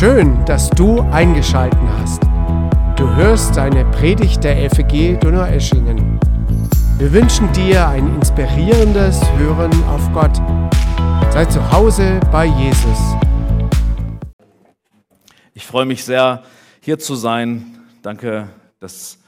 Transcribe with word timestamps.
Schön, 0.00 0.42
dass 0.46 0.70
du 0.70 1.02
eingeschaltet 1.10 1.78
hast. 1.98 2.22
Du 2.96 3.06
hörst 3.16 3.58
eine 3.58 3.84
Predigt 3.90 4.42
der 4.42 4.70
FEG 4.70 5.20
Donaueschingen. 5.20 6.18
Wir 6.96 7.12
wünschen 7.12 7.52
dir 7.52 7.86
ein 7.86 8.14
inspirierendes 8.14 9.20
Hören 9.36 9.70
auf 9.84 10.10
Gott. 10.14 10.34
Sei 11.30 11.44
zu 11.44 11.70
Hause 11.70 12.18
bei 12.32 12.46
Jesus. 12.46 12.98
Ich 15.52 15.66
freue 15.66 15.84
mich 15.84 16.02
sehr, 16.02 16.44
hier 16.80 16.98
zu 16.98 17.14
sein. 17.14 17.66
Danke, 18.00 18.48
dass 18.78 19.18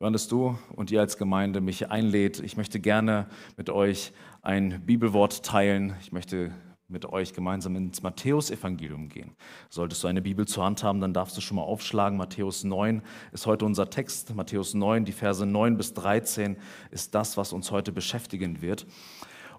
Johannes 0.00 0.28
du 0.28 0.56
und 0.74 0.90
ihr 0.90 1.00
als 1.00 1.18
Gemeinde 1.18 1.60
mich 1.60 1.90
einlädt. 1.90 2.40
Ich 2.40 2.56
möchte 2.56 2.80
gerne 2.80 3.26
mit 3.58 3.68
euch 3.68 4.14
ein 4.40 4.80
Bibelwort 4.86 5.42
teilen. 5.42 5.94
Ich 6.00 6.10
möchte 6.10 6.52
mit 6.92 7.06
euch 7.06 7.32
gemeinsam 7.32 7.74
ins 7.76 8.02
Matthäusevangelium 8.02 9.08
gehen. 9.08 9.32
Solltest 9.70 10.04
du 10.04 10.08
eine 10.08 10.22
Bibel 10.22 10.46
zur 10.46 10.64
Hand 10.64 10.82
haben, 10.82 11.00
dann 11.00 11.12
darfst 11.12 11.36
du 11.36 11.40
schon 11.40 11.56
mal 11.56 11.62
aufschlagen. 11.62 12.18
Matthäus 12.18 12.64
9 12.64 13.02
ist 13.32 13.46
heute 13.46 13.64
unser 13.64 13.90
Text. 13.90 14.34
Matthäus 14.34 14.74
9, 14.74 15.04
die 15.04 15.12
Verse 15.12 15.44
9 15.44 15.76
bis 15.76 15.94
13 15.94 16.56
ist 16.90 17.14
das, 17.14 17.36
was 17.36 17.52
uns 17.52 17.70
heute 17.70 17.92
beschäftigen 17.92 18.62
wird. 18.62 18.86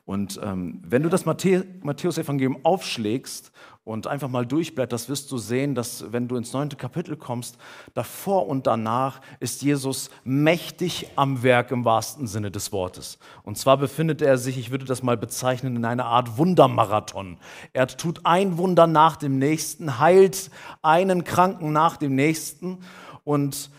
Und 0.06 0.40
ähm, 0.44 0.82
wenn 0.86 1.02
du 1.02 1.10
das 1.10 1.26
Matthäus-Evangelium 1.26 2.60
aufschlägst 2.64 3.54
und 3.86 4.08
einfach 4.08 4.30
mal 4.30 4.46
durchblätterst, 4.46 5.10
wirst 5.10 5.30
du 5.32 5.38
sehen, 5.38 5.76
dass 5.76 6.12
wenn 6.14 6.28
du 6.28 6.38
ins 6.38 6.54
neunte 6.54 6.78
Kapitel 6.78 7.18
kommst, 7.18 7.58
davor 7.94 8.48
und 8.48 8.66
danach 8.66 9.20
ist 9.42 9.62
Jesus 9.62 10.10
mächtig 10.24 11.10
am 11.16 11.44
Werk 11.44 11.72
im 11.72 11.84
wahrsten 11.84 12.26
Sinne 12.26 12.50
des 12.50 12.72
Wortes. 12.72 13.18
Und 13.44 13.58
zwar 13.58 13.78
befindet 13.78 14.22
er 14.22 14.38
sich, 14.38 14.58
ich 14.58 14.72
würde 14.72 14.86
das 14.86 15.04
mal 15.04 15.18
bezeichnen, 15.18 15.76
in 15.76 15.86
einer 15.86 16.06
Art 16.06 16.38
Wundermarathon. 16.38 17.38
Er 17.74 17.88
tut 17.88 18.22
ein 18.26 18.58
Wunder 18.58 18.88
nach 18.88 19.18
dem 19.18 19.38
nächsten, 19.38 20.00
heilt 20.00 20.50
einen 20.82 21.26
Kranken 21.26 21.74
nach 21.74 21.98
dem 21.98 22.16
nächsten 22.16 22.80
und 23.26 23.70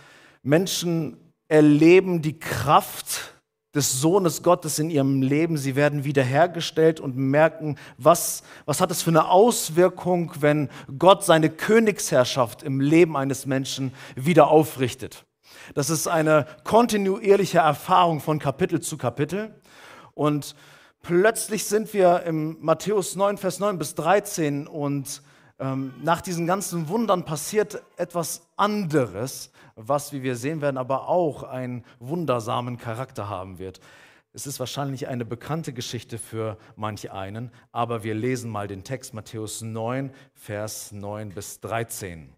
Menschen 0.42 1.16
erleben 1.48 2.20
die 2.20 2.38
Kraft 2.38 3.33
des 3.74 4.00
Sohnes 4.00 4.42
Gottes 4.42 4.78
in 4.78 4.90
ihrem 4.90 5.22
Leben. 5.22 5.56
Sie 5.56 5.76
werden 5.76 6.04
wiederhergestellt 6.04 7.00
und 7.00 7.16
merken, 7.16 7.76
was, 7.98 8.42
was 8.66 8.80
hat 8.80 8.90
es 8.90 9.02
für 9.02 9.10
eine 9.10 9.28
Auswirkung, 9.28 10.32
wenn 10.40 10.68
Gott 10.98 11.24
seine 11.24 11.50
Königsherrschaft 11.50 12.62
im 12.62 12.80
Leben 12.80 13.16
eines 13.16 13.46
Menschen 13.46 13.92
wieder 14.14 14.48
aufrichtet. 14.48 15.24
Das 15.74 15.90
ist 15.90 16.08
eine 16.08 16.46
kontinuierliche 16.64 17.58
Erfahrung 17.58 18.20
von 18.20 18.38
Kapitel 18.38 18.80
zu 18.80 18.98
Kapitel. 18.98 19.54
Und 20.14 20.54
plötzlich 21.02 21.64
sind 21.64 21.92
wir 21.94 22.22
im 22.24 22.58
Matthäus 22.60 23.16
9, 23.16 23.38
Vers 23.38 23.58
9 23.58 23.78
bis 23.78 23.94
13 23.94 24.66
und 24.66 25.22
ähm, 25.58 25.94
nach 26.02 26.20
diesen 26.20 26.46
ganzen 26.46 26.88
Wundern 26.88 27.24
passiert 27.24 27.82
etwas 27.96 28.42
anderes 28.56 29.52
was, 29.76 30.12
wie 30.12 30.22
wir 30.22 30.36
sehen 30.36 30.60
werden, 30.60 30.78
aber 30.78 31.08
auch 31.08 31.42
einen 31.42 31.84
wundersamen 31.98 32.78
Charakter 32.78 33.28
haben 33.28 33.58
wird. 33.58 33.80
Es 34.32 34.46
ist 34.46 34.58
wahrscheinlich 34.58 35.06
eine 35.06 35.24
bekannte 35.24 35.72
Geschichte 35.72 36.18
für 36.18 36.58
manch 36.74 37.12
einen, 37.12 37.52
aber 37.70 38.02
wir 38.02 38.14
lesen 38.14 38.50
mal 38.50 38.66
den 38.66 38.82
Text 38.82 39.14
Matthäus 39.14 39.62
9, 39.62 40.12
Vers 40.34 40.90
9 40.90 41.30
bis 41.30 41.60
13. 41.60 42.34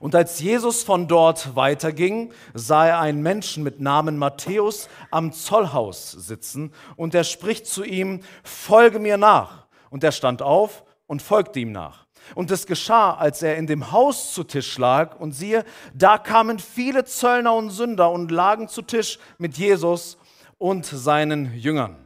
Und 0.00 0.14
als 0.14 0.40
Jesus 0.40 0.84
von 0.84 1.08
dort 1.08 1.56
weiterging, 1.56 2.32
sah 2.54 2.86
er 2.86 3.00
einen 3.00 3.22
Menschen 3.22 3.62
mit 3.62 3.80
Namen 3.80 4.18
Matthäus 4.18 4.88
am 5.10 5.32
Zollhaus 5.32 6.12
sitzen 6.12 6.72
und 6.96 7.14
er 7.14 7.24
spricht 7.24 7.66
zu 7.66 7.84
ihm, 7.84 8.20
folge 8.42 8.98
mir 8.98 9.16
nach. 9.16 9.66
Und 9.90 10.04
er 10.04 10.12
stand 10.12 10.42
auf 10.42 10.84
und 11.06 11.22
folgte 11.22 11.60
ihm 11.60 11.72
nach. 11.72 12.05
Und 12.34 12.50
es 12.50 12.66
geschah, 12.66 13.14
als 13.14 13.42
er 13.42 13.56
in 13.56 13.66
dem 13.66 13.92
Haus 13.92 14.32
zu 14.32 14.44
Tisch 14.44 14.78
lag, 14.78 15.18
und 15.20 15.32
siehe, 15.32 15.64
da 15.94 16.18
kamen 16.18 16.58
viele 16.58 17.04
Zöllner 17.04 17.54
und 17.54 17.70
Sünder 17.70 18.10
und 18.10 18.30
lagen 18.30 18.68
zu 18.68 18.82
Tisch 18.82 19.18
mit 19.38 19.56
Jesus 19.56 20.18
und 20.58 20.84
seinen 20.84 21.54
Jüngern. 21.54 21.96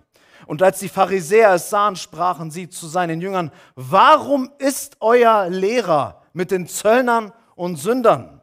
Und 0.47 0.62
als 0.62 0.81
die 0.81 0.89
Pharisäer 0.89 1.55
es 1.55 1.71
sahen, 1.71 1.97
sprachen 1.97 2.50
sie 2.50 2.69
zu 2.69 2.89
seinen 2.89 3.21
Jüngern, 3.21 3.53
warum 3.77 4.50
ist 4.59 4.97
euer 5.00 5.49
Lehrer 5.49 6.22
mit 6.33 6.50
den 6.50 6.66
Zöllnern 6.66 7.33
und 7.55 7.77
Sündern? 7.77 8.43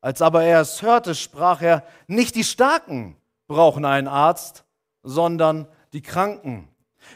Als 0.00 0.22
aber 0.22 0.44
er 0.44 0.60
es 0.60 0.82
hörte, 0.82 1.14
sprach 1.14 1.62
er, 1.62 1.84
nicht 2.06 2.34
die 2.34 2.44
Starken 2.44 3.16
brauchen 3.46 3.84
einen 3.84 4.06
Arzt, 4.06 4.64
sondern 5.02 5.66
die 5.92 6.02
Kranken. 6.02 6.68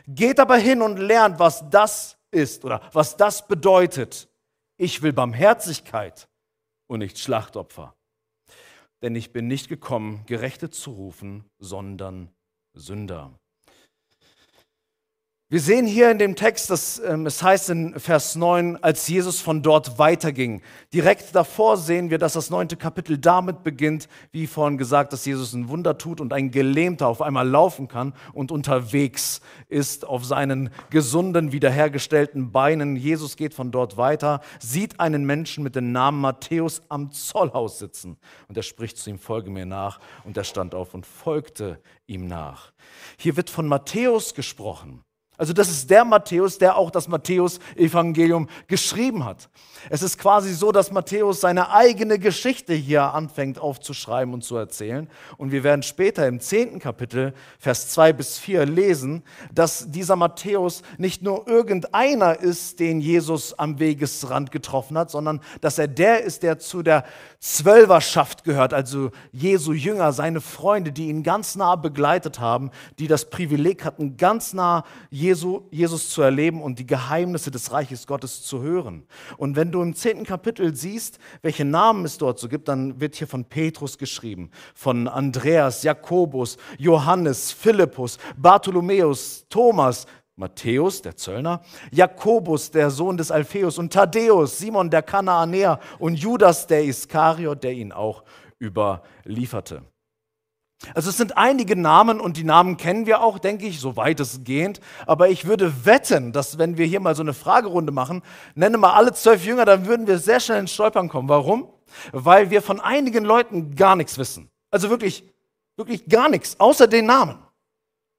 Geht 0.08 0.40
aber 0.40 0.56
hin 0.56 0.82
und 0.82 0.96
lernt, 0.96 1.38
was 1.38 1.68
das 1.70 2.16
ist 2.32 2.64
oder 2.64 2.88
was 2.92 3.16
das 3.16 3.46
bedeutet. 3.46 4.28
Ich 4.76 5.02
will 5.02 5.12
Barmherzigkeit 5.12 6.28
und 6.88 6.98
nicht 6.98 7.18
Schlachtopfer. 7.18 7.94
Denn 9.02 9.14
ich 9.14 9.32
bin 9.32 9.46
nicht 9.46 9.68
gekommen, 9.68 10.24
Gerechte 10.26 10.70
zu 10.70 10.92
rufen, 10.92 11.44
sondern 11.58 12.30
Sünder. 12.74 13.38
Wir 15.52 15.60
sehen 15.60 15.86
hier 15.86 16.10
in 16.10 16.16
dem 16.16 16.34
Text, 16.34 16.70
dass 16.70 16.98
ähm, 16.98 17.26
es 17.26 17.42
heißt 17.42 17.68
in 17.68 18.00
Vers 18.00 18.36
9, 18.36 18.82
als 18.82 19.06
Jesus 19.06 19.42
von 19.42 19.60
dort 19.60 19.98
weiterging. 19.98 20.62
Direkt 20.94 21.34
davor 21.34 21.76
sehen 21.76 22.08
wir, 22.08 22.16
dass 22.16 22.32
das 22.32 22.48
neunte 22.48 22.78
Kapitel 22.78 23.18
damit 23.18 23.62
beginnt, 23.62 24.08
wie 24.30 24.46
vorhin 24.46 24.78
gesagt, 24.78 25.12
dass 25.12 25.26
Jesus 25.26 25.52
ein 25.52 25.68
Wunder 25.68 25.98
tut 25.98 26.22
und 26.22 26.32
ein 26.32 26.52
Gelähmter 26.52 27.06
auf 27.06 27.20
einmal 27.20 27.46
laufen 27.46 27.86
kann 27.86 28.14
und 28.32 28.50
unterwegs 28.50 29.42
ist 29.68 30.06
auf 30.08 30.24
seinen 30.24 30.70
gesunden, 30.88 31.52
wiederhergestellten 31.52 32.50
Beinen. 32.50 32.96
Jesus 32.96 33.36
geht 33.36 33.52
von 33.52 33.70
dort 33.70 33.98
weiter, 33.98 34.40
sieht 34.58 35.00
einen 35.00 35.26
Menschen 35.26 35.62
mit 35.62 35.76
dem 35.76 35.92
Namen 35.92 36.22
Matthäus 36.22 36.80
am 36.88 37.12
Zollhaus 37.12 37.78
sitzen 37.78 38.16
und 38.48 38.56
er 38.56 38.62
spricht 38.62 38.96
zu 38.96 39.10
ihm, 39.10 39.18
folge 39.18 39.50
mir 39.50 39.66
nach. 39.66 40.00
Und 40.24 40.34
er 40.34 40.44
stand 40.44 40.74
auf 40.74 40.94
und 40.94 41.04
folgte 41.04 41.78
ihm 42.06 42.26
nach. 42.26 42.72
Hier 43.18 43.36
wird 43.36 43.50
von 43.50 43.68
Matthäus 43.68 44.32
gesprochen. 44.32 45.04
Also 45.42 45.52
das 45.52 45.68
ist 45.68 45.90
der 45.90 46.04
Matthäus, 46.04 46.56
der 46.56 46.76
auch 46.76 46.92
das 46.92 47.08
Matthäus-Evangelium 47.08 48.48
geschrieben 48.68 49.24
hat. 49.24 49.48
Es 49.90 50.00
ist 50.00 50.16
quasi 50.16 50.54
so, 50.54 50.70
dass 50.70 50.92
Matthäus 50.92 51.40
seine 51.40 51.72
eigene 51.72 52.20
Geschichte 52.20 52.74
hier 52.74 53.12
anfängt 53.12 53.58
aufzuschreiben 53.58 54.32
und 54.32 54.44
zu 54.44 54.54
erzählen. 54.56 55.08
Und 55.38 55.50
wir 55.50 55.64
werden 55.64 55.82
später 55.82 56.28
im 56.28 56.38
zehnten 56.38 56.78
Kapitel, 56.78 57.34
Vers 57.58 57.88
2 57.88 58.12
bis 58.12 58.38
4 58.38 58.66
lesen, 58.66 59.24
dass 59.52 59.90
dieser 59.90 60.14
Matthäus 60.14 60.82
nicht 60.96 61.24
nur 61.24 61.48
irgendeiner 61.48 62.38
ist, 62.38 62.78
den 62.78 63.00
Jesus 63.00 63.58
am 63.58 63.80
Wegesrand 63.80 64.52
getroffen 64.52 64.96
hat, 64.96 65.10
sondern 65.10 65.40
dass 65.60 65.76
er 65.76 65.88
der 65.88 66.22
ist, 66.22 66.44
der 66.44 66.60
zu 66.60 66.84
der 66.84 67.04
Zwölferschaft 67.40 68.44
gehört, 68.44 68.72
also 68.72 69.10
Jesu 69.32 69.72
Jünger, 69.72 70.12
seine 70.12 70.40
Freunde, 70.40 70.92
die 70.92 71.08
ihn 71.08 71.24
ganz 71.24 71.56
nah 71.56 71.74
begleitet 71.74 72.38
haben, 72.38 72.70
die 73.00 73.08
das 73.08 73.28
Privileg 73.28 73.84
hatten, 73.84 74.16
ganz 74.16 74.52
nah 74.52 74.84
Jesu, 75.32 75.62
Jesus 75.70 76.10
zu 76.10 76.20
erleben 76.20 76.60
und 76.60 76.78
die 76.78 76.86
Geheimnisse 76.86 77.50
des 77.50 77.72
Reiches 77.72 78.06
Gottes 78.06 78.42
zu 78.42 78.60
hören. 78.60 79.06
Und 79.38 79.56
wenn 79.56 79.72
du 79.72 79.80
im 79.80 79.94
zehnten 79.94 80.24
Kapitel 80.24 80.76
siehst, 80.76 81.18
welche 81.40 81.64
Namen 81.64 82.04
es 82.04 82.18
dort 82.18 82.38
so 82.38 82.48
gibt, 82.48 82.68
dann 82.68 83.00
wird 83.00 83.14
hier 83.14 83.26
von 83.26 83.46
Petrus 83.46 83.96
geschrieben, 83.96 84.50
von 84.74 85.08
Andreas, 85.08 85.84
Jakobus, 85.84 86.58
Johannes, 86.76 87.50
Philippus, 87.50 88.18
Bartholomäus, 88.36 89.46
Thomas, 89.48 90.06
Matthäus, 90.36 91.00
der 91.00 91.16
Zöllner, 91.16 91.62
Jakobus, 91.90 92.70
der 92.70 92.90
Sohn 92.90 93.16
des 93.16 93.30
Alpheus 93.30 93.78
und 93.78 93.90
Thaddäus, 93.90 94.58
Simon, 94.58 94.90
der 94.90 95.02
Kanaanäer 95.02 95.80
und 95.98 96.16
Judas, 96.16 96.66
der 96.66 96.84
Iskariot, 96.84 97.64
der 97.64 97.72
ihn 97.72 97.90
auch 97.90 98.22
überlieferte. 98.60 99.82
Also 100.94 101.10
es 101.10 101.16
sind 101.16 101.36
einige 101.36 101.76
Namen 101.76 102.20
und 102.20 102.36
die 102.36 102.44
Namen 102.44 102.76
kennen 102.76 103.06
wir 103.06 103.22
auch, 103.22 103.38
denke 103.38 103.66
ich, 103.66 103.80
so 103.80 103.96
weitestgehend. 103.96 104.80
Aber 105.06 105.28
ich 105.28 105.46
würde 105.46 105.84
wetten, 105.84 106.32
dass 106.32 106.58
wenn 106.58 106.76
wir 106.76 106.86
hier 106.86 107.00
mal 107.00 107.14
so 107.14 107.22
eine 107.22 107.34
Fragerunde 107.34 107.92
machen, 107.92 108.22
nenne 108.54 108.78
mal 108.78 108.92
alle 108.92 109.12
zwölf 109.12 109.44
Jünger, 109.44 109.64
dann 109.64 109.86
würden 109.86 110.06
wir 110.06 110.18
sehr 110.18 110.40
schnell 110.40 110.60
ins 110.60 110.72
Stolpern 110.72 111.08
kommen. 111.08 111.28
Warum? 111.28 111.68
Weil 112.12 112.50
wir 112.50 112.62
von 112.62 112.80
einigen 112.80 113.24
Leuten 113.24 113.74
gar 113.76 113.96
nichts 113.96 114.18
wissen. 114.18 114.50
Also 114.70 114.90
wirklich, 114.90 115.24
wirklich 115.76 116.06
gar 116.08 116.28
nichts, 116.28 116.58
außer 116.58 116.86
den 116.86 117.06
Namen. 117.06 117.38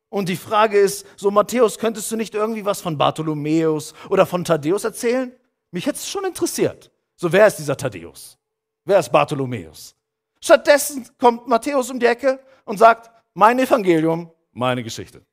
Und 0.10 0.30
die 0.30 0.36
Frage 0.36 0.78
ist, 0.78 1.08
so 1.18 1.32
Matthäus, 1.32 1.80
könntest 1.80 2.12
du 2.12 2.16
nicht 2.16 2.36
irgendwie 2.36 2.66
was 2.66 2.82
von 2.82 2.98
Bartholomäus 2.98 3.96
oder 4.10 4.28
von 4.28 4.46
Thaddäus 4.46 4.84
erzählen? 4.84 5.32
Mich 5.72 5.88
hätte 5.88 5.98
es 5.98 6.08
schon 6.08 6.24
interessiert. 6.24 6.92
So, 7.16 7.32
wer 7.32 7.48
ist 7.48 7.58
dieser 7.58 7.76
Thaddäus? 7.76 8.38
Wer 8.86 9.00
ist 9.00 9.12
Bartholomäus? 9.12 9.96
Stattdessen 10.40 11.08
kommt 11.18 11.48
Matthäus 11.48 11.90
um 11.90 12.00
die 12.00 12.06
Ecke 12.06 12.40
und 12.66 12.78
sagt, 12.78 13.12
mein 13.34 13.60
Evangelium, 13.60 14.32
meine 14.52 14.84
Geschichte. 14.84 15.26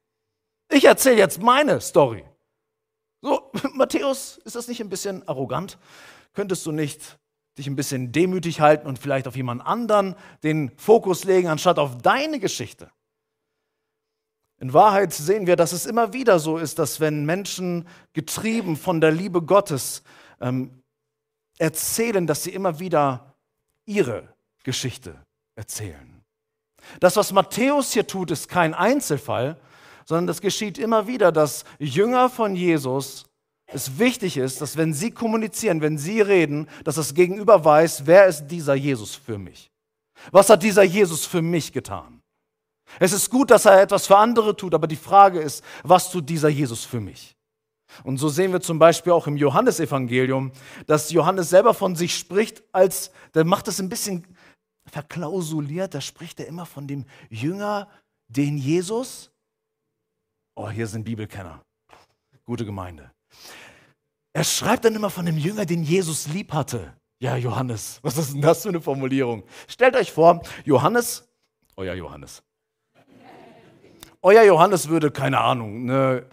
Ich 0.71 0.85
erzähle 0.85 1.17
jetzt 1.17 1.43
meine 1.43 1.81
Story. 1.81 2.25
So, 3.23 3.51
Matthäus, 3.75 4.39
ist 4.45 4.57
das 4.57 4.69
nicht 4.69 4.81
ein 4.81 4.89
bisschen 4.89 5.27
arrogant? 5.29 5.79
Könntest 6.33 6.65
du 6.65 6.73
nicht 6.73 7.19
dich 7.59 7.67
ein 7.67 7.77
bisschen 7.77 8.13
demütig 8.13 8.61
halten 8.61 8.87
und 8.87 8.99
vielleicht 8.99 9.27
auf 9.27 9.37
jemand 9.37 9.67
anderen 9.67 10.15
den 10.43 10.71
Fokus 10.77 11.25
legen, 11.25 11.49
anstatt 11.49 11.79
auf 11.79 11.99
deine 11.99 12.39
Geschichte? 12.39 12.91
In 14.59 14.73
Wahrheit 14.75 15.13
sehen 15.13 15.47
wir, 15.47 15.57
dass 15.57 15.73
es 15.73 15.87
immer 15.87 16.13
wieder 16.13 16.39
so 16.39 16.59
ist, 16.59 16.79
dass 16.79 17.01
wenn 17.01 17.25
Menschen 17.25 17.89
getrieben 18.13 18.77
von 18.77 19.01
der 19.01 19.11
Liebe 19.11 19.43
Gottes 19.43 20.03
ähm, 20.41 20.83
erzählen, 21.59 22.27
dass 22.27 22.45
sie 22.45 22.51
immer 22.51 22.79
wieder 22.79 23.35
ihre 23.87 24.35
Geschichte 24.63 25.25
erzählen. 25.55 26.20
Das, 27.01 27.17
was 27.17 27.33
Matthäus 27.33 27.93
hier 27.93 28.07
tut, 28.07 28.31
ist 28.31 28.49
kein 28.49 28.75
Einzelfall, 28.75 29.57
sondern 30.05 30.27
das 30.27 30.41
geschieht 30.41 30.79
immer 30.79 31.07
wieder, 31.07 31.33
dass 31.33 31.65
Jünger 31.79 32.29
von 32.29 32.57
Jesus 32.57 33.27
es 33.67 33.99
wichtig 33.99 34.37
ist, 34.37 34.61
dass 34.61 34.77
wenn 34.77 34.93
sie 34.93 35.13
kommunizieren, 35.13 35.81
wenn 35.81 35.99
sie 35.99 36.21
reden, 36.21 36.69
dass 36.85 36.97
das 36.97 37.15
Gegenüber 37.15 37.65
weiß, 37.65 38.07
wer 38.07 38.27
ist 38.27 38.49
dieser 38.49 38.75
Jesus 38.75 39.15
für 39.15 39.39
mich? 39.39 39.71
Was 40.33 40.51
hat 40.51 40.63
dieser 40.63 40.83
Jesus 40.83 41.25
für 41.25 41.43
mich 41.43 41.73
getan? 41.73 42.21
Es 42.99 43.13
ist 43.13 43.31
gut, 43.31 43.51
dass 43.51 43.67
er 43.67 43.81
etwas 43.81 44.09
für 44.09 44.17
andere 44.17 44.57
tut, 44.57 44.75
aber 44.75 44.87
die 44.87 44.97
Frage 44.97 45.39
ist, 45.39 45.65
was 45.85 46.11
tut 46.11 46.29
dieser 46.29 46.49
Jesus 46.49 46.85
für 46.85 47.01
mich? 47.01 47.37
Und 48.05 48.19
so 48.19 48.29
sehen 48.29 48.53
wir 48.53 48.61
zum 48.61 48.79
Beispiel 48.79 49.13
auch 49.13 49.27
im 49.27 49.37
Johannesevangelium, 49.37 50.53
dass 50.87 51.11
Johannes 51.11 51.51
selber 51.51 51.75
von 51.75 51.97
sich 51.97 52.17
spricht, 52.17 52.63
als, 52.73 53.11
der 53.35 53.45
macht 53.45 53.69
es 53.69 53.81
ein 53.81 53.89
bisschen 53.89 54.27
verklausuliert, 54.91 55.95
da 55.95 56.01
spricht 56.01 56.41
er 56.41 56.47
immer 56.47 56.67
von 56.67 56.87
dem 56.87 57.05
Jünger, 57.29 57.89
den 58.29 58.59
Jesus, 58.59 59.31
oh, 60.55 60.69
hier 60.71 60.87
sind 60.87 61.05
Bibelkenner, 61.05 61.65
gute 62.45 62.65
Gemeinde. 62.65 63.11
Er 64.33 64.45
schreibt 64.45 64.85
dann 64.85 64.95
immer 64.95 65.11
von 65.11 65.27
dem 65.27 65.39
Jünger, 65.39 65.67
den 65.67 65.83
Jesus 65.83 66.29
lieb 66.29 66.53
hatte. 66.53 66.95
Ja, 67.19 67.37
Johannes, 67.37 67.99
was 68.03 68.17
ist 68.17 68.33
denn 68.33 68.43
das 68.43 68.63
für 68.63 68.69
eine 68.69 68.81
Formulierung? 68.81 69.43
Stellt 69.69 69.97
euch 69.97 70.13
vor, 70.13 70.43
Johannes, 70.65 71.29
euer 71.77 71.95
Johannes. 71.95 72.43
Euer 74.23 74.43
Johannes 74.43 74.89
würde, 74.89 75.11
keine 75.11 75.41
Ahnung, 75.41 75.89
eine, 75.89 76.27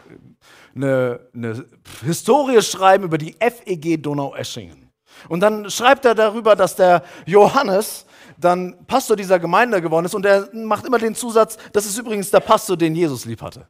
eine, 0.76 1.22
eine 1.34 1.66
Historie 2.04 2.62
schreiben 2.62 3.06
über 3.06 3.18
die 3.18 3.34
FEG 3.40 4.04
Donau-Eschingen. 4.04 4.92
Und 5.30 5.40
dann 5.40 5.70
schreibt 5.70 6.04
er 6.06 6.14
darüber, 6.14 6.56
dass 6.56 6.76
der 6.76 7.04
Johannes 7.26 8.06
dann 8.38 8.86
Pastor 8.86 9.16
dieser 9.16 9.40
Gemeinde 9.40 9.82
geworden 9.82 10.06
ist 10.06 10.16
und 10.16 10.26
er 10.26 10.50
macht 10.54 10.86
immer 10.86 11.00
den 11.00 11.16
Zusatz, 11.16 11.58
das 11.74 11.86
ist 11.86 11.98
übrigens 11.98 12.32
der 12.32 12.40
Pastor, 12.40 12.78
den 12.78 12.96
Jesus 12.96 13.26
lieb 13.26 13.42
hatte. 13.42 13.68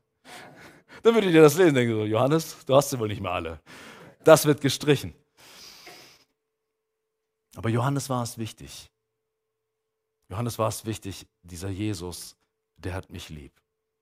Dann 1.03 1.13
würdet 1.13 1.33
ihr 1.33 1.41
das 1.41 1.55
lesen, 1.55 1.75
denken 1.75 1.93
so, 1.93 2.03
Johannes, 2.03 2.57
du 2.65 2.75
hast 2.75 2.89
sie 2.89 2.99
wohl 2.99 3.07
nicht 3.07 3.21
mehr 3.21 3.31
alle. 3.31 3.59
Das 4.23 4.45
wird 4.45 4.61
gestrichen. 4.61 5.13
Aber 7.55 7.69
Johannes 7.69 8.09
war 8.09 8.23
es 8.23 8.37
wichtig. 8.37 8.91
Johannes 10.29 10.59
war 10.59 10.67
es 10.67 10.85
wichtig, 10.85 11.25
dieser 11.43 11.69
Jesus, 11.69 12.35
der 12.75 12.93
hat 12.93 13.09
mich 13.09 13.29
lieb. 13.29 13.53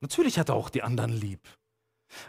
Natürlich 0.01 0.39
hat 0.39 0.50
er 0.50 0.56
auch 0.56 0.69
die 0.69 0.81
anderen 0.81 1.12
lieb. 1.12 1.41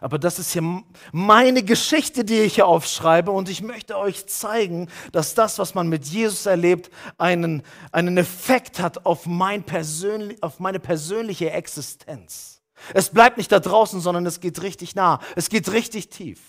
Aber 0.01 0.19
das 0.19 0.39
ist 0.39 0.53
hier 0.53 0.83
meine 1.13 1.63
Geschichte, 1.63 2.25
die 2.25 2.41
ich 2.41 2.57
hier 2.57 2.67
aufschreibe. 2.67 3.31
Und 3.31 3.49
ich 3.49 3.63
möchte 3.63 3.97
euch 3.97 4.27
zeigen, 4.27 4.89
dass 5.13 5.35
das, 5.35 5.59
was 5.59 5.75
man 5.75 5.89
mit 5.89 6.07
Jesus 6.07 6.47
erlebt, 6.47 6.91
einen, 7.19 7.63
einen 7.93 8.17
Effekt 8.19 8.81
hat 8.81 9.07
auf, 9.07 9.27
mein 9.27 9.63
persönlich, 9.65 10.43
auf 10.43 10.61
meine 10.61 10.81
persönliche 10.81 11.51
Existenz. 11.51 12.63
Es 12.95 13.11
bleibt 13.11 13.37
nicht 13.37 13.51
da 13.53 13.61
draußen, 13.61 14.01
sondern 14.01 14.27
es 14.27 14.41
geht 14.41 14.63
richtig 14.63 14.95
nah. 14.95 15.21
Es 15.35 15.49
geht 15.49 15.73
richtig 15.73 16.11
tief. 16.11 16.41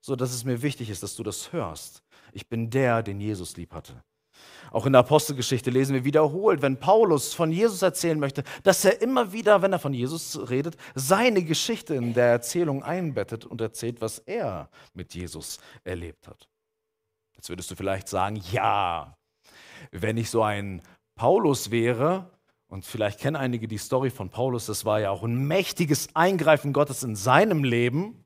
So 0.00 0.16
dass 0.16 0.32
es 0.32 0.44
mir 0.44 0.62
wichtig 0.62 0.90
ist, 0.90 1.02
dass 1.02 1.16
du 1.16 1.22
das 1.22 1.52
hörst. 1.52 2.02
Ich 2.32 2.48
bin 2.48 2.70
der, 2.70 3.02
den 3.02 3.20
Jesus 3.20 3.56
lieb 3.56 3.72
hatte. 3.72 4.02
Auch 4.70 4.86
in 4.86 4.92
der 4.92 5.00
Apostelgeschichte 5.00 5.70
lesen 5.70 5.94
wir 5.94 6.04
wiederholt, 6.04 6.62
wenn 6.62 6.78
Paulus 6.78 7.34
von 7.34 7.52
Jesus 7.52 7.82
erzählen 7.82 8.18
möchte, 8.18 8.42
dass 8.62 8.84
er 8.84 9.02
immer 9.02 9.32
wieder, 9.32 9.60
wenn 9.60 9.72
er 9.72 9.78
von 9.78 9.92
Jesus 9.92 10.48
redet, 10.48 10.76
seine 10.94 11.44
Geschichte 11.44 11.94
in 11.94 12.14
der 12.14 12.26
Erzählung 12.26 12.82
einbettet 12.82 13.44
und 13.44 13.60
erzählt, 13.60 14.00
was 14.00 14.18
er 14.20 14.70
mit 14.94 15.14
Jesus 15.14 15.58
erlebt 15.84 16.26
hat. 16.26 16.48
Jetzt 17.34 17.48
würdest 17.48 17.70
du 17.70 17.74
vielleicht 17.74 18.08
sagen, 18.08 18.42
ja, 18.50 19.16
wenn 19.90 20.16
ich 20.16 20.30
so 20.30 20.42
ein 20.42 20.80
Paulus 21.16 21.70
wäre, 21.70 22.30
und 22.68 22.86
vielleicht 22.86 23.20
kennen 23.20 23.36
einige 23.36 23.68
die 23.68 23.76
Story 23.76 24.08
von 24.08 24.30
Paulus, 24.30 24.64
das 24.64 24.86
war 24.86 24.98
ja 24.98 25.10
auch 25.10 25.24
ein 25.24 25.46
mächtiges 25.46 26.08
Eingreifen 26.14 26.72
Gottes 26.72 27.02
in 27.02 27.16
seinem 27.16 27.64
Leben, 27.64 28.21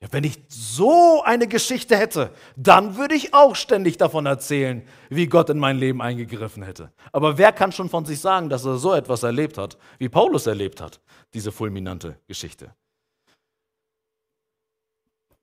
ja, 0.00 0.08
wenn 0.12 0.22
ich 0.22 0.38
so 0.48 1.22
eine 1.24 1.48
Geschichte 1.48 1.96
hätte, 1.96 2.32
dann 2.56 2.96
würde 2.96 3.16
ich 3.16 3.34
auch 3.34 3.56
ständig 3.56 3.96
davon 3.96 4.26
erzählen, 4.26 4.86
wie 5.10 5.26
Gott 5.26 5.50
in 5.50 5.58
mein 5.58 5.76
Leben 5.76 6.00
eingegriffen 6.00 6.62
hätte. 6.62 6.92
Aber 7.10 7.36
wer 7.36 7.52
kann 7.52 7.72
schon 7.72 7.88
von 7.88 8.04
sich 8.04 8.20
sagen, 8.20 8.48
dass 8.48 8.64
er 8.64 8.76
so 8.76 8.94
etwas 8.94 9.24
erlebt 9.24 9.58
hat, 9.58 9.76
wie 9.98 10.08
Paulus 10.08 10.46
erlebt 10.46 10.80
hat, 10.80 11.00
diese 11.34 11.50
fulminante 11.50 12.20
Geschichte? 12.28 12.74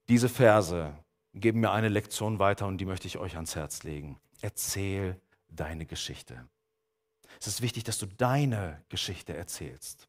Diese 0.07 0.29
Verse 0.29 0.93
geben 1.33 1.59
mir 1.59 1.71
eine 1.71 1.89
Lektion 1.89 2.39
weiter 2.39 2.67
und 2.67 2.77
die 2.77 2.85
möchte 2.85 3.07
ich 3.07 3.17
euch 3.17 3.35
ans 3.35 3.55
Herz 3.55 3.83
legen. 3.83 4.19
Erzähl 4.41 5.19
deine 5.49 5.85
Geschichte. 5.85 6.47
Es 7.41 7.47
ist 7.47 7.61
wichtig, 7.61 7.83
dass 7.83 7.97
du 7.97 8.05
deine 8.05 8.81
Geschichte 8.87 9.35
erzählst. 9.35 10.07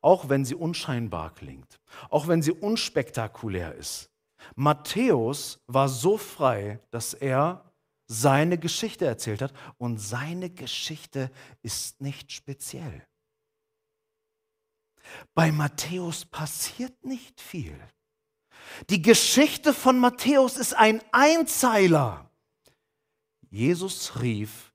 Auch 0.00 0.28
wenn 0.28 0.44
sie 0.44 0.54
unscheinbar 0.54 1.34
klingt, 1.34 1.80
auch 2.10 2.28
wenn 2.28 2.42
sie 2.42 2.52
unspektakulär 2.52 3.74
ist. 3.74 4.10
Matthäus 4.54 5.62
war 5.66 5.88
so 5.88 6.18
frei, 6.18 6.80
dass 6.90 7.14
er 7.14 7.72
seine 8.06 8.58
Geschichte 8.58 9.06
erzählt 9.06 9.40
hat 9.40 9.54
und 9.78 9.98
seine 9.98 10.50
Geschichte 10.50 11.30
ist 11.62 12.00
nicht 12.00 12.32
speziell. 12.32 13.06
Bei 15.34 15.52
Matthäus 15.52 16.24
passiert 16.24 17.04
nicht 17.04 17.40
viel. 17.40 17.78
Die 18.90 19.02
Geschichte 19.02 19.74
von 19.74 19.98
Matthäus 19.98 20.56
ist 20.56 20.74
ein 20.74 21.02
Einzeiler. 21.12 22.30
Jesus 23.50 24.20
rief, 24.20 24.72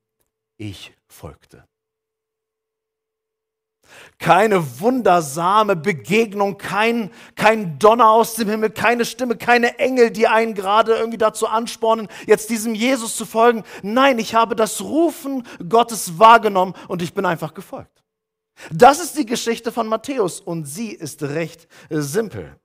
ich 0.57 0.93
folgte 1.07 1.68
keine 4.17 4.79
wundersame 4.79 5.75
Begegnung, 5.75 6.57
kein, 6.57 7.11
kein 7.35 7.79
Donner 7.79 8.09
aus 8.09 8.35
dem 8.35 8.49
Himmel, 8.49 8.69
keine 8.69 9.05
Stimme, 9.05 9.37
keine 9.37 9.79
Engel, 9.79 10.11
die 10.11 10.27
einen 10.27 10.53
gerade 10.53 10.95
irgendwie 10.95 11.17
dazu 11.17 11.47
anspornen, 11.47 12.07
jetzt 12.25 12.49
diesem 12.49 12.75
Jesus 12.75 13.15
zu 13.15 13.25
folgen. 13.25 13.63
Nein, 13.81 14.19
ich 14.19 14.35
habe 14.35 14.55
das 14.55 14.81
Rufen 14.81 15.43
Gottes 15.67 16.19
wahrgenommen 16.19 16.73
und 16.87 17.01
ich 17.01 17.13
bin 17.13 17.25
einfach 17.25 17.53
gefolgt. 17.53 18.03
Das 18.71 18.99
ist 18.99 19.17
die 19.17 19.25
Geschichte 19.25 19.71
von 19.71 19.87
Matthäus 19.87 20.41
und 20.41 20.65
sie 20.65 20.91
ist 20.91 21.23
recht 21.23 21.67
simpel. 21.89 22.59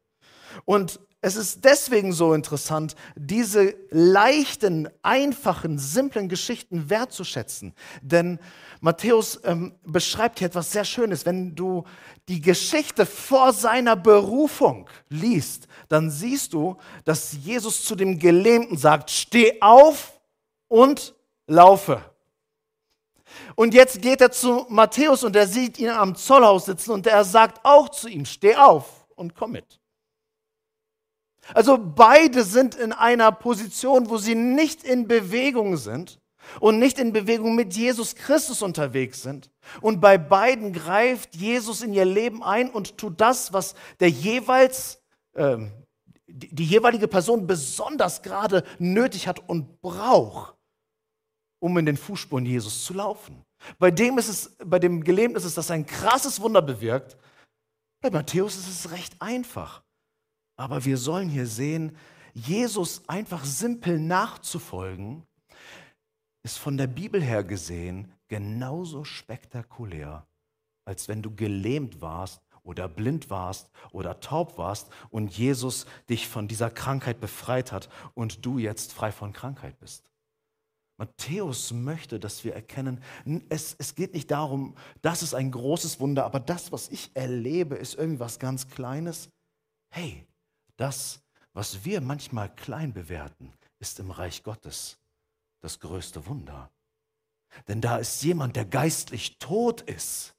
Und 0.65 1.01
es 1.21 1.37
ist 1.37 1.65
deswegen 1.65 2.13
so 2.13 2.35
interessant, 2.35 2.95
diese 3.17 3.75
leichten, 3.89 4.91
einfachen, 5.03 5.79
simplen 5.79 6.29
Geschichten 6.29 6.91
wertzuschätzen. 6.91 7.73
Denn 8.03 8.39
Matthäus 8.83 9.41
ähm, 9.45 9.75
beschreibt 9.85 10.39
hier 10.39 10.49
etwas 10.49 10.71
sehr 10.71 10.85
Schönes. 10.85 11.25
Wenn 11.25 11.55
du 11.55 11.85
die 12.29 12.43
Geschichte 12.43 13.07
vor 13.07 13.55
seiner 13.55 13.97
Berufung 13.97 14.87
liest, 15.09 15.67
dann 15.89 16.11
siehst 16.11 16.53
du, 16.53 16.77
dass 17.07 17.33
Jesus 17.33 17.83
zu 17.85 17.95
dem 17.95 18.19
Gelähmten 18.19 18.77
sagt, 18.77 19.11
steh 19.11 19.63
auf 19.63 20.21
und 20.69 21.15
laufe. 21.47 22.03
Und 23.55 23.73
jetzt 23.73 24.03
geht 24.03 24.21
er 24.21 24.31
zu 24.31 24.67
Matthäus 24.69 25.25
und 25.25 25.35
er 25.37 25.47
sieht 25.47 25.79
ihn 25.79 25.89
am 25.89 26.15
Zollhaus 26.15 26.67
sitzen 26.67 26.91
und 26.91 27.07
er 27.07 27.25
sagt 27.25 27.65
auch 27.65 27.89
zu 27.89 28.09
ihm, 28.09 28.27
steh 28.27 28.57
auf 28.57 29.07
und 29.17 29.35
komm 29.35 29.53
mit. 29.53 29.81
Also 31.53 31.79
beide 31.79 32.43
sind 32.45 32.75
in 32.75 32.93
einer 32.93 33.31
Position, 33.33 34.09
wo 34.09 34.17
sie 34.17 34.35
nicht 34.35 34.83
in 34.83 35.07
Bewegung 35.07 35.77
sind 35.77 36.21
und 36.61 36.79
nicht 36.79 36.99
in 36.99 37.13
Bewegung 37.13 37.55
mit 37.55 37.75
Jesus 37.75 38.15
Christus 38.15 38.63
unterwegs 38.63 39.23
sind. 39.23 39.51
Und 39.81 40.01
bei 40.01 40.17
beiden 40.19 40.73
greift 40.73 41.35
Jesus 41.35 41.83
in 41.83 41.93
ihr 41.93 42.05
Leben 42.05 42.43
ein 42.43 42.71
und 42.71 42.97
tut 42.97 43.21
das, 43.21 43.53
was 43.53 43.75
der 44.01 44.11
jeweils, 44.11 45.03
äh, 45.35 45.59
die, 46.27 46.55
die 46.55 46.65
jeweilige 46.65 47.09
Person 47.09 47.47
besonders 47.47 48.23
gerade 48.23 48.65
nötig 48.79 49.29
hat 49.29 49.47
und 49.49 49.81
braucht, 49.83 50.55
um 51.61 51.77
in 51.79 51.87
den 51.87 51.97
Fußspuren 51.97 52.47
Jesus 52.47 52.85
zu 52.85 52.95
laufen. 52.95 53.45
Bei 53.79 53.91
dem 53.91 54.19
ist 54.19 54.29
es, 54.29 54.57
bei 54.65 54.79
dem 54.79 55.03
Gelähmten 55.03 55.37
ist 55.37 55.45
es, 55.45 55.55
dass 55.55 55.71
ein 55.71 55.87
krasses 55.87 56.41
Wunder 56.41 56.63
bewirkt. 56.63 57.17
Bei 58.03 58.11
Matthäus 58.11 58.57
ist 58.57 58.69
es 58.69 58.91
recht 58.91 59.21
einfach. 59.21 59.84
Aber 60.57 60.85
wir 60.85 60.97
sollen 60.97 61.29
hier 61.29 61.47
sehen, 61.47 61.97
Jesus 62.35 63.09
einfach 63.09 63.45
simpel 63.45 63.99
nachzufolgen, 63.99 65.25
ist 66.43 66.59
von 66.59 66.77
der 66.77 66.87
Bibel 66.87 67.23
her 67.23 67.45
gesehen 67.45 68.13
genauso 68.29 69.05
spektakulär, 69.05 70.27
als 70.85 71.09
wenn 71.09 71.23
du 71.23 71.35
gelähmt 71.35 72.01
warst 72.01 72.43
oder 72.63 72.89
blind 72.89 73.31
warst 73.31 73.71
oder 73.93 74.21
taub 74.21 74.59
warst 74.59 74.91
und 75.11 75.37
Jesus 75.37 75.87
dich 76.09 76.29
von 76.29 76.49
dieser 76.49 76.71
Krankheit 76.71 77.21
befreit 77.21 77.73
hat 77.73 77.89
und 78.15 78.45
du 78.45 78.59
jetzt 78.59 78.93
frei 78.93 79.13
von 79.13 79.33
Krankheit 79.33 79.79
bist. 79.79 80.11
Matthäus 80.97 81.73
möchte, 81.73 82.21
dass 82.21 82.45
wir 82.45 82.55
erkennen, 82.55 83.01
es, 83.49 83.75
es 83.79 83.95
geht 83.95 84.15
nicht 84.15 84.31
darum, 84.31 84.77
das 85.03 85.23
ist 85.23 85.35
ein 85.35 85.51
großes 85.51 85.99
Wunder, 85.99 86.25
aber 86.25 86.41
das, 86.41 86.71
was 86.73 86.89
ich 86.89 87.11
erlebe, 87.15 87.75
ist 87.75 87.95
irgendwas 87.97 88.39
ganz 88.39 88.69
Kleines. 88.69 89.29
Hey, 89.91 90.27
das, 90.76 91.23
was 91.52 91.85
wir 91.85 92.00
manchmal 92.00 92.54
klein 92.54 92.93
bewerten, 92.93 93.52
ist 93.78 94.00
im 94.00 94.11
Reich 94.11 94.43
Gottes 94.43 94.99
das 95.61 95.81
größte 95.81 96.26
Wunder. 96.26 96.71
Denn 97.69 97.81
da 97.81 97.99
ist 97.99 98.23
jemand, 98.23 98.57
der 98.57 98.64
geistlich 98.64 99.38
tot 99.38 99.81
ist 99.83 100.34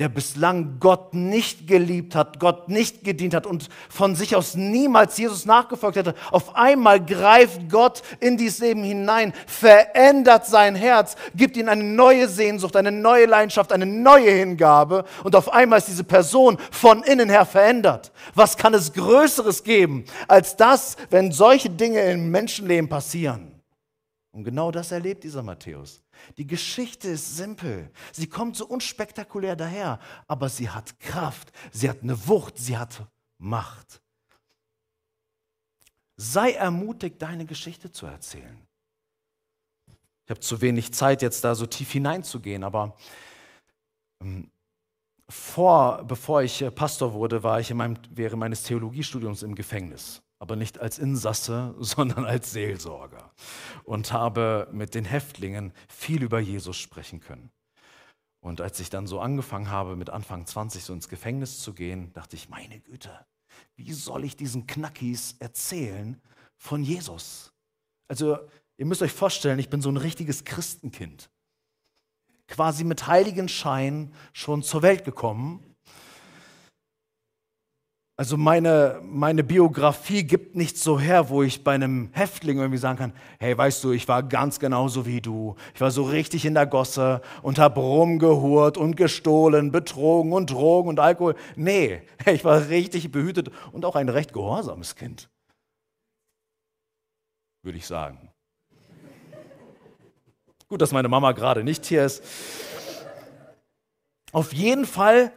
der 0.00 0.08
bislang 0.08 0.78
Gott 0.80 1.12
nicht 1.12 1.66
geliebt 1.66 2.14
hat, 2.14 2.40
Gott 2.40 2.70
nicht 2.70 3.04
gedient 3.04 3.34
hat 3.34 3.46
und 3.46 3.68
von 3.90 4.16
sich 4.16 4.34
aus 4.34 4.54
niemals 4.54 5.18
Jesus 5.18 5.44
nachgefolgt 5.44 5.98
hätte, 5.98 6.14
auf 6.30 6.56
einmal 6.56 7.04
greift 7.04 7.68
Gott 7.68 8.02
in 8.18 8.38
dieses 8.38 8.60
Leben 8.60 8.82
hinein, 8.82 9.34
verändert 9.46 10.46
sein 10.46 10.74
Herz, 10.74 11.16
gibt 11.34 11.54
ihm 11.58 11.68
eine 11.68 11.84
neue 11.84 12.28
Sehnsucht, 12.28 12.76
eine 12.76 12.90
neue 12.90 13.26
Leidenschaft, 13.26 13.72
eine 13.72 13.84
neue 13.84 14.30
Hingabe 14.30 15.04
und 15.22 15.36
auf 15.36 15.52
einmal 15.52 15.78
ist 15.78 15.88
diese 15.88 16.04
Person 16.04 16.56
von 16.70 17.02
innen 17.02 17.28
her 17.28 17.44
verändert. 17.44 18.10
Was 18.34 18.56
kann 18.56 18.72
es 18.72 18.94
Größeres 18.94 19.64
geben 19.64 20.06
als 20.28 20.56
das, 20.56 20.96
wenn 21.10 21.30
solche 21.30 21.68
Dinge 21.68 22.00
im 22.10 22.30
Menschenleben 22.30 22.88
passieren? 22.88 23.52
Und 24.32 24.44
genau 24.44 24.70
das 24.70 24.92
erlebt 24.92 25.24
dieser 25.24 25.42
Matthäus. 25.42 26.00
Die 26.36 26.46
Geschichte 26.46 27.08
ist 27.08 27.36
simpel. 27.36 27.90
Sie 28.12 28.28
kommt 28.28 28.56
so 28.56 28.66
unspektakulär 28.66 29.56
daher, 29.56 29.98
aber 30.26 30.48
sie 30.48 30.70
hat 30.70 30.98
Kraft, 31.00 31.52
sie 31.72 31.88
hat 31.88 32.02
eine 32.02 32.28
Wucht, 32.28 32.58
sie 32.58 32.76
hat 32.76 33.06
Macht. 33.38 34.02
Sei 36.16 36.52
ermutigt, 36.52 37.20
deine 37.22 37.46
Geschichte 37.46 37.90
zu 37.90 38.06
erzählen. 38.06 38.60
Ich 40.24 40.30
habe 40.30 40.40
zu 40.40 40.60
wenig 40.60 40.92
Zeit, 40.92 41.22
jetzt 41.22 41.42
da 41.42 41.54
so 41.54 41.66
tief 41.66 41.90
hineinzugehen, 41.92 42.62
aber 42.62 42.96
ähm, 44.20 44.50
vor, 45.28 46.04
bevor 46.04 46.42
ich 46.42 46.60
äh, 46.62 46.70
Pastor 46.70 47.14
wurde, 47.14 47.42
war 47.42 47.60
ich 47.60 47.70
in 47.70 47.76
meinem, 47.76 47.96
während 48.10 48.40
meines 48.40 48.62
Theologiestudiums 48.64 49.42
im 49.42 49.54
Gefängnis 49.54 50.22
aber 50.40 50.56
nicht 50.56 50.80
als 50.80 50.98
Insasse, 50.98 51.76
sondern 51.78 52.24
als 52.24 52.50
Seelsorger 52.50 53.30
und 53.84 54.12
habe 54.12 54.68
mit 54.72 54.96
den 54.96 55.04
Häftlingen 55.04 55.72
viel 55.88 56.24
über 56.24 56.40
Jesus 56.40 56.76
sprechen 56.76 57.20
können. 57.20 57.52
Und 58.40 58.62
als 58.62 58.80
ich 58.80 58.88
dann 58.88 59.06
so 59.06 59.20
angefangen 59.20 59.70
habe, 59.70 59.96
mit 59.96 60.08
Anfang 60.08 60.46
20 60.46 60.82
so 60.82 60.94
ins 60.94 61.08
Gefängnis 61.08 61.60
zu 61.60 61.74
gehen, 61.74 62.12
dachte 62.14 62.36
ich, 62.36 62.48
meine 62.48 62.80
Güte, 62.80 63.10
wie 63.76 63.92
soll 63.92 64.24
ich 64.24 64.34
diesen 64.34 64.66
Knackis 64.66 65.36
erzählen 65.38 66.20
von 66.56 66.82
Jesus? 66.82 67.52
Also, 68.08 68.38
ihr 68.78 68.86
müsst 68.86 69.02
euch 69.02 69.12
vorstellen, 69.12 69.58
ich 69.58 69.68
bin 69.68 69.82
so 69.82 69.90
ein 69.90 69.98
richtiges 69.98 70.44
Christenkind. 70.44 71.30
Quasi 72.48 72.82
mit 72.82 73.06
Heiligenschein 73.06 74.12
schon 74.32 74.62
zur 74.62 74.80
Welt 74.80 75.04
gekommen 75.04 75.69
also 78.20 78.36
meine, 78.36 79.00
meine 79.02 79.42
Biografie 79.42 80.24
gibt 80.24 80.54
nichts 80.54 80.84
so 80.84 81.00
her, 81.00 81.30
wo 81.30 81.42
ich 81.42 81.64
bei 81.64 81.72
einem 81.72 82.10
Häftling 82.12 82.58
irgendwie 82.58 82.76
sagen 82.76 82.98
kann, 82.98 83.12
hey, 83.38 83.56
weißt 83.56 83.82
du, 83.82 83.92
ich 83.92 84.08
war 84.08 84.22
ganz 84.22 84.60
genauso 84.60 85.06
wie 85.06 85.22
du. 85.22 85.56
Ich 85.74 85.80
war 85.80 85.90
so 85.90 86.02
richtig 86.02 86.44
in 86.44 86.52
der 86.52 86.66
Gosse 86.66 87.22
und 87.40 87.58
habe 87.58 87.80
rumgehurt 87.80 88.76
und 88.76 88.94
gestohlen, 88.94 89.72
betrogen 89.72 90.34
und 90.34 90.50
Drogen 90.50 90.90
und 90.90 91.00
Alkohol. 91.00 91.34
Nee, 91.56 92.02
ich 92.26 92.44
war 92.44 92.68
richtig 92.68 93.10
behütet 93.10 93.50
und 93.72 93.86
auch 93.86 93.96
ein 93.96 94.10
recht 94.10 94.34
gehorsames 94.34 94.96
Kind. 94.96 95.30
Würde 97.62 97.78
ich 97.78 97.86
sagen. 97.86 98.30
Gut, 100.68 100.82
dass 100.82 100.92
meine 100.92 101.08
Mama 101.08 101.32
gerade 101.32 101.64
nicht 101.64 101.86
hier 101.86 102.04
ist. 102.04 102.22
Auf 104.30 104.52
jeden 104.52 104.84
Fall 104.84 105.32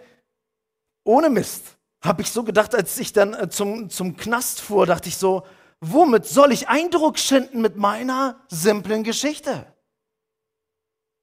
ohne 1.05 1.29
Mist 1.29 1.77
habe 2.03 2.21
ich 2.21 2.31
so 2.31 2.43
gedacht, 2.43 2.75
als 2.75 2.99
ich 2.99 3.13
dann 3.13 3.33
äh, 3.33 3.49
zum, 3.49 3.89
zum 3.89 4.17
Knast 4.17 4.59
fuhr, 4.61 4.85
dachte 4.85 5.09
ich 5.09 5.17
so, 5.17 5.45
womit 5.79 6.25
soll 6.25 6.51
ich 6.51 6.67
Eindruck 6.67 7.17
schinden 7.17 7.61
mit 7.61 7.77
meiner 7.77 8.39
simplen 8.49 9.03
Geschichte? 9.03 9.73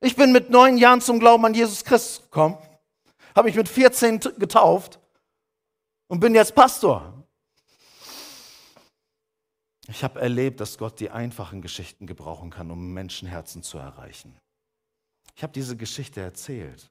Ich 0.01 0.17
bin 0.17 0.33
mit 0.33 0.49
neun 0.49 0.79
Jahren 0.79 1.03
zum 1.03 1.21
Glauben 1.21 1.45
an 1.45 1.55
Jesus 1.55 1.85
Christus 1.85 2.23
gekommen, 2.23 2.57
habe 3.37 3.49
mich 3.49 3.57
mit 3.57 3.69
14 3.69 4.21
getauft 4.39 4.99
und 6.09 6.21
bin 6.21 6.35
jetzt 6.35 6.55
Pastor. 6.55 7.15
Ich 9.89 10.05
habe 10.05 10.21
erlebt, 10.21 10.61
dass 10.61 10.79
Gott 10.79 11.01
die 11.01 11.11
einfachen 11.11 11.61
Geschichten 11.61 12.07
gebrauchen 12.07 12.51
kann, 12.51 12.71
um 12.71 12.95
Menschenherzen 12.95 13.63
zu 13.63 13.77
erreichen. 13.77 14.39
Ich 15.35 15.43
habe 15.43 15.53
diese 15.53 15.77
Geschichte 15.77 16.21
erzählt 16.21 16.91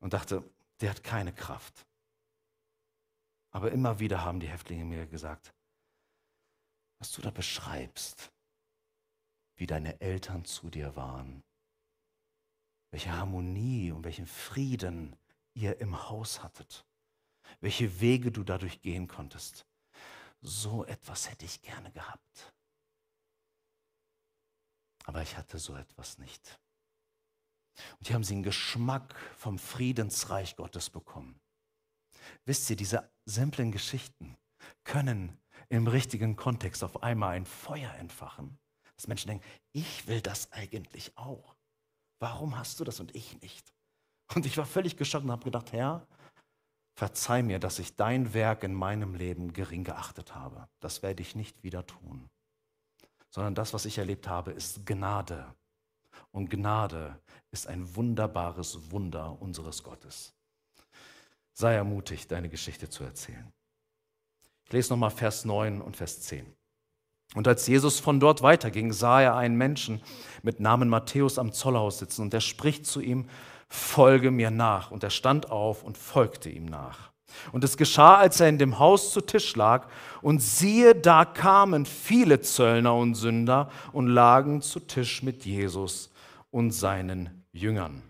und 0.00 0.12
dachte, 0.12 0.42
der 0.80 0.90
hat 0.90 1.02
keine 1.02 1.32
Kraft. 1.32 1.85
Aber 3.56 3.72
immer 3.72 3.98
wieder 4.00 4.22
haben 4.22 4.38
die 4.38 4.50
Häftlinge 4.50 4.84
mir 4.84 5.06
gesagt, 5.06 5.54
was 6.98 7.10
du 7.12 7.22
da 7.22 7.30
beschreibst, 7.30 8.30
wie 9.56 9.66
deine 9.66 9.98
Eltern 10.02 10.44
zu 10.44 10.68
dir 10.68 10.94
waren, 10.94 11.42
welche 12.90 13.10
Harmonie 13.12 13.92
und 13.92 14.04
welchen 14.04 14.26
Frieden 14.26 15.16
ihr 15.54 15.80
im 15.80 16.10
Haus 16.10 16.42
hattet, 16.42 16.84
welche 17.60 17.98
Wege 17.98 18.30
du 18.30 18.44
dadurch 18.44 18.82
gehen 18.82 19.08
konntest. 19.08 19.64
So 20.42 20.84
etwas 20.84 21.30
hätte 21.30 21.46
ich 21.46 21.62
gerne 21.62 21.90
gehabt. 21.92 22.52
Aber 25.06 25.22
ich 25.22 25.34
hatte 25.34 25.58
so 25.58 25.74
etwas 25.76 26.18
nicht. 26.18 26.60
Und 28.00 28.06
hier 28.06 28.16
haben 28.16 28.24
sie 28.24 28.34
einen 28.34 28.42
Geschmack 28.42 29.16
vom 29.38 29.58
Friedensreich 29.58 30.56
Gottes 30.56 30.90
bekommen. 30.90 31.40
Wisst 32.44 32.68
ihr, 32.70 32.76
diese 32.76 33.10
simplen 33.24 33.72
Geschichten 33.72 34.36
können 34.84 35.38
im 35.68 35.86
richtigen 35.86 36.36
Kontext 36.36 36.84
auf 36.84 37.02
einmal 37.02 37.36
ein 37.36 37.46
Feuer 37.46 37.92
entfachen. 37.94 38.58
Dass 38.96 39.08
Menschen 39.08 39.28
denken, 39.28 39.44
ich 39.72 40.06
will 40.06 40.20
das 40.20 40.52
eigentlich 40.52 41.16
auch. 41.16 41.56
Warum 42.18 42.56
hast 42.56 42.80
du 42.80 42.84
das 42.84 43.00
und 43.00 43.14
ich 43.14 43.40
nicht? 43.42 43.72
Und 44.34 44.46
ich 44.46 44.56
war 44.56 44.66
völlig 44.66 44.96
geschockt 44.96 45.24
und 45.24 45.30
habe 45.30 45.44
gedacht, 45.44 45.72
Herr, 45.72 46.06
verzeih 46.94 47.42
mir, 47.42 47.58
dass 47.58 47.78
ich 47.78 47.94
dein 47.94 48.32
Werk 48.32 48.64
in 48.64 48.74
meinem 48.74 49.14
Leben 49.14 49.52
gering 49.52 49.84
geachtet 49.84 50.34
habe. 50.34 50.68
Das 50.80 51.02
werde 51.02 51.22
ich 51.22 51.34
nicht 51.34 51.62
wieder 51.62 51.86
tun. 51.86 52.28
Sondern 53.30 53.54
das, 53.54 53.74
was 53.74 53.84
ich 53.84 53.98
erlebt 53.98 54.28
habe, 54.28 54.52
ist 54.52 54.86
Gnade. 54.86 55.54
Und 56.32 56.48
Gnade 56.48 57.20
ist 57.50 57.66
ein 57.66 57.94
wunderbares 57.94 58.90
Wunder 58.90 59.40
unseres 59.40 59.82
Gottes. 59.82 60.35
Sei 61.58 61.74
ermutigt, 61.74 62.30
deine 62.30 62.50
Geschichte 62.50 62.90
zu 62.90 63.02
erzählen. 63.02 63.50
Ich 64.66 64.72
lese 64.72 64.92
nochmal 64.92 65.10
Vers 65.10 65.46
9 65.46 65.80
und 65.80 65.96
Vers 65.96 66.20
10. 66.20 66.44
Und 67.34 67.48
als 67.48 67.66
Jesus 67.66 67.98
von 67.98 68.20
dort 68.20 68.42
weiterging, 68.42 68.92
sah 68.92 69.22
er 69.22 69.36
einen 69.36 69.56
Menschen 69.56 70.02
mit 70.42 70.60
Namen 70.60 70.90
Matthäus 70.90 71.38
am 71.38 71.52
Zollhaus 71.52 71.98
sitzen 71.98 72.22
und 72.22 72.34
er 72.34 72.42
spricht 72.42 72.84
zu 72.84 73.00
ihm, 73.00 73.26
folge 73.70 74.30
mir 74.30 74.50
nach. 74.50 74.90
Und 74.90 75.02
er 75.02 75.08
stand 75.08 75.50
auf 75.50 75.82
und 75.82 75.96
folgte 75.96 76.50
ihm 76.50 76.66
nach. 76.66 77.10
Und 77.52 77.64
es 77.64 77.78
geschah, 77.78 78.16
als 78.16 78.38
er 78.38 78.50
in 78.50 78.58
dem 78.58 78.78
Haus 78.78 79.12
zu 79.12 79.22
Tisch 79.22 79.56
lag, 79.56 79.88
und 80.20 80.40
siehe, 80.40 80.94
da 80.94 81.24
kamen 81.24 81.86
viele 81.86 82.42
Zöllner 82.42 82.94
und 82.94 83.14
Sünder 83.14 83.70
und 83.92 84.08
lagen 84.08 84.60
zu 84.60 84.80
Tisch 84.80 85.22
mit 85.22 85.46
Jesus 85.46 86.10
und 86.50 86.72
seinen 86.72 87.46
Jüngern. 87.52 88.02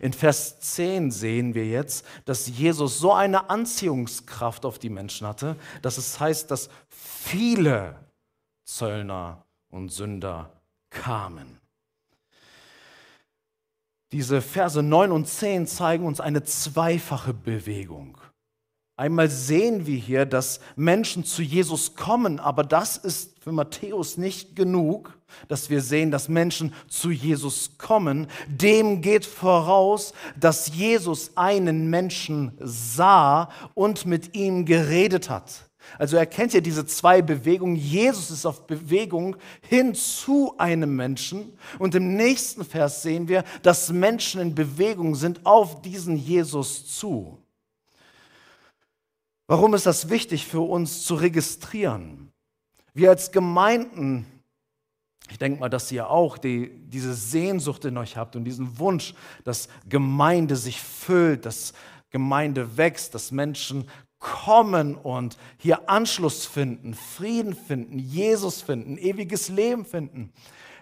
In 0.00 0.12
Vers 0.12 0.60
10 0.60 1.10
sehen 1.10 1.54
wir 1.54 1.66
jetzt, 1.66 2.04
dass 2.24 2.46
Jesus 2.46 2.98
so 2.98 3.12
eine 3.12 3.48
Anziehungskraft 3.48 4.64
auf 4.64 4.78
die 4.78 4.90
Menschen 4.90 5.26
hatte, 5.26 5.56
dass 5.82 5.96
es 5.98 6.20
heißt, 6.20 6.50
dass 6.50 6.68
viele 6.88 7.96
Zöllner 8.64 9.44
und 9.70 9.90
Sünder 9.90 10.52
kamen. 10.90 11.60
Diese 14.12 14.42
Verse 14.42 14.82
9 14.82 15.12
und 15.12 15.28
10 15.28 15.66
zeigen 15.66 16.04
uns 16.04 16.20
eine 16.20 16.42
zweifache 16.42 17.32
Bewegung. 17.32 18.18
Einmal 19.00 19.30
sehen 19.30 19.86
wir 19.86 19.96
hier, 19.96 20.26
dass 20.26 20.60
Menschen 20.76 21.24
zu 21.24 21.40
Jesus 21.40 21.94
kommen, 21.94 22.38
aber 22.38 22.62
das 22.62 22.98
ist 22.98 23.32
für 23.42 23.50
Matthäus 23.50 24.18
nicht 24.18 24.54
genug, 24.54 25.18
dass 25.48 25.70
wir 25.70 25.80
sehen, 25.80 26.10
dass 26.10 26.28
Menschen 26.28 26.74
zu 26.86 27.10
Jesus 27.10 27.78
kommen. 27.78 28.26
Dem 28.46 29.00
geht 29.00 29.24
voraus, 29.24 30.12
dass 30.38 30.74
Jesus 30.74 31.30
einen 31.34 31.88
Menschen 31.88 32.52
sah 32.60 33.48
und 33.72 34.04
mit 34.04 34.36
ihm 34.36 34.66
geredet 34.66 35.30
hat. 35.30 35.70
Also 35.98 36.18
erkennt 36.18 36.52
ihr 36.52 36.60
diese 36.60 36.84
zwei 36.84 37.22
Bewegungen. 37.22 37.76
Jesus 37.76 38.30
ist 38.30 38.44
auf 38.44 38.66
Bewegung 38.66 39.36
hin 39.62 39.94
zu 39.94 40.52
einem 40.58 40.94
Menschen. 40.94 41.54
Und 41.78 41.94
im 41.94 42.16
nächsten 42.16 42.66
Vers 42.66 43.00
sehen 43.00 43.28
wir, 43.28 43.44
dass 43.62 43.90
Menschen 43.90 44.42
in 44.42 44.54
Bewegung 44.54 45.14
sind 45.14 45.46
auf 45.46 45.80
diesen 45.80 46.18
Jesus 46.18 46.98
zu. 46.98 47.39
Warum 49.50 49.74
ist 49.74 49.84
das 49.84 50.08
wichtig 50.10 50.46
für 50.46 50.60
uns 50.60 51.02
zu 51.02 51.16
registrieren? 51.16 52.30
Wir 52.94 53.10
als 53.10 53.32
Gemeinden, 53.32 54.24
ich 55.28 55.38
denke 55.38 55.58
mal, 55.58 55.68
dass 55.68 55.90
ihr 55.90 56.08
auch 56.08 56.38
die, 56.38 56.70
diese 56.86 57.14
Sehnsucht 57.14 57.84
in 57.84 57.98
euch 57.98 58.16
habt 58.16 58.36
und 58.36 58.44
diesen 58.44 58.78
Wunsch, 58.78 59.12
dass 59.42 59.68
Gemeinde 59.88 60.54
sich 60.54 60.80
füllt, 60.80 61.46
dass 61.46 61.72
Gemeinde 62.10 62.76
wächst, 62.76 63.12
dass 63.16 63.32
Menschen 63.32 63.88
kommen 64.20 64.94
und 64.94 65.36
hier 65.58 65.90
Anschluss 65.90 66.46
finden, 66.46 66.94
Frieden 66.94 67.56
finden, 67.56 67.98
Jesus 67.98 68.62
finden, 68.62 68.98
ewiges 68.98 69.48
Leben 69.48 69.84
finden. 69.84 70.32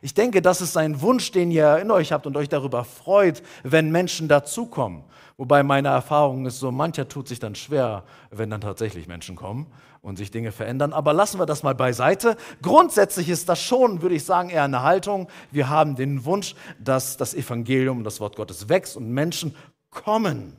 Ich 0.02 0.12
denke, 0.12 0.42
das 0.42 0.60
ist 0.60 0.76
ein 0.76 1.00
Wunsch, 1.00 1.32
den 1.32 1.50
ihr 1.50 1.78
in 1.78 1.90
euch 1.90 2.12
habt 2.12 2.26
und 2.26 2.36
euch 2.36 2.50
darüber 2.50 2.84
freut, 2.84 3.42
wenn 3.62 3.90
Menschen 3.90 4.28
dazukommen. 4.28 5.04
Wobei 5.38 5.62
meine 5.62 5.88
Erfahrung 5.88 6.46
ist 6.46 6.58
so, 6.58 6.72
mancher 6.72 7.08
tut 7.08 7.28
sich 7.28 7.38
dann 7.38 7.54
schwer, 7.54 8.02
wenn 8.32 8.50
dann 8.50 8.60
tatsächlich 8.60 9.06
Menschen 9.06 9.36
kommen 9.36 9.68
und 10.02 10.16
sich 10.16 10.32
Dinge 10.32 10.50
verändern. 10.50 10.92
Aber 10.92 11.12
lassen 11.12 11.38
wir 11.38 11.46
das 11.46 11.62
mal 11.62 11.76
beiseite. 11.76 12.36
Grundsätzlich 12.60 13.28
ist 13.28 13.48
das 13.48 13.62
schon, 13.62 14.02
würde 14.02 14.16
ich 14.16 14.24
sagen, 14.24 14.50
eher 14.50 14.64
eine 14.64 14.82
Haltung. 14.82 15.28
Wir 15.52 15.68
haben 15.68 15.94
den 15.94 16.24
Wunsch, 16.24 16.56
dass 16.80 17.16
das 17.16 17.34
Evangelium, 17.34 18.02
das 18.02 18.18
Wort 18.18 18.34
Gottes 18.34 18.68
wächst 18.68 18.96
und 18.96 19.10
Menschen 19.10 19.54
kommen. 19.90 20.56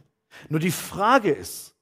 Nur 0.47 0.61
die 0.61 0.71
Frage 0.71 1.31
ist, 1.31 1.75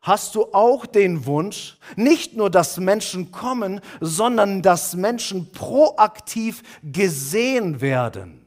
hast 0.00 0.36
du 0.36 0.52
auch 0.52 0.86
den 0.86 1.26
Wunsch, 1.26 1.76
nicht 1.96 2.36
nur, 2.36 2.50
dass 2.50 2.78
Menschen 2.78 3.32
kommen, 3.32 3.80
sondern 4.00 4.62
dass 4.62 4.94
Menschen 4.94 5.50
proaktiv 5.50 6.62
gesehen 6.84 7.80
werden? 7.80 8.43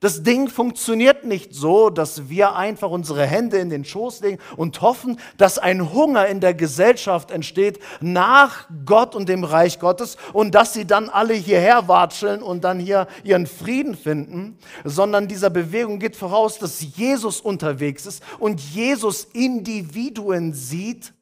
Das 0.00 0.22
Ding 0.22 0.48
funktioniert 0.48 1.24
nicht 1.24 1.54
so, 1.54 1.90
dass 1.90 2.30
wir 2.30 2.56
einfach 2.56 2.90
unsere 2.90 3.26
Hände 3.26 3.58
in 3.58 3.68
den 3.68 3.84
Schoß 3.84 4.22
legen 4.22 4.38
und 4.56 4.80
hoffen, 4.80 5.20
dass 5.36 5.58
ein 5.58 5.92
Hunger 5.92 6.26
in 6.26 6.40
der 6.40 6.54
Gesellschaft 6.54 7.30
entsteht 7.30 7.78
nach 8.00 8.66
Gott 8.86 9.14
und 9.14 9.28
dem 9.28 9.44
Reich 9.44 9.78
Gottes 9.78 10.16
und 10.32 10.54
dass 10.54 10.72
sie 10.72 10.86
dann 10.86 11.10
alle 11.10 11.34
hierher 11.34 11.86
watscheln 11.86 12.42
und 12.42 12.64
dann 12.64 12.80
hier 12.80 13.08
ihren 13.24 13.46
Frieden 13.46 13.94
finden, 13.94 14.58
sondern 14.84 15.28
dieser 15.28 15.50
Bewegung 15.50 15.98
geht 15.98 16.16
voraus, 16.16 16.58
dass 16.58 16.80
Jesus 16.96 17.42
unterwegs 17.42 18.06
ist 18.06 18.22
und 18.38 18.58
Jesus 18.58 19.24
Individuen 19.24 20.54
sieht 20.54 21.12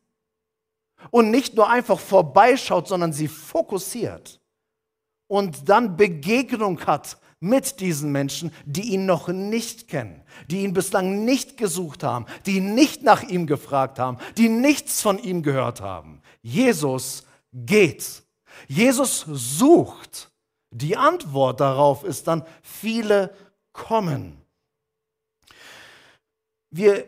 und 1.11 1.33
nicht 1.33 1.57
nur 1.57 1.69
einfach 1.69 1.99
vorbeischaut, 1.99 2.87
sondern 2.87 3.13
sie 3.13 3.27
fokussiert 3.27 4.39
und 5.27 5.69
dann 5.69 5.97
Begegnung 5.97 6.79
hat 6.87 7.19
mit 7.41 7.81
diesen 7.81 8.11
Menschen, 8.11 8.53
die 8.65 8.93
ihn 8.93 9.07
noch 9.07 9.29
nicht 9.29 9.89
kennen, 9.89 10.23
die 10.51 10.65
ihn 10.65 10.73
bislang 10.73 11.25
nicht 11.25 11.57
gesucht 11.57 12.03
haben, 12.03 12.27
die 12.47 12.61
nicht 12.61 13.03
nach 13.03 13.23
ihm 13.23 13.47
gefragt 13.47 13.99
haben, 13.99 14.19
die 14.37 14.49
nichts 14.49 15.01
von 15.01 15.19
ihm 15.19 15.43
gehört 15.43 15.81
haben. 15.81 16.21
Jesus 16.43 17.25
geht. 17.53 18.23
Jesus 18.67 19.25
sucht. 19.29 20.31
Die 20.71 20.97
Antwort 20.97 21.61
darauf 21.61 22.05
ist 22.05 22.27
dann, 22.27 22.45
viele 22.63 23.35
kommen. 23.73 24.37
Wir, 26.71 27.07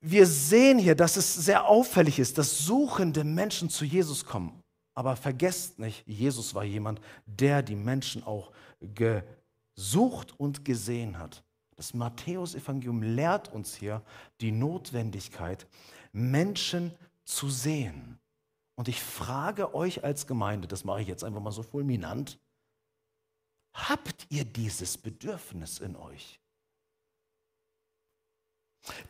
wir 0.00 0.26
sehen 0.26 0.78
hier, 0.78 0.94
dass 0.94 1.16
es 1.16 1.34
sehr 1.34 1.66
auffällig 1.66 2.18
ist, 2.18 2.38
dass 2.38 2.58
suchende 2.58 3.24
Menschen 3.24 3.68
zu 3.68 3.84
Jesus 3.84 4.24
kommen. 4.24 4.62
Aber 4.94 5.16
vergesst 5.16 5.78
nicht, 5.78 6.06
Jesus 6.06 6.54
war 6.54 6.64
jemand, 6.64 7.00
der 7.26 7.62
die 7.62 7.74
Menschen 7.74 8.22
auch 8.22 8.52
ge 8.80 9.22
sucht 9.74 10.38
und 10.38 10.64
gesehen 10.64 11.18
hat. 11.18 11.44
Das 11.76 11.94
Matthäusevangelium 11.94 13.02
lehrt 13.02 13.52
uns 13.52 13.74
hier 13.74 14.02
die 14.40 14.52
Notwendigkeit, 14.52 15.66
Menschen 16.12 16.94
zu 17.24 17.50
sehen. 17.50 18.18
Und 18.76 18.88
ich 18.88 19.02
frage 19.02 19.74
euch 19.74 20.04
als 20.04 20.26
Gemeinde, 20.26 20.68
das 20.68 20.84
mache 20.84 21.02
ich 21.02 21.08
jetzt 21.08 21.24
einfach 21.24 21.40
mal 21.40 21.52
so 21.52 21.62
fulminant, 21.62 22.38
habt 23.72 24.26
ihr 24.30 24.44
dieses 24.44 24.98
Bedürfnis 24.98 25.78
in 25.78 25.96
euch? 25.96 26.40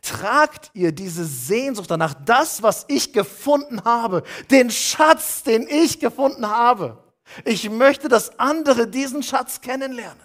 Tragt 0.01 0.71
ihr 0.73 0.91
diese 0.91 1.25
Sehnsucht 1.25 1.91
danach, 1.91 2.13
das, 2.13 2.63
was 2.63 2.85
ich 2.87 3.11
gefunden 3.11 3.83
habe, 3.83 4.23
den 4.49 4.71
Schatz, 4.71 5.43
den 5.43 5.67
ich 5.67 5.99
gefunden 5.99 6.47
habe? 6.47 7.03
Ich 7.43 7.69
möchte, 7.69 8.07
dass 8.07 8.39
andere 8.39 8.87
diesen 8.87 9.21
Schatz 9.21 9.59
kennenlernen. 9.59 10.23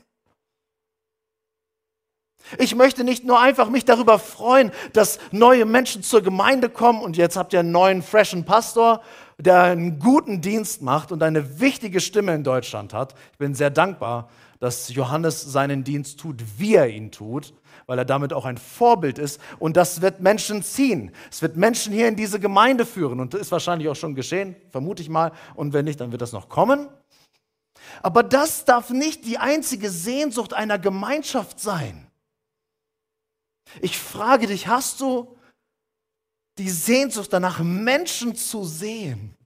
Ich 2.58 2.74
möchte 2.74 3.04
nicht 3.04 3.24
nur 3.24 3.40
einfach 3.40 3.70
mich 3.70 3.84
darüber 3.84 4.18
freuen, 4.18 4.72
dass 4.92 5.18
neue 5.30 5.64
Menschen 5.64 6.02
zur 6.02 6.22
Gemeinde 6.22 6.68
kommen 6.68 7.02
und 7.02 7.16
jetzt 7.16 7.36
habt 7.36 7.52
ihr 7.52 7.60
einen 7.60 7.72
neuen, 7.72 8.02
freshen 8.02 8.44
Pastor, 8.44 9.02
der 9.38 9.62
einen 9.62 9.98
guten 9.98 10.40
Dienst 10.40 10.82
macht 10.82 11.12
und 11.12 11.22
eine 11.22 11.60
wichtige 11.60 12.00
Stimme 12.00 12.34
in 12.34 12.44
Deutschland 12.44 12.92
hat. 12.92 13.14
Ich 13.32 13.38
bin 13.38 13.54
sehr 13.54 13.70
dankbar, 13.70 14.28
dass 14.58 14.92
Johannes 14.94 15.40
seinen 15.40 15.84
Dienst 15.84 16.20
tut, 16.20 16.42
wie 16.58 16.74
er 16.74 16.88
ihn 16.88 17.10
tut, 17.10 17.54
weil 17.86 17.98
er 17.98 18.04
damit 18.04 18.32
auch 18.32 18.44
ein 18.44 18.58
Vorbild 18.58 19.18
ist. 19.18 19.40
Und 19.58 19.76
das 19.76 20.02
wird 20.02 20.20
Menschen 20.20 20.62
ziehen. 20.62 21.12
Es 21.30 21.40
wird 21.40 21.56
Menschen 21.56 21.94
hier 21.94 22.08
in 22.08 22.16
diese 22.16 22.38
Gemeinde 22.38 22.84
führen. 22.84 23.20
Und 23.20 23.32
das 23.32 23.40
ist 23.40 23.52
wahrscheinlich 23.52 23.88
auch 23.88 23.96
schon 23.96 24.14
geschehen, 24.14 24.54
vermute 24.68 25.02
ich 25.02 25.08
mal. 25.08 25.32
Und 25.54 25.72
wenn 25.72 25.86
nicht, 25.86 26.00
dann 26.00 26.12
wird 26.12 26.20
das 26.20 26.32
noch 26.32 26.50
kommen. 26.50 26.88
Aber 28.02 28.22
das 28.22 28.66
darf 28.66 28.90
nicht 28.90 29.24
die 29.24 29.38
einzige 29.38 29.90
Sehnsucht 29.90 30.52
einer 30.52 30.78
Gemeinschaft 30.78 31.58
sein. 31.58 32.09
Ich 33.80 33.98
frage 33.98 34.46
dich, 34.46 34.66
hast 34.66 35.00
du 35.00 35.36
die 36.58 36.70
Sehnsucht 36.70 37.32
danach, 37.32 37.60
Menschen 37.60 38.36
zu 38.36 38.64
sehen, 38.64 39.36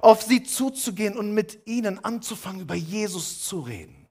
auf 0.00 0.22
sie 0.22 0.42
zuzugehen 0.42 1.16
und 1.16 1.34
mit 1.34 1.66
ihnen 1.66 2.02
anzufangen, 2.04 2.62
über 2.62 2.74
Jesus 2.74 3.44
zu 3.44 3.60
reden, 3.60 4.08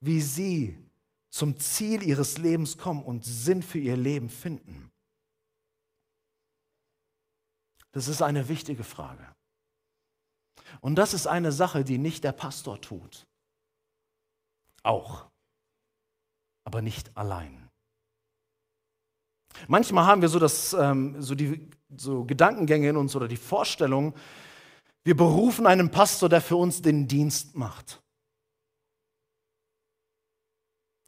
wie 0.00 0.20
sie 0.20 0.78
zum 1.30 1.58
Ziel 1.58 2.02
ihres 2.02 2.38
Lebens 2.38 2.78
kommen 2.78 3.04
und 3.04 3.24
Sinn 3.24 3.62
für 3.62 3.78
ihr 3.78 3.96
Leben 3.96 4.30
finden? 4.30 4.90
Das 7.92 8.08
ist 8.08 8.22
eine 8.22 8.48
wichtige 8.48 8.84
Frage. 8.84 9.34
Und 10.80 10.96
das 10.96 11.14
ist 11.14 11.26
eine 11.26 11.52
Sache, 11.52 11.84
die 11.84 11.98
nicht 11.98 12.24
der 12.24 12.32
Pastor 12.32 12.80
tut. 12.80 13.26
Auch, 14.82 15.30
aber 16.64 16.82
nicht 16.82 17.16
allein. 17.16 17.55
Manchmal 19.68 20.06
haben 20.06 20.22
wir 20.22 20.28
so, 20.28 20.38
das, 20.38 20.72
ähm, 20.74 21.16
so 21.20 21.34
die 21.34 21.68
so 21.96 22.24
Gedankengänge 22.24 22.90
in 22.90 22.96
uns 22.96 23.14
oder 23.16 23.28
die 23.28 23.36
Vorstellung, 23.36 24.14
wir 25.04 25.16
berufen 25.16 25.66
einen 25.66 25.90
Pastor, 25.90 26.28
der 26.28 26.40
für 26.40 26.56
uns 26.56 26.82
den 26.82 27.06
Dienst 27.06 27.54
macht. 27.56 28.02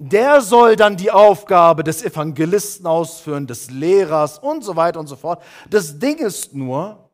Der 0.01 0.41
soll 0.41 0.77
dann 0.77 0.97
die 0.97 1.11
Aufgabe 1.11 1.83
des 1.83 2.05
Evangelisten 2.05 2.87
ausführen, 2.87 3.49
des 3.49 3.71
Lehrers 3.71 4.39
und 4.39 4.63
so 4.63 4.77
weiter 4.77 5.01
und 5.01 5.09
so 5.09 5.17
fort. 5.17 5.43
Das 5.69 5.99
Ding 5.99 6.19
ist 6.19 6.55
nur, 6.55 7.11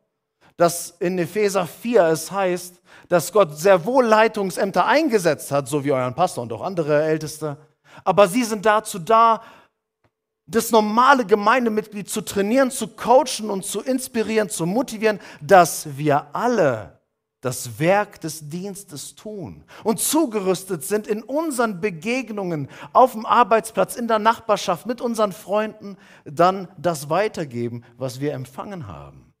dass 0.57 0.91
in 0.99 1.17
Epheser 1.17 1.65
4 1.65 2.03
es 2.03 2.31
heißt, 2.31 2.81
dass 3.09 3.31
Gott 3.31 3.57
sehr 3.57 3.83
wohl 3.85 4.05
Leitungsämter 4.05 4.85
eingesetzt 4.85 5.51
hat, 5.51 5.67
so 5.67 5.83
wie 5.83 5.91
euren 5.91 6.13
Pastor 6.13 6.43
und 6.43 6.53
auch 6.53 6.61
andere 6.61 7.03
Älteste. 7.03 7.57
Aber 8.03 8.27
sie 8.27 8.43
sind 8.43 8.65
dazu 8.65 8.99
da, 8.99 9.41
das 10.47 10.71
normale 10.71 11.25
Gemeindemitglied 11.25 12.09
zu 12.09 12.21
trainieren, 12.21 12.71
zu 12.71 12.87
coachen 12.87 13.49
und 13.49 13.65
zu 13.65 13.81
inspirieren, 13.81 14.49
zu 14.49 14.65
motivieren, 14.65 15.19
dass 15.41 15.97
wir 15.97 16.35
alle 16.35 16.99
das 17.41 17.77
Werk 17.77 18.21
des 18.21 18.49
Dienstes 18.49 19.13
tun 19.13 19.63
und 19.83 19.99
zugerüstet 19.99 20.83
sind 20.83 21.05
in 21.05 21.21
unseren 21.21 21.79
Begegnungen 21.79 22.69
auf 22.91 23.11
dem 23.11 23.25
Arbeitsplatz, 23.25 23.95
in 23.95 24.07
der 24.07 24.17
Nachbarschaft, 24.17 24.87
mit 24.87 24.99
unseren 24.99 25.31
Freunden, 25.31 25.97
dann 26.23 26.67
das 26.77 27.09
weitergeben, 27.09 27.83
was 27.97 28.19
wir 28.19 28.33
empfangen 28.33 28.87
haben. 28.87 29.31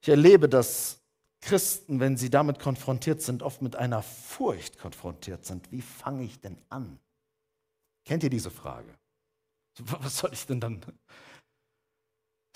Ich 0.00 0.08
erlebe, 0.08 0.48
dass 0.48 1.00
Christen, 1.42 2.00
wenn 2.00 2.16
sie 2.16 2.30
damit 2.30 2.58
konfrontiert 2.58 3.20
sind, 3.20 3.42
oft 3.42 3.60
mit 3.60 3.76
einer 3.76 4.02
Furcht 4.02 4.78
konfrontiert 4.78 5.44
sind. 5.44 5.70
Wie 5.70 5.82
fange 5.82 6.24
ich 6.24 6.40
denn 6.40 6.56
an? 6.70 6.98
Kennt 8.04 8.22
ihr 8.22 8.30
diese 8.30 8.50
Frage? 8.50 8.94
Was 10.00 10.18
soll 10.18 10.32
ich 10.32 10.46
denn 10.46 10.60
dann? 10.60 10.84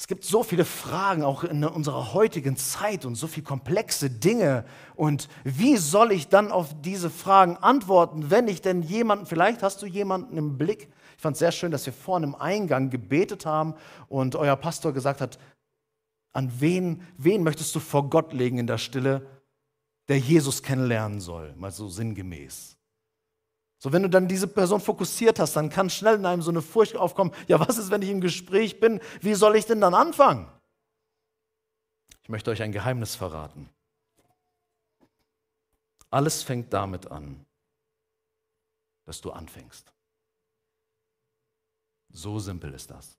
Es 0.01 0.07
gibt 0.07 0.23
so 0.23 0.45
viele 0.45 0.65
Fragen 0.65 1.25
auch 1.25 1.43
in 1.43 1.65
unserer 1.65 2.13
heutigen 2.15 2.57
Zeit 2.57 3.05
und 3.05 3.17
so 3.17 3.27
viele 3.27 3.45
komplexe 3.45 4.09
Dinge. 4.09 4.65
Und 4.95 5.29
wie 5.43 5.77
soll 5.77 6.13
ich 6.13 6.29
dann 6.29 6.53
auf 6.53 6.81
diese 6.83 7.11
Fragen 7.11 7.57
antworten, 7.57 8.31
wenn 8.31 8.47
ich 8.47 8.63
denn 8.63 8.83
jemanden, 8.83 9.27
vielleicht 9.27 9.65
hast 9.65 9.83
du 9.83 9.87
jemanden 9.87 10.37
im 10.37 10.57
Blick. 10.57 10.89
Ich 11.17 11.23
fand 11.23 11.35
es 11.35 11.41
sehr 11.41 11.51
schön, 11.51 11.73
dass 11.73 11.85
wir 11.85 11.93
vorne 11.93 12.27
im 12.27 12.37
Eingang 12.37 12.91
gebetet 12.91 13.45
haben 13.45 13.75
und 14.09 14.37
euer 14.37 14.55
Pastor 14.55 14.93
gesagt 14.93 15.21
hat, 15.21 15.41
an 16.33 16.53
wen, 16.61 17.03
wen 17.17 17.43
möchtest 17.43 17.75
du 17.75 17.81
vor 17.81 18.09
Gott 18.09 18.33
legen 18.33 18.59
in 18.59 18.69
der 18.69 18.79
Stille, 18.79 19.27
der 20.07 20.19
Jesus 20.19 20.63
kennenlernen 20.63 21.21
soll, 21.21 21.57
mal 21.57 21.73
so 21.73 21.89
sinngemäß. 21.89 22.78
So, 23.79 23.93
wenn 23.93 24.03
du 24.03 24.11
dann 24.11 24.27
diese 24.27 24.49
Person 24.49 24.81
fokussiert 24.81 25.39
hast, 25.39 25.55
dann 25.55 25.71
kann 25.71 25.89
schnell 25.89 26.17
in 26.17 26.27
einem 26.27 26.43
so 26.43 26.51
eine 26.51 26.63
Furcht 26.63 26.97
aufkommen, 26.97 27.33
ja, 27.47 27.61
was 27.61 27.79
ist, 27.79 27.91
wenn 27.91 28.03
ich 28.03 28.11
im 28.11 28.21
Gespräch 28.21 28.81
bin? 28.81 29.01
Wie 29.21 29.35
soll 29.35 29.57
ich 29.57 29.67
denn 29.67 29.81
dann 29.81 29.95
anfangen? 29.95 30.51
Ich 32.23 32.29
möchte 32.29 32.51
euch 32.51 32.63
ein 32.63 32.73
Geheimnis 32.73 33.15
verraten. 33.15 33.71
Alles 36.11 36.43
fängt 36.43 36.73
damit 36.73 37.11
an, 37.11 37.45
dass 39.05 39.21
du 39.21 39.31
anfängst. 39.31 39.93
So 42.11 42.39
simpel 42.39 42.73
ist 42.75 42.91
das. 42.91 43.18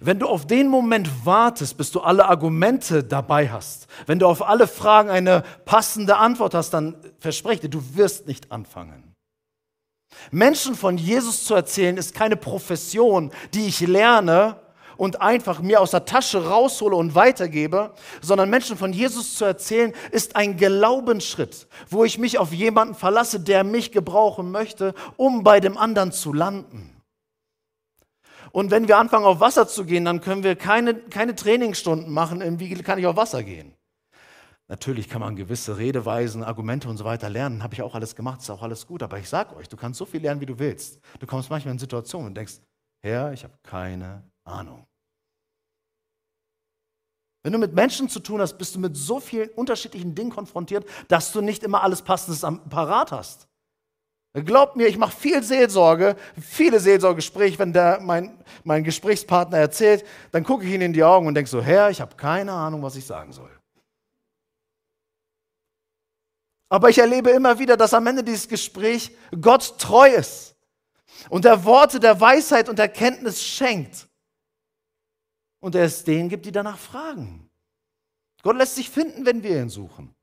Wenn 0.00 0.18
du 0.18 0.26
auf 0.26 0.46
den 0.46 0.68
Moment 0.68 1.24
wartest, 1.24 1.76
bis 1.76 1.90
du 1.90 2.00
alle 2.00 2.28
Argumente 2.28 3.04
dabei 3.04 3.48
hast, 3.48 3.86
wenn 4.06 4.18
du 4.18 4.26
auf 4.26 4.46
alle 4.46 4.66
Fragen 4.66 5.08
eine 5.08 5.44
passende 5.64 6.16
Antwort 6.16 6.54
hast, 6.54 6.70
dann 6.70 6.96
verspreche 7.18 7.62
dir, 7.62 7.70
du 7.70 7.96
wirst 7.96 8.26
nicht 8.26 8.52
anfangen. 8.52 9.14
Menschen 10.30 10.74
von 10.74 10.98
Jesus 10.98 11.44
zu 11.44 11.54
erzählen, 11.54 11.96
ist 11.96 12.14
keine 12.14 12.36
Profession, 12.36 13.30
die 13.54 13.66
ich 13.66 13.80
lerne 13.80 14.56
und 14.96 15.20
einfach 15.22 15.60
mir 15.60 15.80
aus 15.80 15.92
der 15.92 16.04
Tasche 16.04 16.44
raushole 16.44 16.96
und 16.96 17.14
weitergebe, 17.14 17.94
sondern 18.20 18.50
Menschen 18.50 18.76
von 18.76 18.92
Jesus 18.92 19.36
zu 19.36 19.44
erzählen, 19.44 19.94
ist 20.10 20.36
ein 20.36 20.56
Glaubensschritt, 20.56 21.68
wo 21.88 22.04
ich 22.04 22.18
mich 22.18 22.38
auf 22.38 22.52
jemanden 22.52 22.94
verlasse, 22.94 23.40
der 23.40 23.64
mich 23.64 23.92
gebrauchen 23.92 24.50
möchte, 24.50 24.94
um 25.16 25.44
bei 25.44 25.60
dem 25.60 25.78
anderen 25.78 26.12
zu 26.12 26.32
landen. 26.32 26.97
Und 28.52 28.70
wenn 28.70 28.88
wir 28.88 28.98
anfangen, 28.98 29.24
auf 29.24 29.40
Wasser 29.40 29.68
zu 29.68 29.84
gehen, 29.84 30.04
dann 30.04 30.20
können 30.20 30.42
wir 30.42 30.56
keine, 30.56 30.94
keine 30.94 31.34
Trainingsstunden 31.34 32.12
machen, 32.12 32.60
wie 32.60 32.74
kann 32.82 32.98
ich 32.98 33.06
auf 33.06 33.16
Wasser 33.16 33.42
gehen. 33.42 33.74
Natürlich 34.68 35.08
kann 35.08 35.22
man 35.22 35.34
gewisse 35.34 35.78
Redeweisen, 35.78 36.44
Argumente 36.44 36.88
und 36.88 36.98
so 36.98 37.04
weiter 37.04 37.30
lernen, 37.30 37.62
habe 37.62 37.74
ich 37.74 37.80
auch 37.80 37.94
alles 37.94 38.14
gemacht, 38.14 38.42
ist 38.42 38.50
auch 38.50 38.62
alles 38.62 38.86
gut, 38.86 39.02
aber 39.02 39.18
ich 39.18 39.28
sage 39.28 39.56
euch, 39.56 39.68
du 39.68 39.78
kannst 39.78 39.98
so 39.98 40.04
viel 40.04 40.20
lernen, 40.20 40.42
wie 40.42 40.46
du 40.46 40.58
willst. 40.58 41.00
Du 41.18 41.26
kommst 41.26 41.48
manchmal 41.48 41.72
in 41.72 41.78
Situationen 41.78 42.28
und 42.28 42.34
denkst, 42.34 42.60
Herr, 43.02 43.32
ich 43.32 43.44
habe 43.44 43.54
keine 43.62 44.22
Ahnung. 44.44 44.86
Wenn 47.42 47.52
du 47.52 47.58
mit 47.58 47.72
Menschen 47.72 48.10
zu 48.10 48.20
tun 48.20 48.42
hast, 48.42 48.58
bist 48.58 48.74
du 48.74 48.78
mit 48.78 48.94
so 48.94 49.20
vielen 49.20 49.48
unterschiedlichen 49.50 50.14
Dingen 50.14 50.30
konfrontiert, 50.30 50.86
dass 51.08 51.32
du 51.32 51.40
nicht 51.40 51.62
immer 51.62 51.82
alles 51.82 52.02
Passendes 52.02 52.44
am 52.44 52.68
Parat 52.68 53.10
hast. 53.10 53.47
Glaubt 54.42 54.76
mir, 54.76 54.86
ich 54.86 54.98
mache 54.98 55.16
viel 55.16 55.42
Seelsorge, 55.42 56.16
viele 56.40 56.80
Seelsorgegespräche. 56.80 57.58
Wenn 57.58 57.72
der, 57.72 58.00
mein, 58.00 58.42
mein 58.64 58.84
Gesprächspartner 58.84 59.58
erzählt, 59.58 60.04
dann 60.32 60.44
gucke 60.44 60.64
ich 60.64 60.72
ihn 60.72 60.80
in 60.80 60.92
die 60.92 61.04
Augen 61.04 61.26
und 61.26 61.34
denke 61.34 61.50
so, 61.50 61.62
Herr, 61.62 61.90
ich 61.90 62.00
habe 62.00 62.16
keine 62.16 62.52
Ahnung, 62.52 62.82
was 62.82 62.96
ich 62.96 63.06
sagen 63.06 63.32
soll. 63.32 63.50
Aber 66.68 66.90
ich 66.90 66.98
erlebe 66.98 67.30
immer 67.30 67.58
wieder, 67.58 67.76
dass 67.76 67.94
am 67.94 68.06
Ende 68.06 68.22
dieses 68.22 68.48
Gesprächs 68.48 69.10
Gott 69.40 69.78
treu 69.78 70.08
ist 70.08 70.54
und 71.30 71.44
er 71.44 71.64
Worte 71.64 71.98
der 71.98 72.20
Weisheit 72.20 72.68
und 72.68 72.78
Erkenntnis 72.78 73.42
schenkt. 73.42 74.08
Und 75.60 75.74
er 75.74 75.84
es 75.84 76.04
denen 76.04 76.28
gibt, 76.28 76.46
die 76.46 76.52
danach 76.52 76.78
fragen. 76.78 77.48
Gott 78.42 78.56
lässt 78.56 78.76
sich 78.76 78.90
finden, 78.90 79.26
wenn 79.26 79.42
wir 79.42 79.60
ihn 79.60 79.70
suchen. 79.70 80.14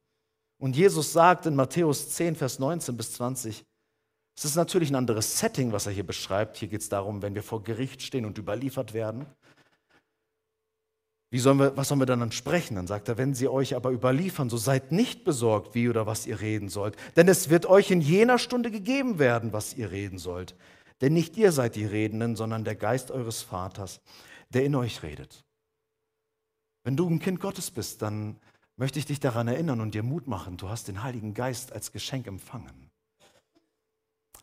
Und 0.58 0.76
Jesus 0.76 1.12
sagt 1.12 1.46
in 1.46 1.56
Matthäus 1.56 2.10
10, 2.12 2.36
Vers 2.36 2.60
19 2.60 2.96
bis 2.96 3.14
20, 3.14 3.66
es 4.38 4.44
ist 4.44 4.56
natürlich 4.56 4.90
ein 4.90 4.96
anderes 4.96 5.40
Setting, 5.40 5.72
was 5.72 5.86
er 5.86 5.94
hier 5.94 6.06
beschreibt. 6.06 6.58
Hier 6.58 6.68
geht 6.68 6.82
es 6.82 6.90
darum, 6.90 7.22
wenn 7.22 7.36
wir 7.36 7.44
vor 7.44 7.64
Gericht 7.64 8.02
stehen 8.02 8.26
und 8.26 8.38
überliefert 8.38 8.94
werden. 8.94 9.26
Wie 11.32 11.40
sollen 11.40 11.60
wir, 11.60 11.76
was 11.76 11.88
sollen 11.88 12.02
wir 12.02 12.06
dann 12.06 12.32
sprechen? 12.32 12.76
Dann 12.76 12.88
sagt 12.88 13.08
er, 13.08 13.18
wenn 13.18 13.34
sie 13.34 13.48
euch 13.48 13.76
aber 13.76 13.92
überliefern, 13.92 14.50
so 14.50 14.58
seid 14.58 14.92
nicht 14.92 15.24
besorgt, 15.24 15.74
wie 15.74 15.90
oder 15.90 16.06
was 16.06 16.28
ihr 16.28 16.40
reden 16.40 16.70
sollt. 16.70 16.96
Denn 17.16 17.28
es 17.28 17.50
wird 17.50 17.66
euch 17.66 17.92
in 17.92 18.02
jener 18.02 18.38
Stunde 18.38 18.72
gegeben 18.72 19.20
werden, 19.20 19.54
was 19.54 19.74
ihr 19.74 19.92
reden 19.92 20.18
sollt. 20.18 20.56
Denn 21.02 21.14
nicht 21.14 21.38
ihr 21.38 21.52
seid 21.52 21.76
die 21.76 21.86
Redenden, 21.86 22.36
sondern 22.36 22.64
der 22.64 22.76
Geist 22.76 23.12
eures 23.12 23.42
Vaters, 23.42 24.02
der 24.50 24.66
in 24.66 24.76
euch 24.76 25.02
redet. 25.02 25.44
Wenn 26.84 26.96
du 26.96 27.10
ein 27.10 27.20
Kind 27.20 27.40
Gottes 27.40 27.72
bist, 27.72 28.02
dann 28.02 28.38
möchte 28.78 29.00
ich 29.00 29.06
dich 29.06 29.20
daran 29.20 29.48
erinnern 29.48 29.82
und 29.82 29.96
dir 29.96 30.04
Mut 30.04 30.28
machen. 30.28 30.58
Du 30.58 30.70
hast 30.70 30.88
den 30.88 31.04
Heiligen 31.04 31.34
Geist 31.34 31.74
als 31.74 31.92
Geschenk 31.92 32.28
empfangen. 32.28 32.85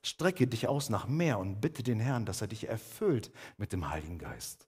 Strecke 0.05 0.47
dich 0.47 0.67
aus 0.67 0.91
nach 0.91 1.07
mehr 1.07 1.39
und 1.39 1.61
bitte 1.61 1.83
den 1.83 2.01
Herrn, 2.01 2.27
dass 2.27 2.41
er 2.41 2.49
dich 2.49 2.69
erfüllt 2.69 3.31
mit 3.57 3.73
dem 3.73 3.89
Heiligen 3.89 4.19
Geist. 4.19 4.67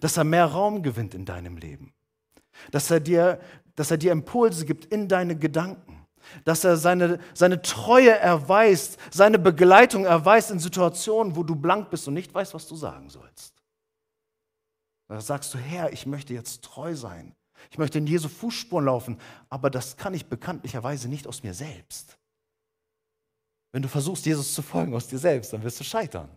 Dass 0.00 0.16
er 0.16 0.24
mehr 0.24 0.46
Raum 0.46 0.82
gewinnt 0.82 1.14
in 1.14 1.24
deinem 1.24 1.56
Leben. 1.56 1.94
Dass 2.72 2.90
er 2.90 3.00
dir, 3.00 3.40
dass 3.76 3.90
er 3.90 3.98
dir 3.98 4.12
Impulse 4.12 4.64
gibt 4.64 4.86
in 4.86 5.08
deine 5.08 5.38
Gedanken. 5.38 6.06
Dass 6.44 6.64
er 6.64 6.76
seine, 6.76 7.20
seine 7.34 7.62
Treue 7.62 8.10
erweist, 8.10 8.98
seine 9.12 9.38
Begleitung 9.38 10.04
erweist 10.04 10.50
in 10.50 10.58
Situationen, 10.58 11.36
wo 11.36 11.42
du 11.44 11.54
blank 11.54 11.90
bist 11.90 12.08
und 12.08 12.14
nicht 12.14 12.34
weißt, 12.34 12.54
was 12.54 12.66
du 12.66 12.74
sagen 12.74 13.10
sollst. 13.10 13.54
Da 15.06 15.20
sagst 15.20 15.54
du, 15.54 15.58
Herr, 15.58 15.92
ich 15.92 16.06
möchte 16.06 16.32
jetzt 16.32 16.62
treu 16.62 16.96
sein. 16.96 17.36
Ich 17.70 17.78
möchte 17.78 17.98
in 17.98 18.06
Jesu 18.06 18.28
Fußspuren 18.28 18.86
laufen, 18.86 19.18
aber 19.48 19.70
das 19.70 19.96
kann 19.96 20.14
ich 20.14 20.26
bekanntlicherweise 20.26 21.08
nicht 21.08 21.26
aus 21.26 21.42
mir 21.42 21.54
selbst. 21.54 22.18
Wenn 23.74 23.82
du 23.82 23.88
versuchst, 23.88 24.24
Jesus 24.24 24.54
zu 24.54 24.62
folgen 24.62 24.94
aus 24.94 25.08
dir 25.08 25.18
selbst, 25.18 25.52
dann 25.52 25.64
wirst 25.64 25.80
du 25.80 25.84
scheitern. 25.84 26.28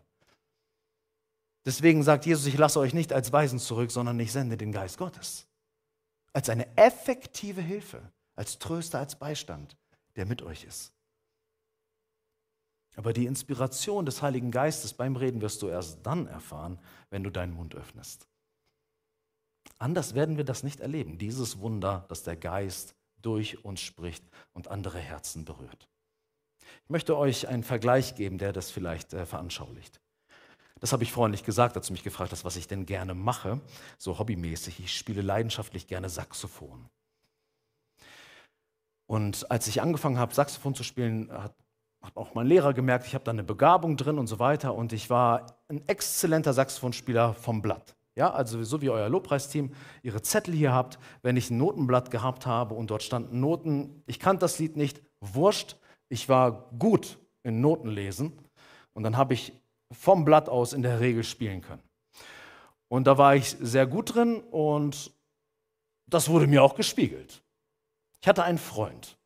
Deswegen 1.63 2.01
sagt 2.01 2.25
Jesus, 2.25 2.47
ich 2.47 2.57
lasse 2.57 2.79
euch 2.79 2.95
nicht 2.95 3.13
als 3.13 3.31
Weisen 3.31 3.59
zurück, 3.59 3.91
sondern 3.91 4.19
ich 4.19 4.31
sende 4.31 4.57
den 4.57 4.71
Geist 4.71 4.97
Gottes. 4.97 5.45
Als 6.33 6.49
eine 6.49 6.65
effektive 6.75 7.61
Hilfe, 7.61 8.01
als 8.35 8.57
Tröster, 8.57 8.97
als 8.97 9.19
Beistand, 9.19 9.77
der 10.15 10.25
mit 10.25 10.41
euch 10.41 10.63
ist. 10.63 10.93
Aber 12.95 13.13
die 13.13 13.27
Inspiration 13.27 14.07
des 14.07 14.23
Heiligen 14.23 14.49
Geistes 14.49 14.95
beim 14.95 15.15
Reden 15.15 15.39
wirst 15.39 15.61
du 15.61 15.67
erst 15.67 15.99
dann 16.01 16.25
erfahren, 16.25 16.79
wenn 17.11 17.23
du 17.23 17.29
deinen 17.29 17.53
Mund 17.53 17.75
öffnest. 17.75 18.27
Anders 19.77 20.15
werden 20.15 20.37
wir 20.37 20.43
das 20.43 20.63
nicht 20.63 20.79
erleben, 20.79 21.19
dieses 21.19 21.59
Wunder, 21.59 22.07
dass 22.09 22.23
der 22.23 22.35
Geist 22.35 22.95
durch 23.21 23.63
uns 23.63 23.81
spricht 23.81 24.25
und 24.53 24.69
andere 24.69 24.97
Herzen 24.97 25.45
berührt. 25.45 25.87
Ich 26.83 26.89
möchte 26.89 27.17
euch 27.17 27.47
einen 27.47 27.63
Vergleich 27.63 28.15
geben, 28.15 28.37
der 28.37 28.53
das 28.53 28.71
vielleicht 28.71 29.13
äh, 29.13 29.25
veranschaulicht. 29.25 29.99
Das 30.79 30.93
habe 30.93 31.03
ich 31.03 31.15
nicht 31.15 31.45
gesagt, 31.45 31.75
als 31.75 31.87
du 31.87 31.93
mich 31.93 32.03
gefragt 32.03 32.31
hast, 32.31 32.45
was 32.45 32.55
ich 32.55 32.67
denn 32.67 32.85
gerne 32.85 33.13
mache, 33.13 33.59
so 33.97 34.19
hobbymäßig. 34.19 34.79
Ich 34.79 34.95
spiele 34.95 35.21
leidenschaftlich 35.21 35.87
gerne 35.87 36.09
Saxophon. 36.09 36.89
Und 39.07 39.49
als 39.49 39.67
ich 39.67 39.81
angefangen 39.81 40.19
habe, 40.19 40.33
Saxophon 40.33 40.75
zu 40.75 40.83
spielen, 40.83 41.31
hat, 41.31 41.55
hat 42.03 42.15
auch 42.15 42.35
mein 42.35 42.45
Lehrer 42.45 42.73
gemerkt, 42.73 43.07
ich 43.07 43.15
habe 43.15 43.23
da 43.23 43.31
eine 43.31 43.43
Begabung 43.43 43.97
drin 43.97 44.19
und 44.19 44.27
so 44.27 44.37
weiter. 44.37 44.75
Und 44.75 44.93
ich 44.93 45.09
war 45.09 45.57
ein 45.67 45.87
exzellenter 45.87 46.53
Saxophonspieler 46.53 47.33
vom 47.33 47.61
Blatt. 47.61 47.95
Ja, 48.15 48.31
also 48.31 48.63
so 48.63 48.81
wie 48.81 48.89
euer 48.89 49.09
Lobpreisteam 49.09 49.71
ihre 50.01 50.21
Zettel 50.21 50.53
hier 50.53 50.73
habt, 50.73 50.97
wenn 51.21 51.37
ich 51.37 51.49
ein 51.49 51.57
Notenblatt 51.57 52.11
gehabt 52.11 52.45
habe 52.45 52.73
und 52.73 52.89
dort 52.89 53.03
standen 53.03 53.39
Noten, 53.39 54.03
ich 54.07 54.19
kannte 54.19 54.41
das 54.41 54.57
Lied 54.57 54.75
nicht, 54.75 55.01
wurscht, 55.21 55.77
ich 56.09 56.29
war 56.29 56.69
gut 56.77 57.17
in 57.43 57.61
Notenlesen 57.61 58.37
und 58.93 59.03
dann 59.03 59.17
habe 59.17 59.33
ich 59.33 59.53
vom 59.91 60.25
Blatt 60.25 60.49
aus 60.49 60.73
in 60.73 60.81
der 60.81 60.99
Regel 60.99 61.23
spielen 61.23 61.61
können. 61.61 61.83
Und 62.89 63.05
da 63.05 63.17
war 63.17 63.35
ich 63.35 63.55
sehr 63.59 63.85
gut 63.85 64.15
drin 64.15 64.41
und 64.51 65.11
das 66.07 66.29
wurde 66.29 66.47
mir 66.47 66.63
auch 66.63 66.75
gespiegelt. 66.75 67.43
Ich 68.21 68.27
hatte 68.27 68.43
einen 68.43 68.57
Freund, 68.57 69.17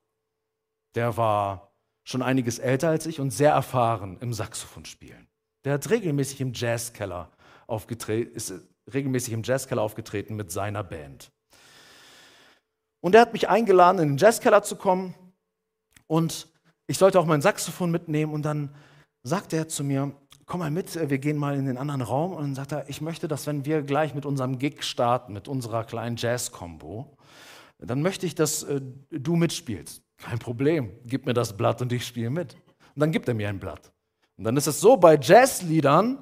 der 0.96 1.18
war 1.18 1.72
schon 2.04 2.22
einiges 2.22 2.60
älter 2.60 2.90
als 2.90 3.06
ich 3.06 3.20
und 3.20 3.32
sehr 3.32 3.52
erfahren 3.52 4.18
im 4.20 4.34
Saxophonspielen. 4.34 5.28
Der 5.64 5.74
hat 5.74 5.90
regelmäßig 5.90 6.42
im 6.42 6.54
Jazzkeller 6.54 7.30
aufgetreten, 7.68 8.36
ist 8.36 8.54
regelmäßig 8.92 9.34
im 9.34 9.44
Jazzkeller 9.44 9.82
aufgetreten 9.82 10.36
mit 10.36 10.52
seiner 10.52 10.84
Band. 10.84 11.32
Und 13.00 13.16
er 13.16 13.22
hat 13.22 13.34
mich 13.34 13.48
eingeladen, 13.48 14.00
in 14.00 14.08
den 14.10 14.18
Jazzkeller 14.18 14.64
zu 14.64 14.76
kommen 14.76 15.14
und 16.08 16.51
ich 16.92 16.98
sollte 16.98 17.22
auch 17.22 17.26
mein 17.26 17.42
Saxophon 17.42 17.90
mitnehmen 17.90 18.34
und 18.34 18.44
dann 18.44 18.70
sagte 19.24 19.56
er 19.56 19.70
zu 19.70 19.82
mir, 19.82 20.12
komm 20.46 20.60
mal 20.60 20.72
mit, 20.72 21.10
wir 21.10 21.20
gehen 21.20 21.38
mal 21.38 21.56
in 21.56 21.66
den 21.66 21.78
anderen 21.78 22.02
Raum 22.02 22.34
und 22.34 22.42
dann 22.42 22.56
sagt 22.56 22.74
er, 22.74 22.90
ich 22.90 23.00
möchte, 23.00 23.30
dass 23.30 23.48
wenn 23.48 23.64
wir 23.64 23.82
gleich 23.82 24.14
mit 24.14 24.26
unserem 24.26 24.60
Gig 24.60 24.84
starten, 24.84 25.32
mit 25.32 25.48
unserer 25.48 25.86
kleinen 25.86 26.18
Jazz-Combo, 26.18 27.16
dann 27.80 28.02
möchte 28.02 28.26
ich, 28.26 28.36
dass 28.36 28.64
äh, 28.64 28.82
du 29.10 29.38
mitspielst. 29.38 30.04
Kein 30.18 30.40
Problem, 30.40 30.92
gib 31.06 31.26
mir 31.26 31.34
das 31.34 31.56
Blatt 31.56 31.82
und 31.82 31.94
ich 31.94 32.06
spiele 32.06 32.30
mit. 32.30 32.56
Und 32.94 33.00
dann 33.00 33.14
gibt 33.14 33.30
er 33.30 33.36
mir 33.36 33.48
ein 33.48 33.60
Blatt. 33.60 33.94
Und 34.38 34.44
dann 34.44 34.58
ist 34.58 34.68
es 34.68 34.82
so 34.82 34.98
bei 34.98 35.18
Jazzliedern, 35.18 36.18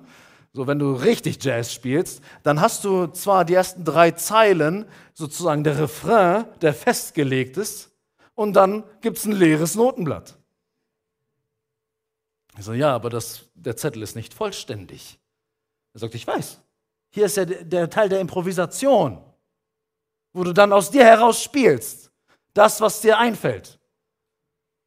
so 0.53 0.67
wenn 0.67 0.77
du 0.77 0.93
richtig 0.93 1.43
Jazz 1.43 1.73
spielst, 1.73 2.21
dann 2.43 2.62
hast 2.62 2.86
du 2.86 3.08
zwar 3.08 3.43
die 3.43 3.55
ersten 3.55 3.84
drei 3.84 4.12
Zeilen, 4.12 4.86
sozusagen 5.15 5.63
der 5.63 5.79
Refrain, 5.79 6.45
der 6.62 6.75
festgelegt 6.75 7.58
ist, 7.58 7.89
und 8.36 8.53
dann 8.53 8.84
gibt 9.01 9.17
es 9.17 9.25
ein 9.25 9.32
leeres 9.32 9.73
Notenblatt. 9.73 10.38
Ich 12.59 12.65
so, 12.65 12.73
ja, 12.73 12.93
aber 12.93 13.09
das, 13.09 13.45
der 13.53 13.77
Zettel 13.77 14.03
ist 14.03 14.17
nicht 14.17 14.33
vollständig. 14.33 15.17
Er 15.93 16.01
sagt, 16.01 16.13
ich 16.13 16.27
weiß. 16.27 16.59
Hier 17.09 17.25
ist 17.25 17.37
ja 17.37 17.45
der, 17.45 17.89
Teil 17.89 18.09
der 18.09 18.19
Improvisation, 18.19 19.23
wo 20.33 20.43
du 20.43 20.51
dann 20.51 20.73
aus 20.73 20.91
dir 20.91 21.05
heraus 21.05 21.41
spielst. 21.41 22.11
Das, 22.53 22.81
was 22.81 22.99
dir 22.99 23.17
einfällt. 23.17 23.79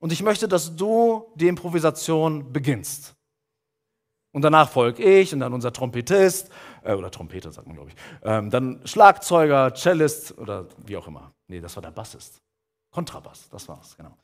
Und 0.01 0.13
ich 0.13 0.23
möchte, 0.23 0.49
dass 0.49 0.77
du 0.77 1.33
die 1.35 1.49
Improvisation 1.49 2.53
beginnst. 2.53 3.15
Und 4.33 4.43
danach 4.43 4.69
folge 4.69 5.03
ich 5.03 5.33
und 5.33 5.41
dann 5.41 5.55
unser 5.55 5.73
Trompetist, 5.73 6.51
äh, 6.83 6.93
oder 6.93 7.11
Trompeter 7.11 7.53
sagt 7.53 7.67
man, 7.67 7.77
glaube 7.77 7.91
ich, 7.91 7.97
ähm, 8.23 8.51
dann 8.51 8.87
Schlagzeuger, 8.87 9.75
Cellist 9.75 10.37
oder 10.37 10.69
wie 10.77 10.99
auch 10.99 11.07
immer. 11.07 11.33
Nee, 11.49 11.61
das 11.61 11.75
war 11.77 11.83
der 11.83 11.91
Bassist. 11.91 12.43
Kontrabass, 12.91 13.49
das 13.49 13.67
war's, 13.67 13.97
genau. 13.97 14.15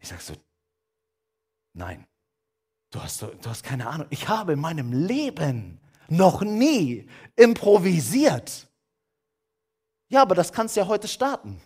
Ich 0.00 0.08
sage 0.08 0.20
so, 0.20 0.34
Nein, 1.74 2.06
du 2.90 3.02
hast, 3.02 3.20
du 3.22 3.28
hast 3.46 3.64
keine 3.64 3.88
Ahnung, 3.88 4.06
ich 4.10 4.28
habe 4.28 4.52
in 4.54 4.60
meinem 4.60 4.92
Leben 4.92 5.80
noch 6.08 6.42
nie 6.42 7.06
improvisiert. 7.36 8.68
Ja, 10.08 10.22
aber 10.22 10.34
das 10.34 10.52
kannst 10.52 10.76
du 10.76 10.80
ja 10.80 10.86
heute 10.86 11.08
starten. 11.08 11.60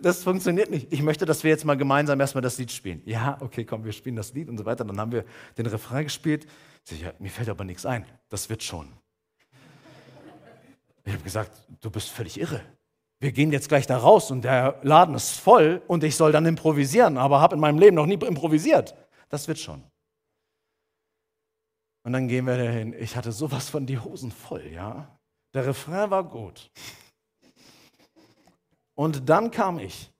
Das 0.00 0.22
funktioniert 0.22 0.70
nicht. 0.70 0.92
Ich 0.92 1.02
möchte, 1.02 1.26
dass 1.26 1.42
wir 1.42 1.50
jetzt 1.50 1.64
mal 1.64 1.76
gemeinsam 1.76 2.20
erstmal 2.20 2.42
das 2.42 2.56
Lied 2.56 2.70
spielen. 2.70 3.02
Ja, 3.04 3.36
okay, 3.40 3.64
komm, 3.64 3.84
wir 3.84 3.92
spielen 3.92 4.14
das 4.14 4.32
Lied 4.32 4.48
und 4.48 4.58
so 4.58 4.64
weiter. 4.64 4.84
Dann 4.84 5.00
haben 5.00 5.10
wir 5.10 5.24
den 5.58 5.66
Refrain 5.66 6.04
gespielt. 6.04 6.46
Ja, 6.88 7.12
mir 7.18 7.30
fällt 7.30 7.48
aber 7.48 7.64
nichts 7.64 7.84
ein. 7.84 8.06
Das 8.28 8.48
wird 8.48 8.62
schon. 8.62 8.92
Ich 11.04 11.12
habe 11.12 11.22
gesagt, 11.24 11.66
du 11.80 11.90
bist 11.90 12.10
völlig 12.10 12.38
irre. 12.38 12.62
Wir 13.18 13.32
gehen 13.32 13.50
jetzt 13.50 13.68
gleich 13.68 13.86
da 13.86 13.96
raus 13.96 14.30
und 14.30 14.42
der 14.42 14.78
Laden 14.82 15.14
ist 15.14 15.40
voll 15.40 15.82
und 15.86 16.04
ich 16.04 16.16
soll 16.16 16.32
dann 16.32 16.44
improvisieren, 16.44 17.16
aber 17.16 17.40
habe 17.40 17.54
in 17.54 17.60
meinem 17.60 17.78
Leben 17.78 17.96
noch 17.96 18.06
nie 18.06 18.14
improvisiert. 18.14 18.94
Das 19.28 19.48
wird 19.48 19.58
schon. 19.58 19.82
Und 22.04 22.12
dann 22.12 22.28
gehen 22.28 22.46
wir 22.46 22.56
dahin. 22.56 22.92
Ich 22.92 23.16
hatte 23.16 23.32
sowas 23.32 23.68
von 23.68 23.86
die 23.86 23.98
Hosen 23.98 24.30
voll, 24.30 24.66
ja. 24.66 25.18
Der 25.54 25.66
Refrain 25.66 26.10
war 26.10 26.22
gut. 26.22 26.70
Und 28.94 29.28
dann 29.28 29.50
kam 29.50 29.78
ich. 29.78 30.12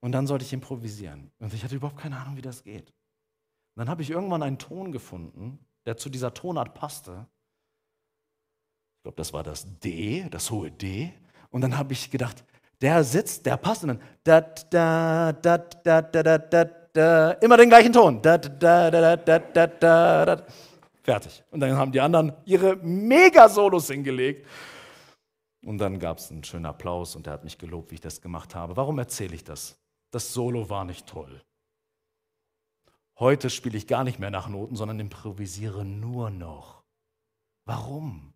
Und 0.00 0.12
dann 0.12 0.26
sollte 0.26 0.44
ich 0.44 0.52
improvisieren. 0.52 1.30
Und 1.38 1.52
ich 1.54 1.62
hatte 1.62 1.76
überhaupt 1.76 2.00
keine 2.00 2.18
Ahnung, 2.18 2.36
wie 2.36 2.42
das 2.42 2.62
geht. 2.62 2.88
Und 2.88 3.80
dann 3.80 3.88
habe 3.88 4.02
ich 4.02 4.10
irgendwann 4.10 4.42
einen 4.42 4.58
Ton 4.58 4.90
gefunden, 4.90 5.58
der 5.86 5.96
zu 5.96 6.08
dieser 6.08 6.34
Tonart 6.34 6.74
passte. 6.74 7.26
Ich 8.96 9.02
glaube, 9.02 9.16
das 9.16 9.32
war 9.32 9.42
das 9.42 9.66
D, 9.80 10.28
das 10.30 10.50
hohe 10.50 10.70
D. 10.70 11.12
Und 11.50 11.60
dann 11.62 11.76
habe 11.76 11.92
ich 11.92 12.10
gedacht, 12.10 12.44
der 12.80 13.02
sitzt, 13.04 13.46
der 13.46 13.56
passt 13.56 13.82
und 13.82 13.88
dann 13.88 14.00
da, 14.22 14.40
da, 14.40 15.32
da, 15.32 15.58
da, 15.58 16.02
da, 16.02 16.22
da, 16.22 16.38
da, 16.38 16.64
da, 16.92 17.30
immer 17.32 17.56
den 17.56 17.68
gleichen 17.68 17.92
Ton. 17.92 18.22
Da, 18.22 18.38
da, 18.38 18.90
da, 18.90 19.16
da, 19.16 19.38
da, 19.38 19.66
da, 19.66 20.36
da. 20.36 20.46
Fertig. 21.02 21.42
Und 21.50 21.60
dann 21.60 21.76
haben 21.76 21.92
die 21.92 22.00
anderen 22.00 22.32
ihre 22.44 22.76
Mega-Solos 22.76 23.88
hingelegt. 23.88 24.46
Und 25.64 25.78
dann 25.78 25.98
gab 25.98 26.18
es 26.18 26.30
einen 26.30 26.44
schönen 26.44 26.66
Applaus 26.66 27.16
und 27.16 27.26
er 27.26 27.32
hat 27.32 27.44
mich 27.44 27.58
gelobt, 27.58 27.90
wie 27.90 27.96
ich 27.96 28.00
das 28.00 28.20
gemacht 28.20 28.54
habe. 28.54 28.76
Warum 28.76 28.98
erzähle 28.98 29.34
ich 29.34 29.44
das? 29.44 29.76
Das 30.10 30.32
Solo 30.32 30.70
war 30.70 30.84
nicht 30.84 31.06
toll. 31.06 31.42
Heute 33.18 33.50
spiele 33.50 33.76
ich 33.76 33.88
gar 33.88 34.04
nicht 34.04 34.20
mehr 34.20 34.30
nach 34.30 34.48
Noten, 34.48 34.76
sondern 34.76 35.00
improvisiere 35.00 35.84
nur 35.84 36.30
noch. 36.30 36.84
Warum? 37.64 38.32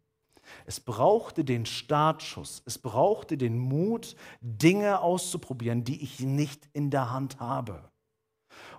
Es 0.66 0.80
brauchte 0.80 1.44
den 1.44 1.66
Startschuss, 1.66 2.62
es 2.66 2.78
brauchte 2.78 3.36
den 3.36 3.58
Mut, 3.58 4.16
Dinge 4.40 5.00
auszuprobieren, 5.00 5.84
die 5.84 6.02
ich 6.02 6.20
nicht 6.20 6.68
in 6.72 6.90
der 6.90 7.10
Hand 7.10 7.40
habe. 7.40 7.90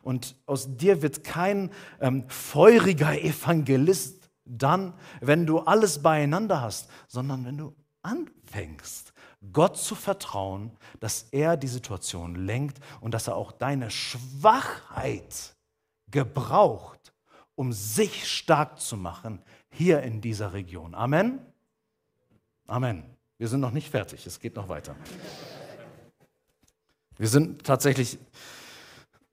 Und 0.01 0.35
aus 0.45 0.77
dir 0.77 1.01
wird 1.01 1.23
kein 1.23 1.71
ähm, 1.99 2.25
feuriger 2.27 3.19
Evangelist 3.19 4.29
dann, 4.45 4.93
wenn 5.21 5.45
du 5.45 5.59
alles 5.59 6.01
beieinander 6.01 6.61
hast, 6.61 6.89
sondern 7.07 7.45
wenn 7.45 7.57
du 7.57 7.75
anfängst, 8.01 9.13
Gott 9.51 9.77
zu 9.77 9.95
vertrauen, 9.95 10.71
dass 10.99 11.23
er 11.31 11.57
die 11.57 11.67
Situation 11.67 12.35
lenkt 12.35 12.79
und 13.01 13.13
dass 13.13 13.27
er 13.27 13.35
auch 13.35 13.51
deine 13.51 13.89
Schwachheit 13.89 15.55
gebraucht, 16.09 17.13
um 17.55 17.73
sich 17.73 18.29
stark 18.29 18.79
zu 18.79 18.97
machen 18.97 19.41
hier 19.69 20.03
in 20.03 20.21
dieser 20.21 20.53
Region. 20.53 20.95
Amen. 20.95 21.39
Amen. 22.67 23.03
Wir 23.37 23.47
sind 23.47 23.59
noch 23.59 23.71
nicht 23.71 23.89
fertig, 23.89 24.25
es 24.25 24.39
geht 24.39 24.55
noch 24.55 24.69
weiter. 24.69 24.95
Wir 27.17 27.27
sind 27.27 27.63
tatsächlich, 27.63 28.17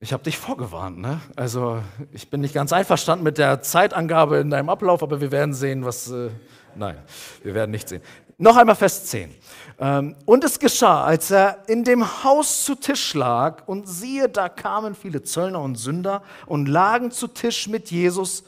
ich 0.01 0.13
habe 0.13 0.23
dich 0.23 0.37
vorgewarnt, 0.37 0.99
ne? 0.99 1.21
Also 1.37 1.83
ich 2.13 2.29
bin 2.29 2.41
nicht 2.41 2.55
ganz 2.55 2.73
einverstanden 2.73 3.25
mit 3.25 3.39
der 3.39 3.63
Zeitangabe 3.63 4.39
in 4.39 4.51
deinem 4.51 4.69
Ablauf, 4.69 5.03
aber 5.03 5.21
wir 5.21 5.31
werden 5.31 5.55
sehen, 5.55 5.85
was... 5.85 6.11
Äh, 6.11 6.31
nein, 6.75 6.99
wir 7.43 7.55
werden 7.55 7.71
nicht 7.71 7.89
sehen. 7.89 8.03
Noch 8.37 8.57
einmal 8.57 8.75
Vers 8.75 9.05
10. 9.07 9.35
Ähm, 9.79 10.17
und 10.25 10.45
es 10.45 10.59
geschah, 10.59 11.05
als 11.05 11.31
er 11.31 11.69
in 11.69 11.85
dem 11.85 12.25
Haus 12.25 12.65
zu 12.65 12.75
Tisch 12.75 13.15
lag, 13.15 13.69
und 13.69 13.87
siehe, 13.87 14.29
da 14.29 14.49
kamen 14.49 14.95
viele 14.95 15.23
Zöllner 15.23 15.61
und 15.61 15.77
Sünder 15.77 16.23
und 16.47 16.67
lagen 16.67 17.11
zu 17.11 17.29
Tisch 17.29 17.69
mit 17.69 17.91
Jesus 17.91 18.45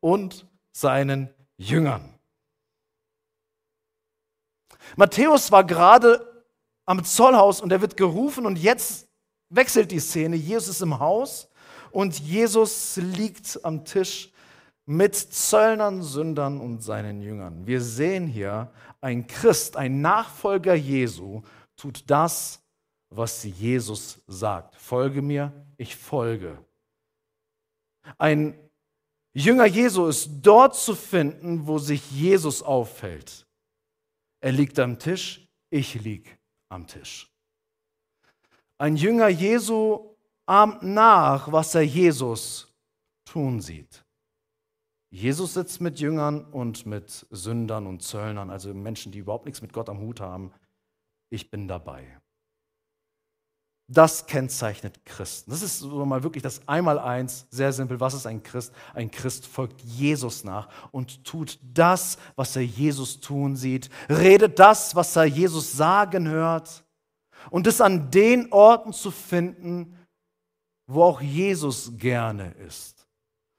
und 0.00 0.46
seinen 0.72 1.30
Jüngern. 1.56 2.15
Matthäus 4.94 5.50
war 5.50 5.64
gerade 5.64 6.44
am 6.84 7.04
Zollhaus 7.04 7.60
und 7.60 7.72
er 7.72 7.80
wird 7.80 7.96
gerufen 7.96 8.46
und 8.46 8.56
jetzt 8.56 9.08
wechselt 9.48 9.90
die 9.90 10.00
Szene. 10.00 10.36
Jesus 10.36 10.68
ist 10.68 10.82
im 10.82 10.98
Haus 10.98 11.48
und 11.90 12.18
Jesus 12.18 12.96
liegt 12.96 13.58
am 13.64 13.84
Tisch 13.84 14.32
mit 14.86 15.16
Zöllnern, 15.16 16.02
Sündern 16.02 16.60
und 16.60 16.82
seinen 16.82 17.20
Jüngern. 17.20 17.66
Wir 17.66 17.80
sehen 17.80 18.26
hier, 18.26 18.70
ein 19.00 19.26
Christ, 19.26 19.76
ein 19.76 20.00
Nachfolger 20.00 20.74
Jesu 20.74 21.42
tut 21.76 22.04
das, 22.06 22.62
was 23.10 23.44
Jesus 23.44 24.20
sagt. 24.26 24.76
Folge 24.76 25.22
mir, 25.22 25.52
ich 25.76 25.96
folge. 25.96 26.58
Ein 28.18 28.58
Jünger 29.32 29.66
Jesu 29.66 30.06
ist 30.06 30.30
dort 30.42 30.76
zu 30.76 30.94
finden, 30.94 31.66
wo 31.66 31.78
sich 31.78 32.10
Jesus 32.10 32.62
auffällt. 32.62 33.45
Er 34.46 34.52
liegt 34.52 34.78
am 34.78 35.00
Tisch, 35.00 35.44
ich 35.70 35.94
lieg 35.94 36.38
am 36.68 36.86
Tisch. 36.86 37.28
Ein 38.78 38.94
Jünger 38.94 39.26
Jesu 39.26 40.14
ahmt 40.46 40.84
nach, 40.84 41.50
was 41.50 41.74
er 41.74 41.82
Jesus 41.82 42.72
tun 43.24 43.60
sieht. 43.60 44.04
Jesus 45.10 45.54
sitzt 45.54 45.80
mit 45.80 45.98
Jüngern 45.98 46.44
und 46.44 46.86
mit 46.86 47.26
Sündern 47.30 47.88
und 47.88 48.04
Zöllnern, 48.04 48.50
also 48.50 48.72
Menschen, 48.72 49.10
die 49.10 49.18
überhaupt 49.18 49.46
nichts 49.46 49.62
mit 49.62 49.72
Gott 49.72 49.88
am 49.88 49.98
Hut 49.98 50.20
haben. 50.20 50.52
Ich 51.28 51.50
bin 51.50 51.66
dabei. 51.66 52.20
Das 53.88 54.26
kennzeichnet 54.26 55.04
Christen. 55.04 55.50
Das 55.52 55.62
ist 55.62 55.78
so 55.78 56.04
mal 56.04 56.24
wirklich 56.24 56.42
das 56.42 56.66
Einmaleins, 56.66 57.46
sehr 57.50 57.72
simpel. 57.72 58.00
Was 58.00 58.14
ist 58.14 58.26
ein 58.26 58.42
Christ? 58.42 58.72
Ein 58.94 59.12
Christ 59.12 59.46
folgt 59.46 59.80
Jesus 59.82 60.42
nach 60.42 60.68
und 60.90 61.24
tut 61.24 61.60
das, 61.62 62.18
was 62.34 62.56
er 62.56 62.62
Jesus 62.62 63.20
tun 63.20 63.54
sieht, 63.54 63.88
redet 64.08 64.58
das, 64.58 64.96
was 64.96 65.14
er 65.14 65.26
Jesus 65.26 65.72
sagen 65.72 66.26
hört 66.26 66.84
und 67.50 67.66
ist 67.66 67.80
an 67.80 68.10
den 68.10 68.52
Orten 68.52 68.92
zu 68.92 69.10
finden, 69.10 69.96
wo 70.88 71.04
auch 71.04 71.20
Jesus 71.20 71.96
gerne 71.96 72.52
ist. 72.54 73.06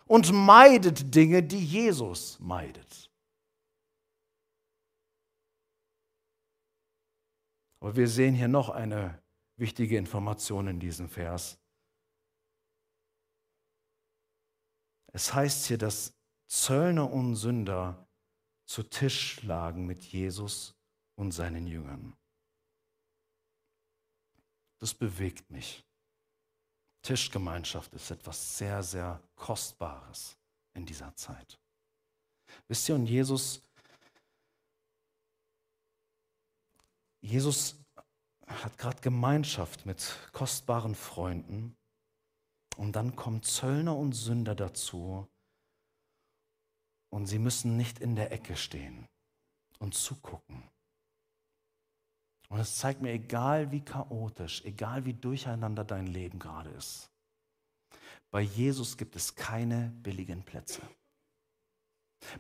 Und 0.06 0.32
meidet 0.32 1.14
Dinge, 1.14 1.44
die 1.44 1.64
Jesus 1.64 2.38
meidet. 2.40 3.12
Aber 7.80 7.96
wir 7.96 8.08
sehen 8.08 8.34
hier 8.34 8.48
noch 8.48 8.70
eine 8.70 9.22
wichtige 9.58 9.98
Information 9.98 10.68
in 10.68 10.80
diesem 10.80 11.10
Vers. 11.10 11.60
Es 15.08 15.34
heißt 15.34 15.66
hier, 15.66 15.78
dass 15.78 16.14
Zöllner 16.48 17.12
und 17.12 17.36
Sünder 17.36 18.08
zu 18.66 18.84
Tisch 18.84 19.42
lagen 19.44 19.86
mit 19.86 20.04
Jesus 20.04 20.76
und 21.16 21.32
seinen 21.32 21.68
Jüngern. 21.68 22.16
Das 24.80 24.94
bewegt 24.94 25.50
mich. 25.50 25.84
Tischgemeinschaft 27.02 27.94
ist 27.94 28.12
etwas 28.12 28.58
sehr, 28.58 28.84
sehr 28.84 29.22
Kostbares 29.36 30.38
in 30.74 30.86
dieser 30.86 31.16
Zeit. 31.16 31.60
Wisst 32.68 32.88
ihr, 32.90 32.96
und 32.96 33.08
Jesus, 33.08 33.62
Jesus 37.22 37.76
hat 38.48 38.78
gerade 38.78 39.02
Gemeinschaft 39.02 39.86
mit 39.86 40.16
kostbaren 40.32 40.96
Freunden 40.96 41.76
und 42.78 42.96
dann 42.96 43.16
kommen 43.16 43.44
Zöllner 43.44 43.96
und 43.96 44.14
Sünder 44.14 44.56
dazu 44.56 45.28
und 47.10 47.28
sie 47.28 47.40
müssen 47.40 47.78
nicht 47.78 48.00
in 48.00 48.16
der 48.16 48.32
Ecke 48.32 48.56
stehen 48.56 49.08
und 49.80 49.94
zugucken. 49.94 50.64
Und 52.50 52.60
es 52.60 52.78
zeigt 52.78 53.02
mir, 53.02 53.12
egal 53.12 53.72
wie 53.72 53.82
chaotisch, 53.82 54.64
egal 54.64 55.04
wie 55.06 55.14
durcheinander 55.14 55.84
dein 55.84 56.08
Leben 56.08 56.40
gerade 56.40 56.70
ist, 56.70 57.12
bei 58.32 58.42
Jesus 58.42 58.98
gibt 58.98 59.16
es 59.16 59.36
keine 59.36 59.90
billigen 60.02 60.44
Plätze. 60.44 60.82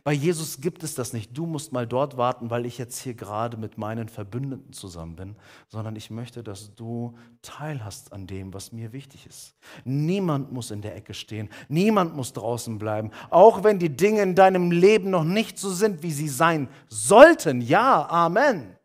Bei 0.03 0.11
Jesus 0.11 0.59
gibt 0.59 0.83
es 0.83 0.95
das 0.95 1.13
nicht. 1.13 1.37
Du 1.37 1.45
musst 1.45 1.71
mal 1.71 1.87
dort 1.87 2.17
warten, 2.17 2.49
weil 2.49 2.65
ich 2.65 2.77
jetzt 2.77 2.99
hier 2.99 3.13
gerade 3.13 3.57
mit 3.57 3.77
meinen 3.77 4.09
Verbündeten 4.09 4.73
zusammen 4.73 5.15
bin, 5.15 5.35
sondern 5.67 5.95
ich 5.95 6.09
möchte, 6.09 6.43
dass 6.43 6.73
du 6.75 7.15
teilhast 7.41 8.11
an 8.11 8.27
dem, 8.27 8.53
was 8.53 8.71
mir 8.71 8.91
wichtig 8.91 9.27
ist. 9.27 9.55
Niemand 9.85 10.51
muss 10.51 10.71
in 10.71 10.81
der 10.81 10.95
Ecke 10.95 11.13
stehen. 11.13 11.49
Niemand 11.69 12.15
muss 12.15 12.33
draußen 12.33 12.77
bleiben. 12.77 13.11
Auch 13.29 13.63
wenn 13.63 13.79
die 13.79 13.95
Dinge 13.95 14.21
in 14.21 14.35
deinem 14.35 14.71
Leben 14.71 15.09
noch 15.09 15.23
nicht 15.23 15.59
so 15.59 15.69
sind, 15.69 16.03
wie 16.03 16.11
sie 16.11 16.29
sein 16.29 16.67
sollten. 16.87 17.61
Ja, 17.61 18.09
Amen. 18.09 18.75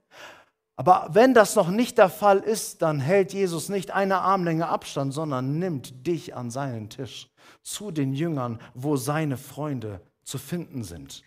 Aber 0.77 1.09
wenn 1.13 1.35
das 1.35 1.55
noch 1.55 1.69
nicht 1.69 1.99
der 1.99 2.09
Fall 2.09 2.39
ist, 2.39 2.83
dann 2.83 2.99
hält 2.99 3.33
Jesus 3.33 3.69
nicht 3.69 3.93
eine 3.93 4.19
Armlänge 4.19 4.69
Abstand, 4.69 5.13
sondern 5.13 5.59
nimmt 5.59 6.07
dich 6.07 6.35
an 6.35 6.51
seinen 6.51 6.89
Tisch 6.89 7.31
zu 7.63 7.91
den 7.91 8.15
Jüngern, 8.15 8.59
wo 8.75 8.97
seine 8.97 9.37
Freunde 9.37 10.01
zu 10.25 10.39
finden 10.39 10.85
sind. 10.85 11.23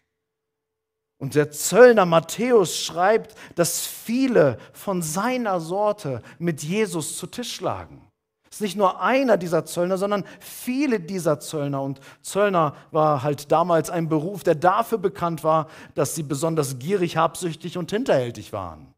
Und 1.17 1.35
der 1.35 1.51
Zöllner 1.51 2.05
Matthäus 2.05 2.77
schreibt, 2.77 3.35
dass 3.55 3.85
viele 3.85 4.57
von 4.73 5.01
seiner 5.01 5.59
Sorte 5.59 6.21
mit 6.39 6.61
Jesus 6.61 7.17
zu 7.17 7.27
Tisch 7.27 7.61
lagen. 7.61 8.01
Es 8.49 8.57
ist 8.57 8.61
nicht 8.61 8.77
nur 8.77 9.01
einer 9.01 9.37
dieser 9.37 9.65
Zöllner, 9.65 9.97
sondern 9.97 10.23
viele 10.39 10.99
dieser 10.99 11.39
Zöllner. 11.39 11.81
Und 11.81 11.99
Zöllner 12.21 12.75
war 12.91 13.23
halt 13.23 13.51
damals 13.51 13.89
ein 13.89 14.07
Beruf, 14.07 14.43
der 14.43 14.55
dafür 14.55 14.97
bekannt 14.97 15.43
war, 15.43 15.67
dass 15.93 16.15
sie 16.15 16.23
besonders 16.23 16.79
gierig, 16.79 17.17
habsüchtig 17.17 17.77
und 17.77 17.91
hinterhältig 17.91 18.53
waren. 18.53 18.93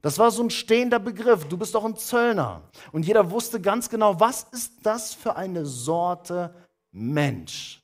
Das 0.00 0.18
war 0.18 0.30
so 0.30 0.44
ein 0.44 0.50
stehender 0.50 1.00
Begriff. 1.00 1.46
Du 1.46 1.56
bist 1.56 1.74
doch 1.74 1.84
ein 1.84 1.96
Zöllner. 1.96 2.62
Und 2.92 3.04
jeder 3.04 3.30
wusste 3.30 3.60
ganz 3.60 3.90
genau, 3.90 4.20
was 4.20 4.44
ist 4.52 4.74
das 4.84 5.12
für 5.12 5.34
eine 5.34 5.66
Sorte 5.66 6.54
Mensch? 6.92 7.82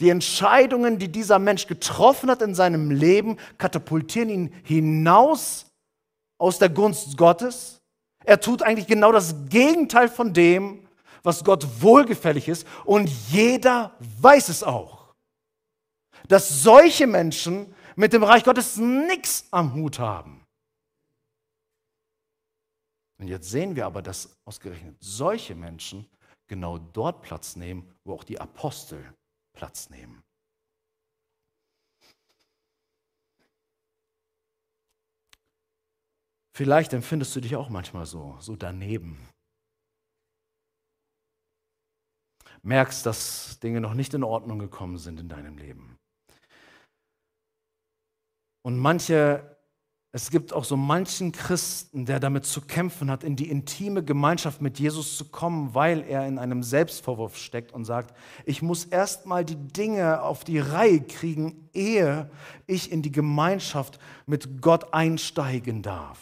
Die 0.00 0.08
Entscheidungen, 0.08 0.98
die 0.98 1.08
dieser 1.08 1.38
Mensch 1.38 1.66
getroffen 1.66 2.30
hat 2.30 2.40
in 2.42 2.54
seinem 2.54 2.90
Leben, 2.90 3.36
katapultieren 3.58 4.30
ihn 4.30 4.54
hinaus 4.64 5.66
aus 6.38 6.58
der 6.58 6.70
Gunst 6.70 7.18
Gottes. 7.18 7.82
Er 8.24 8.40
tut 8.40 8.62
eigentlich 8.62 8.86
genau 8.86 9.12
das 9.12 9.34
Gegenteil 9.48 10.08
von 10.08 10.32
dem, 10.32 10.88
was 11.22 11.44
Gott 11.44 11.82
wohlgefällig 11.82 12.48
ist. 12.48 12.66
Und 12.86 13.10
jeder 13.30 13.94
weiß 14.20 14.48
es 14.48 14.62
auch, 14.62 15.14
dass 16.28 16.62
solche 16.62 17.06
Menschen 17.06 17.74
mit 17.94 18.14
dem 18.14 18.22
Reich 18.22 18.44
Gottes 18.44 18.78
nichts 18.78 19.46
am 19.50 19.74
Hut 19.74 19.98
haben. 19.98 20.40
Und 23.18 23.28
jetzt 23.28 23.50
sehen 23.50 23.76
wir 23.76 23.84
aber, 23.84 24.00
dass 24.00 24.34
ausgerechnet 24.46 24.96
solche 24.98 25.54
Menschen 25.54 26.06
genau 26.46 26.78
dort 26.78 27.20
Platz 27.20 27.54
nehmen, 27.54 27.86
wo 28.04 28.14
auch 28.14 28.24
die 28.24 28.40
Apostel 28.40 29.04
Platz 29.60 29.90
nehmen. 29.90 30.22
Vielleicht 36.56 36.94
empfindest 36.94 37.36
du 37.36 37.42
dich 37.42 37.56
auch 37.56 37.68
manchmal 37.68 38.06
so, 38.06 38.38
so 38.40 38.56
daneben. 38.56 39.28
Merkst, 42.62 43.04
dass 43.04 43.60
Dinge 43.60 43.82
noch 43.82 43.92
nicht 43.92 44.14
in 44.14 44.24
Ordnung 44.24 44.58
gekommen 44.58 44.96
sind 44.96 45.20
in 45.20 45.28
deinem 45.28 45.58
Leben. 45.58 45.98
Und 48.62 48.78
manche 48.78 49.59
es 50.12 50.30
gibt 50.30 50.52
auch 50.52 50.64
so 50.64 50.76
manchen 50.76 51.30
Christen, 51.30 52.04
der 52.04 52.18
damit 52.18 52.44
zu 52.44 52.62
kämpfen 52.62 53.10
hat, 53.10 53.22
in 53.22 53.36
die 53.36 53.48
intime 53.48 54.02
Gemeinschaft 54.02 54.60
mit 54.60 54.80
Jesus 54.80 55.16
zu 55.16 55.26
kommen, 55.26 55.72
weil 55.72 56.02
er 56.02 56.26
in 56.26 56.38
einem 56.38 56.64
Selbstvorwurf 56.64 57.36
steckt 57.36 57.72
und 57.72 57.84
sagt, 57.84 58.16
ich 58.44 58.60
muss 58.60 58.84
erst 58.84 59.26
mal 59.26 59.44
die 59.44 59.54
Dinge 59.54 60.22
auf 60.22 60.42
die 60.42 60.58
Reihe 60.58 61.00
kriegen, 61.00 61.68
ehe 61.72 62.28
ich 62.66 62.90
in 62.90 63.02
die 63.02 63.12
Gemeinschaft 63.12 64.00
mit 64.26 64.60
Gott 64.60 64.92
einsteigen 64.92 65.82
darf. 65.82 66.18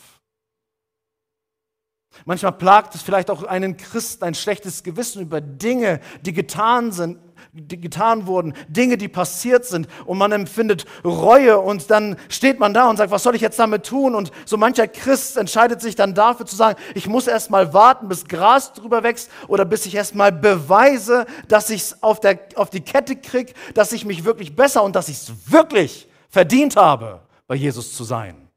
Manchmal 2.27 2.53
plagt 2.53 2.95
es 2.95 3.03
vielleicht 3.03 3.31
auch 3.31 3.43
einen 3.43 3.77
Christen 3.77 4.25
ein 4.25 4.35
schlechtes 4.35 4.83
Gewissen 4.83 5.23
über 5.23 5.41
Dinge, 5.41 6.01
die 6.23 6.33
getan 6.33 6.93
sind, 6.93 7.19
getan 7.53 8.27
wurden, 8.27 8.55
Dinge, 8.69 8.97
die 8.97 9.09
passiert 9.09 9.65
sind 9.65 9.89
und 10.07 10.19
man 10.19 10.33
empfindet 10.33 10.85
Reue 11.05 11.59
und 11.59 11.91
dann 11.91 12.17
steht 12.29 12.59
man 12.59 12.75
da 12.75 12.89
und 12.89 12.97
sagt, 12.97 13.11
was 13.11 13.23
soll 13.23 13.35
ich 13.35 13.41
jetzt 13.41 13.59
damit 13.59 13.87
tun? 13.87 14.15
Und 14.15 14.31
so 14.45 14.57
mancher 14.57 14.89
Christ 14.89 15.37
entscheidet 15.37 15.81
sich 15.81 15.95
dann 15.95 16.15
dafür 16.15 16.47
zu 16.47 16.57
sagen, 16.57 16.79
ich 16.95 17.07
muss 17.07 17.27
erst 17.27 17.51
mal 17.51 17.73
warten, 17.73 18.09
bis 18.09 18.27
Gras 18.27 18.73
drüber 18.73 19.03
wächst 19.03 19.31
oder 19.49 19.65
bis 19.65 19.87
ich 19.87 19.95
erst 19.95 20.15
mal 20.15 20.33
beweise, 20.33 21.27
dass 21.49 21.71
ich 21.71 21.83
es 21.83 22.03
auf, 22.03 22.21
auf 22.55 22.71
die 22.71 22.81
Kette 22.81 23.17
kriege, 23.17 23.53
dass 23.75 23.93
ich 23.93 24.05
mich 24.05 24.25
wirklich 24.25 24.55
besser 24.55 24.83
und 24.83 24.97
dass 24.97 25.09
ich 25.09 25.17
es 25.17 25.51
wirklich 25.51 26.09
verdient 26.29 26.77
habe, 26.77 27.21
bei 27.47 27.55
Jesus 27.55 27.95
zu 27.95 28.05
sein. 28.05 28.49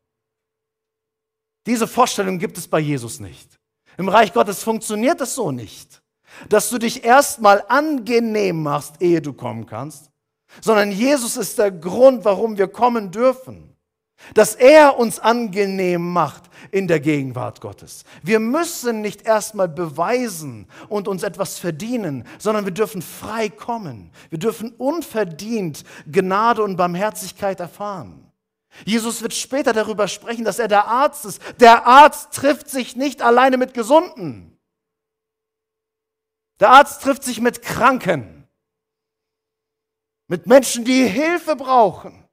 Diese 1.65 1.87
Vorstellung 1.87 2.39
gibt 2.39 2.57
es 2.57 2.67
bei 2.67 2.79
Jesus 2.79 3.19
nicht. 3.19 3.59
Im 3.97 4.09
Reich 4.09 4.33
Gottes 4.33 4.63
funktioniert 4.63 5.21
es 5.21 5.35
so 5.35 5.51
nicht 5.51 6.00
dass 6.49 6.69
du 6.69 6.77
dich 6.77 7.03
erstmal 7.03 7.63
angenehm 7.67 8.63
machst, 8.63 8.95
ehe 8.99 9.21
du 9.21 9.33
kommen 9.33 9.65
kannst, 9.65 10.09
sondern 10.59 10.91
Jesus 10.91 11.37
ist 11.37 11.57
der 11.59 11.71
Grund, 11.71 12.25
warum 12.25 12.57
wir 12.57 12.67
kommen 12.67 13.11
dürfen. 13.11 13.67
Dass 14.35 14.53
er 14.53 14.99
uns 14.99 15.17
angenehm 15.17 16.13
macht 16.13 16.43
in 16.69 16.87
der 16.87 16.99
Gegenwart 16.99 17.59
Gottes. 17.59 18.03
Wir 18.21 18.39
müssen 18.39 19.01
nicht 19.01 19.23
erstmal 19.23 19.67
beweisen 19.67 20.67
und 20.89 21.07
uns 21.07 21.23
etwas 21.23 21.57
verdienen, 21.57 22.25
sondern 22.37 22.65
wir 22.65 22.71
dürfen 22.71 23.01
frei 23.01 23.49
kommen. 23.49 24.11
Wir 24.29 24.37
dürfen 24.37 24.73
unverdient 24.77 25.83
Gnade 26.05 26.61
und 26.61 26.75
Barmherzigkeit 26.75 27.59
erfahren. 27.59 28.31
Jesus 28.85 29.23
wird 29.23 29.33
später 29.33 29.73
darüber 29.73 30.07
sprechen, 30.07 30.45
dass 30.45 30.59
er 30.59 30.67
der 30.67 30.85
Arzt 30.87 31.25
ist. 31.25 31.41
Der 31.59 31.87
Arzt 31.87 32.31
trifft 32.33 32.69
sich 32.69 32.95
nicht 32.95 33.21
alleine 33.21 33.57
mit 33.57 33.73
Gesunden. 33.73 34.50
Der 36.61 36.69
Arzt 36.69 37.01
trifft 37.01 37.23
sich 37.23 37.41
mit 37.41 37.63
Kranken, 37.63 38.47
mit 40.27 40.45
Menschen, 40.45 40.85
die 40.85 41.07
Hilfe 41.07 41.55
brauchen. 41.55 42.23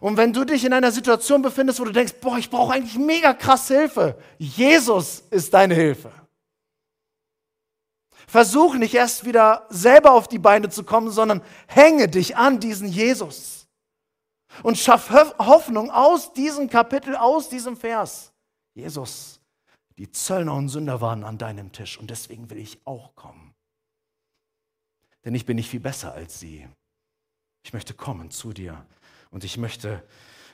Und 0.00 0.16
wenn 0.16 0.32
du 0.32 0.46
dich 0.46 0.64
in 0.64 0.72
einer 0.72 0.90
Situation 0.90 1.42
befindest, 1.42 1.78
wo 1.78 1.84
du 1.84 1.92
denkst, 1.92 2.14
boah, 2.22 2.38
ich 2.38 2.48
brauche 2.48 2.72
eigentlich 2.72 2.96
mega 2.96 3.34
krass 3.34 3.68
Hilfe, 3.68 4.18
Jesus 4.38 5.24
ist 5.30 5.52
deine 5.52 5.74
Hilfe. 5.74 6.10
Versuch 8.26 8.76
nicht 8.76 8.94
erst 8.94 9.26
wieder 9.26 9.66
selber 9.68 10.12
auf 10.12 10.26
die 10.26 10.38
Beine 10.38 10.70
zu 10.70 10.82
kommen, 10.82 11.10
sondern 11.10 11.42
hänge 11.66 12.08
dich 12.08 12.38
an 12.38 12.60
diesen 12.60 12.88
Jesus. 12.88 13.68
Und 14.62 14.78
schaff 14.78 15.10
Hoffnung 15.38 15.90
aus 15.90 16.32
diesem 16.32 16.70
Kapitel, 16.70 17.14
aus 17.14 17.50
diesem 17.50 17.76
Vers. 17.76 18.32
Jesus 18.74 19.41
die 19.98 20.10
Zöllner 20.10 20.54
und 20.54 20.68
Sünder 20.68 21.00
waren 21.00 21.24
an 21.24 21.38
deinem 21.38 21.72
Tisch 21.72 21.98
und 21.98 22.10
deswegen 22.10 22.50
will 22.50 22.58
ich 22.58 22.86
auch 22.86 23.14
kommen. 23.14 23.54
Denn 25.24 25.34
ich 25.34 25.46
bin 25.46 25.56
nicht 25.56 25.70
viel 25.70 25.80
besser 25.80 26.12
als 26.14 26.40
sie. 26.40 26.68
Ich 27.64 27.72
möchte 27.72 27.94
kommen 27.94 28.30
zu 28.30 28.52
dir 28.52 28.84
und 29.30 29.44
ich 29.44 29.56
möchte 29.56 30.02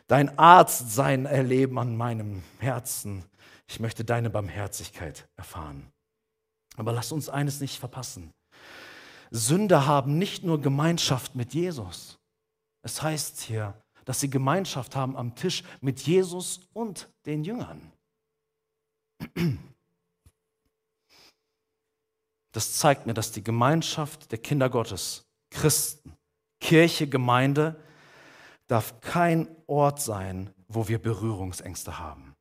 dein 0.06 0.38
Arzt 0.38 0.92
sein 0.92 1.26
erleben 1.26 1.78
an 1.78 1.96
meinem 1.96 2.42
Herzen. 2.58 3.24
Ich 3.66 3.80
möchte 3.80 4.04
deine 4.04 4.30
Barmherzigkeit 4.30 5.28
erfahren. 5.36 5.90
Aber 6.76 6.92
lass 6.92 7.12
uns 7.12 7.28
eines 7.28 7.60
nicht 7.60 7.78
verpassen. 7.78 8.32
Sünder 9.30 9.86
haben 9.86 10.18
nicht 10.18 10.44
nur 10.44 10.60
Gemeinschaft 10.60 11.34
mit 11.34 11.54
Jesus. 11.54 12.18
Es 12.82 13.02
heißt 13.02 13.40
hier, 13.40 13.74
dass 14.04 14.20
sie 14.20 14.30
Gemeinschaft 14.30 14.96
haben 14.96 15.16
am 15.16 15.34
Tisch 15.34 15.62
mit 15.80 16.00
Jesus 16.00 16.60
und 16.72 17.10
den 17.26 17.44
Jüngern. 17.44 17.92
Das 22.52 22.78
zeigt 22.78 23.06
mir, 23.06 23.14
dass 23.14 23.32
die 23.32 23.44
Gemeinschaft 23.44 24.32
der 24.32 24.38
Kinder 24.38 24.68
Gottes, 24.70 25.26
Christen, 25.50 26.16
Kirche, 26.60 27.06
Gemeinde, 27.06 27.82
darf 28.66 29.00
kein 29.00 29.48
Ort 29.66 30.00
sein, 30.00 30.52
wo 30.66 30.88
wir 30.88 31.00
Berührungsängste 31.00 31.98
haben. 31.98 32.34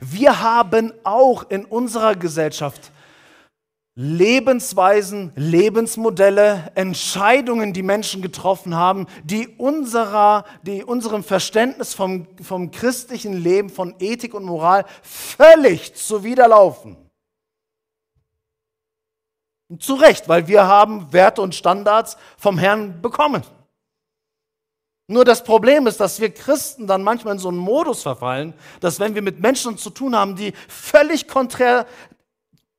Wir 0.00 0.40
haben 0.40 0.92
auch 1.04 1.48
in 1.50 1.64
unserer 1.64 2.16
Gesellschaft 2.16 2.92
Lebensweisen, 3.94 5.32
Lebensmodelle, 5.36 6.72
Entscheidungen, 6.74 7.74
die 7.74 7.82
Menschen 7.82 8.22
getroffen 8.22 8.74
haben, 8.74 9.06
die, 9.22 9.48
unserer, 9.48 10.44
die 10.62 10.82
unserem 10.82 11.22
Verständnis 11.22 11.92
vom, 11.92 12.26
vom 12.42 12.70
christlichen 12.70 13.34
Leben, 13.34 13.68
von 13.68 13.94
Ethik 13.98 14.32
und 14.32 14.44
Moral 14.44 14.86
völlig 15.02 15.94
zuwiderlaufen. 15.94 16.96
Zu 19.78 19.94
Recht, 19.94 20.26
weil 20.28 20.48
wir 20.48 20.66
haben 20.66 21.12
Werte 21.12 21.42
und 21.42 21.54
Standards 21.54 22.16
vom 22.38 22.56
Herrn 22.58 23.02
bekommen. 23.02 23.42
Nur 25.08 25.26
das 25.26 25.44
Problem 25.44 25.86
ist, 25.86 26.00
dass 26.00 26.20
wir 26.20 26.32
Christen 26.32 26.86
dann 26.86 27.02
manchmal 27.02 27.34
in 27.34 27.38
so 27.38 27.48
einen 27.48 27.58
Modus 27.58 28.02
verfallen, 28.02 28.54
dass 28.80 28.98
wenn 29.00 29.14
wir 29.14 29.20
mit 29.20 29.40
Menschen 29.40 29.76
zu 29.76 29.90
tun 29.90 30.16
haben, 30.16 30.36
die 30.36 30.54
völlig 30.68 31.28
konträr 31.28 31.86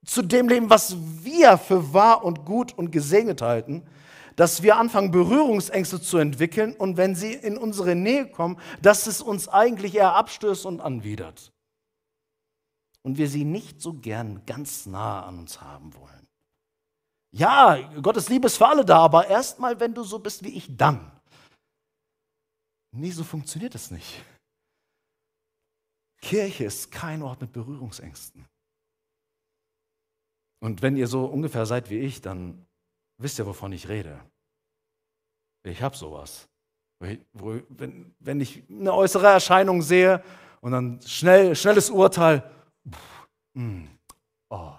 zu 0.06 0.22
dem 0.22 0.48
Leben, 0.48 0.70
was 0.70 0.98
wir 1.24 1.58
für 1.58 1.94
wahr 1.94 2.24
und 2.24 2.46
gut 2.46 2.74
und 2.78 2.92
gesegnet 2.92 3.42
halten, 3.42 3.84
dass 4.36 4.64
wir 4.64 4.78
anfangen, 4.78 5.12
Berührungsängste 5.12 6.02
zu 6.02 6.18
entwickeln 6.18 6.74
und 6.74 6.98
wenn 6.98 7.16
sie 7.16 7.34
in 7.34 7.58
unsere 7.58 7.96
Nähe 7.96 8.28
kommen, 8.28 8.60
dass 8.82 9.08
es 9.08 9.22
uns 9.22 9.48
eigentlich 9.48 9.96
eher 9.96 10.16
abstößt 10.16 10.66
und 10.66 10.82
anwidert. 10.82 11.52
Und 13.04 13.18
wir 13.18 13.30
sie 13.30 13.44
nicht 13.44 13.82
so 13.82 13.94
gern 13.94 14.46
ganz 14.46 14.86
nah 14.86 15.26
an 15.26 15.40
uns 15.40 15.62
haben 15.62 15.94
wollen. 15.94 16.28
Ja, 17.32 17.78
Gottes 18.02 18.30
Liebe 18.30 18.48
ist 18.48 18.58
für 18.58 18.68
alle 18.68 18.86
da, 18.86 19.00
aber 19.00 19.28
erstmal, 19.28 19.80
wenn 19.80 19.94
du 19.94 20.04
so 20.04 20.20
bist 20.20 20.44
wie 20.44 20.56
ich, 20.56 20.68
dann. 20.78 21.12
Nee, 22.92 23.12
so 23.12 23.24
funktioniert 23.24 23.74
das 23.74 23.92
nicht. 23.92 24.24
Kirche 26.22 26.66
ist 26.66 26.92
kein 26.92 27.22
Ort 27.22 27.42
mit 27.42 27.52
Berührungsängsten. 27.52 28.46
Und 30.64 30.82
wenn 30.82 30.96
ihr 30.96 31.08
so 31.08 31.26
ungefähr 31.26 31.66
seid 31.66 31.90
wie 31.90 32.00
ich, 32.00 32.22
dann 32.22 32.66
wisst 33.18 33.38
ihr, 33.38 33.46
wovon 33.46 33.74
ich 33.74 33.90
rede. 33.90 34.18
Ich 35.64 35.82
habe 35.82 35.98
sowas. 35.98 36.48
Wenn, 37.00 38.16
wenn 38.20 38.40
ich 38.40 38.64
eine 38.70 38.94
äußere 38.94 39.28
Erscheinung 39.28 39.82
sehe 39.82 40.24
und 40.62 40.72
dann 40.72 41.02
schnell, 41.02 41.54
schnelles 41.54 41.90
Urteil, 41.90 42.50
pff, 42.90 43.28
mm, 43.56 43.88
oh. 44.52 44.74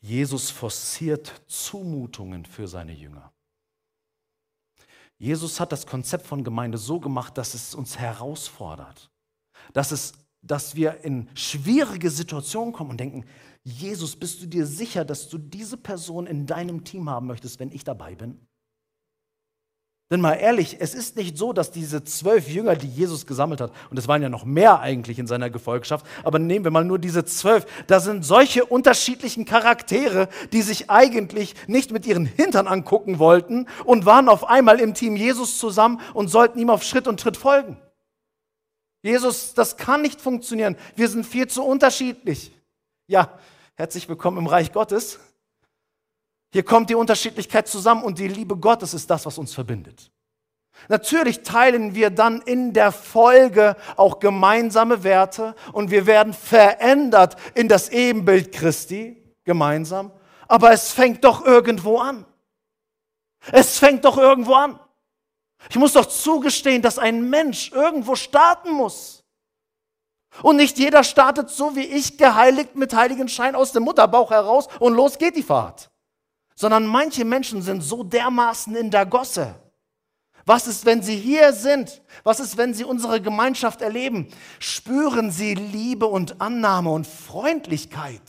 Jesus 0.00 0.50
forciert 0.50 1.40
Zumutungen 1.46 2.44
für 2.44 2.66
seine 2.66 2.94
Jünger. 2.94 3.32
Jesus 5.18 5.60
hat 5.60 5.70
das 5.70 5.86
Konzept 5.86 6.26
von 6.26 6.42
Gemeinde 6.42 6.78
so 6.78 6.98
gemacht, 6.98 7.38
dass 7.38 7.54
es 7.54 7.76
uns 7.76 7.96
herausfordert, 7.96 9.08
dass, 9.72 9.92
es, 9.92 10.14
dass 10.42 10.74
wir 10.74 11.04
in 11.04 11.28
schwierige 11.34 12.10
Situationen 12.10 12.72
kommen 12.72 12.90
und 12.90 13.00
denken, 13.00 13.24
Jesus, 13.62 14.16
bist 14.16 14.42
du 14.42 14.46
dir 14.46 14.66
sicher, 14.66 15.04
dass 15.04 15.28
du 15.28 15.38
diese 15.38 15.76
Person 15.76 16.26
in 16.26 16.46
deinem 16.46 16.84
Team 16.84 17.10
haben 17.10 17.26
möchtest, 17.26 17.60
wenn 17.60 17.72
ich 17.72 17.84
dabei 17.84 18.14
bin? 18.14 18.40
Denn 20.12 20.20
mal 20.20 20.34
ehrlich, 20.34 20.78
es 20.80 20.92
ist 20.92 21.16
nicht 21.16 21.38
so, 21.38 21.52
dass 21.52 21.70
diese 21.70 22.02
zwölf 22.02 22.48
Jünger, 22.48 22.74
die 22.74 22.88
Jesus 22.88 23.26
gesammelt 23.26 23.60
hat, 23.60 23.70
und 23.90 23.98
es 23.98 24.08
waren 24.08 24.20
ja 24.22 24.28
noch 24.28 24.44
mehr 24.44 24.80
eigentlich 24.80 25.20
in 25.20 25.28
seiner 25.28 25.50
Gefolgschaft, 25.50 26.04
aber 26.24 26.40
nehmen 26.40 26.64
wir 26.64 26.72
mal 26.72 26.84
nur 26.84 26.98
diese 26.98 27.24
zwölf, 27.24 27.64
da 27.86 28.00
sind 28.00 28.24
solche 28.24 28.64
unterschiedlichen 28.64 29.44
Charaktere, 29.44 30.28
die 30.52 30.62
sich 30.62 30.90
eigentlich 30.90 31.54
nicht 31.68 31.92
mit 31.92 32.06
ihren 32.06 32.26
Hintern 32.26 32.66
angucken 32.66 33.20
wollten 33.20 33.68
und 33.84 34.04
waren 34.04 34.28
auf 34.28 34.48
einmal 34.48 34.80
im 34.80 34.94
Team 34.94 35.14
Jesus 35.14 35.58
zusammen 35.58 36.00
und 36.12 36.26
sollten 36.26 36.58
ihm 36.58 36.70
auf 36.70 36.82
Schritt 36.82 37.06
und 37.06 37.20
Tritt 37.20 37.36
folgen. 37.36 37.76
Jesus, 39.02 39.54
das 39.54 39.76
kann 39.76 40.02
nicht 40.02 40.20
funktionieren. 40.20 40.76
Wir 40.94 41.08
sind 41.08 41.24
viel 41.24 41.48
zu 41.48 41.64
unterschiedlich. 41.64 42.52
Ja, 43.06 43.38
herzlich 43.74 44.08
willkommen 44.08 44.38
im 44.38 44.46
Reich 44.46 44.72
Gottes. 44.72 45.18
Hier 46.52 46.64
kommt 46.64 46.90
die 46.90 46.94
Unterschiedlichkeit 46.94 47.68
zusammen 47.68 48.02
und 48.02 48.18
die 48.18 48.28
Liebe 48.28 48.56
Gottes 48.56 48.92
ist 48.92 49.08
das, 49.08 49.24
was 49.24 49.38
uns 49.38 49.54
verbindet. 49.54 50.10
Natürlich 50.88 51.42
teilen 51.42 51.94
wir 51.94 52.10
dann 52.10 52.40
in 52.42 52.72
der 52.72 52.92
Folge 52.92 53.76
auch 53.96 54.18
gemeinsame 54.18 55.02
Werte 55.04 55.54
und 55.72 55.90
wir 55.90 56.06
werden 56.06 56.32
verändert 56.32 57.36
in 57.54 57.68
das 57.68 57.90
Ebenbild 57.90 58.52
Christi 58.52 59.22
gemeinsam, 59.44 60.12
aber 60.48 60.72
es 60.72 60.92
fängt 60.92 61.24
doch 61.24 61.44
irgendwo 61.44 61.98
an. 61.98 62.24
Es 63.52 63.78
fängt 63.78 64.04
doch 64.04 64.18
irgendwo 64.18 64.54
an. 64.54 64.78
Ich 65.68 65.76
muss 65.76 65.92
doch 65.92 66.06
zugestehen, 66.06 66.82
dass 66.82 66.98
ein 66.98 67.28
Mensch 67.28 67.70
irgendwo 67.72 68.16
starten 68.16 68.72
muss. 68.72 69.22
Und 70.42 70.56
nicht 70.56 70.78
jeder 70.78 71.04
startet 71.04 71.50
so 71.50 71.76
wie 71.76 71.84
ich, 71.84 72.16
geheiligt 72.16 72.76
mit 72.76 72.94
heiligen 72.94 73.28
Schein 73.28 73.54
aus 73.54 73.72
dem 73.72 73.82
Mutterbauch 73.82 74.30
heraus 74.30 74.68
und 74.78 74.94
los 74.94 75.18
geht 75.18 75.36
die 75.36 75.42
Fahrt 75.42 75.90
sondern 76.60 76.84
manche 76.84 77.24
Menschen 77.24 77.62
sind 77.62 77.80
so 77.80 78.04
dermaßen 78.04 78.76
in 78.76 78.90
der 78.90 79.06
Gosse. 79.06 79.54
Was 80.44 80.66
ist, 80.66 80.84
wenn 80.84 81.02
sie 81.02 81.16
hier 81.16 81.54
sind? 81.54 82.02
Was 82.22 82.38
ist, 82.38 82.58
wenn 82.58 82.74
sie 82.74 82.84
unsere 82.84 83.22
Gemeinschaft 83.22 83.80
erleben? 83.80 84.28
Spüren 84.58 85.30
sie 85.30 85.54
Liebe 85.54 86.04
und 86.04 86.38
Annahme 86.42 86.90
und 86.90 87.06
Freundlichkeit? 87.06 88.20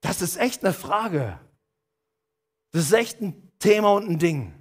Das 0.00 0.22
ist 0.22 0.38
echt 0.38 0.64
eine 0.64 0.74
Frage. 0.74 1.38
Das 2.72 2.82
ist 2.82 2.92
echt 2.92 3.20
ein 3.20 3.52
Thema 3.60 3.92
und 3.92 4.10
ein 4.10 4.18
Ding. 4.18 4.52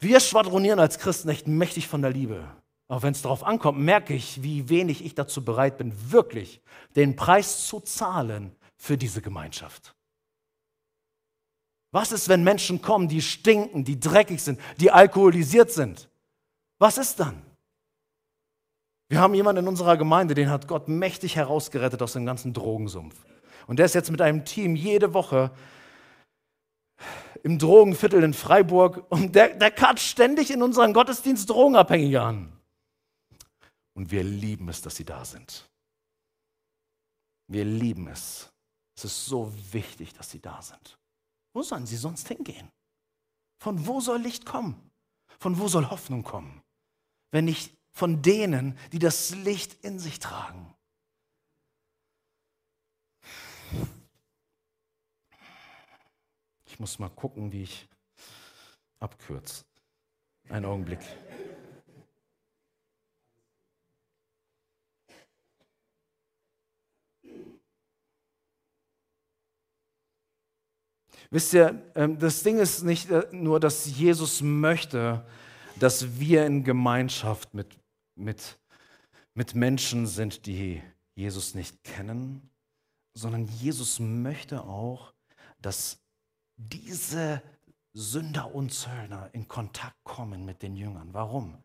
Wir 0.00 0.18
schwadronieren 0.18 0.80
als 0.80 0.98
Christen 0.98 1.28
echt 1.28 1.46
mächtig 1.46 1.86
von 1.86 2.02
der 2.02 2.10
Liebe. 2.10 2.44
Aber 2.88 3.02
wenn 3.02 3.12
es 3.12 3.22
darauf 3.22 3.44
ankommt, 3.44 3.78
merke 3.78 4.14
ich, 4.14 4.42
wie 4.42 4.68
wenig 4.68 5.04
ich 5.04 5.14
dazu 5.14 5.44
bereit 5.44 5.78
bin, 5.78 5.92
wirklich 6.10 6.60
den 6.96 7.14
Preis 7.14 7.66
zu 7.66 7.80
zahlen 7.80 8.56
für 8.76 8.96
diese 8.96 9.22
Gemeinschaft? 9.22 9.94
Was 11.92 12.12
ist, 12.12 12.28
wenn 12.28 12.42
Menschen 12.42 12.82
kommen, 12.82 13.08
die 13.08 13.20
stinken, 13.20 13.84
die 13.84 14.00
dreckig 14.00 14.42
sind, 14.42 14.58
die 14.78 14.90
alkoholisiert 14.90 15.70
sind? 15.70 16.08
Was 16.78 16.98
ist 16.98 17.20
dann? 17.20 17.42
Wir 19.08 19.20
haben 19.20 19.34
jemanden 19.34 19.64
in 19.64 19.68
unserer 19.68 19.96
Gemeinde, 19.96 20.34
den 20.34 20.50
hat 20.50 20.66
Gott 20.66 20.88
mächtig 20.88 21.36
herausgerettet 21.36 22.00
aus 22.00 22.14
dem 22.14 22.24
ganzen 22.24 22.52
Drogensumpf. 22.52 23.16
Und 23.66 23.78
der 23.78 23.86
ist 23.86 23.94
jetzt 23.94 24.10
mit 24.10 24.22
einem 24.22 24.44
Team 24.44 24.76
jede 24.76 25.14
Woche 25.14 25.50
im 27.42 27.58
Drogenviertel 27.58 28.22
in 28.22 28.34
Freiburg 28.34 29.10
und 29.10 29.34
der, 29.34 29.54
der 29.54 29.70
karrt 29.70 30.00
ständig 30.00 30.50
in 30.50 30.62
unseren 30.62 30.92
Gottesdienst 30.92 31.48
Drogenabhängige 31.48 32.20
an. 32.20 32.52
Und 33.94 34.10
wir 34.10 34.22
lieben 34.22 34.68
es, 34.68 34.82
dass 34.82 34.96
sie 34.96 35.04
da 35.04 35.24
sind. 35.24 35.68
Wir 37.48 37.64
lieben 37.64 38.06
es. 38.08 38.50
Es 38.96 39.04
ist 39.04 39.26
so 39.26 39.52
wichtig, 39.72 40.14
dass 40.14 40.30
sie 40.30 40.40
da 40.40 40.60
sind. 40.62 40.98
Wo 41.52 41.62
sollen 41.62 41.86
sie 41.86 41.96
sonst 41.96 42.28
hingehen? 42.28 42.70
Von 43.58 43.86
wo 43.86 44.00
soll 44.00 44.20
Licht 44.20 44.46
kommen? 44.46 44.90
Von 45.38 45.58
wo 45.58 45.68
soll 45.68 45.90
Hoffnung 45.90 46.22
kommen? 46.22 46.62
Wenn 47.30 47.46
nicht 47.46 47.74
von 47.92 48.22
denen, 48.22 48.78
die 48.92 48.98
das 48.98 49.34
Licht 49.34 49.84
in 49.84 49.98
sich 49.98 50.18
tragen. 50.18 50.74
Ich 56.80 56.82
muss 56.82 56.98
mal 56.98 57.10
gucken, 57.10 57.52
wie 57.52 57.64
ich 57.64 57.86
abkürze. 59.00 59.66
Einen 60.48 60.64
Augenblick. 60.64 61.00
Wisst 71.28 71.52
ihr, 71.52 71.92
ähm, 71.94 72.18
das 72.18 72.42
Ding 72.42 72.58
ist 72.58 72.82
nicht 72.82 73.10
äh, 73.10 73.28
nur, 73.30 73.60
dass 73.60 73.84
Jesus 73.84 74.40
möchte, 74.40 75.26
dass 75.78 76.18
wir 76.18 76.46
in 76.46 76.64
Gemeinschaft 76.64 77.52
mit, 77.52 77.76
mit, 78.14 78.58
mit 79.34 79.54
Menschen 79.54 80.06
sind, 80.06 80.46
die 80.46 80.82
Jesus 81.14 81.54
nicht 81.54 81.84
kennen, 81.84 82.48
sondern 83.12 83.44
Jesus 83.44 84.00
möchte 84.00 84.62
auch, 84.62 85.12
dass 85.60 86.00
diese 86.68 87.42
Sünder 87.92 88.54
und 88.54 88.72
Zöllner 88.72 89.30
in 89.32 89.48
Kontakt 89.48 89.96
kommen 90.04 90.44
mit 90.44 90.62
den 90.62 90.76
Jüngern. 90.76 91.12
Warum? 91.12 91.62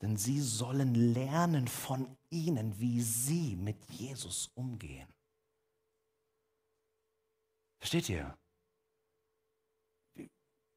Denn 0.00 0.16
sie 0.16 0.40
sollen 0.40 0.94
lernen 0.94 1.68
von 1.68 2.16
ihnen, 2.30 2.78
wie 2.78 3.00
sie 3.02 3.56
mit 3.56 3.84
Jesus 3.90 4.50
umgehen. 4.54 5.08
Versteht 7.80 8.08
ihr? 8.08 8.36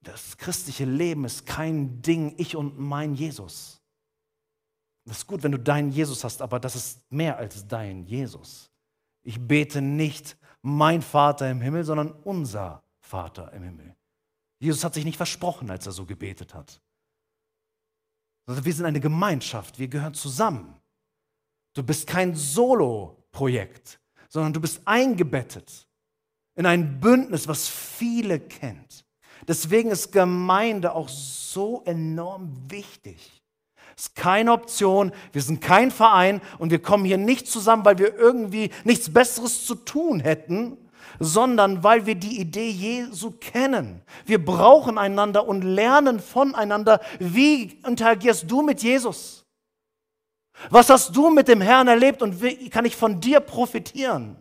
Das 0.04 0.38
christliche 0.38 0.86
Leben 0.86 1.26
ist 1.26 1.46
kein 1.46 2.02
Ding, 2.02 2.34
ich 2.38 2.56
und 2.56 2.80
mein 2.80 3.14
Jesus. 3.14 3.82
Das 5.06 5.20
ist 5.20 5.28
gut, 5.28 5.44
wenn 5.44 5.52
du 5.52 5.60
deinen 5.60 5.92
Jesus 5.92 6.24
hast, 6.24 6.42
aber 6.42 6.60
das 6.60 6.76
ist 6.76 7.12
mehr 7.12 7.38
als 7.38 7.68
dein 7.68 8.06
Jesus. 8.06 8.72
Ich 9.24 9.40
bete 9.40 9.82
nicht 9.82 10.38
mein 10.62 11.02
Vater 11.02 11.50
im 11.50 11.62
Himmel, 11.62 11.84
sondern 11.84 12.12
unser 12.12 12.81
Vater 13.12 13.52
im 13.52 13.64
Himmel. 13.64 13.94
Jesus 14.60 14.86
hat 14.86 14.94
sich 14.94 15.04
nicht 15.04 15.18
versprochen, 15.18 15.70
als 15.70 15.86
er 15.86 15.92
so 15.92 16.06
gebetet 16.06 16.54
hat. 16.54 16.82
Also 18.48 18.64
wir 18.64 18.74
sind 18.74 18.86
eine 18.86 19.02
Gemeinschaft, 19.02 19.80
wir 19.80 19.90
gehören 19.90 20.14
zusammen. 20.14 20.80
Du 21.74 21.84
bist 21.84 22.08
kein 22.08 22.36
Solo-Projekt, 22.36 24.00
sondern 24.30 24.54
du 24.54 24.62
bist 24.62 24.82
eingebettet 24.86 25.88
in 26.56 26.66
ein 26.66 27.02
Bündnis, 27.02 27.48
was 27.50 27.68
viele 27.68 28.40
kennt. 28.40 29.06
Deswegen 29.46 29.92
ist 29.92 30.12
Gemeinde 30.12 30.94
auch 30.94 31.10
so 31.10 31.84
enorm 31.84 32.70
wichtig. 32.70 33.44
Es 33.98 34.04
ist 34.04 34.16
keine 34.16 34.54
Option, 34.54 35.12
wir 35.34 35.42
sind 35.42 35.60
kein 35.60 35.92
Verein 35.92 36.42
und 36.60 36.72
wir 36.72 36.82
kommen 36.82 37.04
hier 37.04 37.18
nicht 37.18 37.48
zusammen, 37.48 37.84
weil 37.84 37.98
wir 37.98 38.16
irgendwie 38.16 38.72
nichts 38.86 39.12
Besseres 39.12 39.66
zu 39.66 39.76
tun 39.76 40.22
hätten, 40.22 40.78
sondern 41.20 41.84
weil 41.84 42.06
wir 42.06 42.16
die 42.16 42.40
Idee 42.40 42.70
Jesu 42.70 43.32
kennen. 43.32 44.02
Wir 44.26 44.44
brauchen 44.44 44.98
einander 44.98 45.48
und 45.48 45.64
lernen 45.64 46.20
voneinander, 46.20 47.02
wie 47.20 47.80
interagierst 47.86 48.50
du 48.50 48.62
mit 48.62 48.82
Jesus? 48.82 49.46
Was 50.70 50.90
hast 50.90 51.16
du 51.16 51.30
mit 51.30 51.48
dem 51.48 51.62
Herrn 51.62 51.88
erlebt 51.88 52.22
und 52.22 52.42
wie 52.42 52.70
kann 52.70 52.86
ich 52.86 52.96
von 52.96 53.20
dir 53.20 53.40
profitieren? 53.40 54.38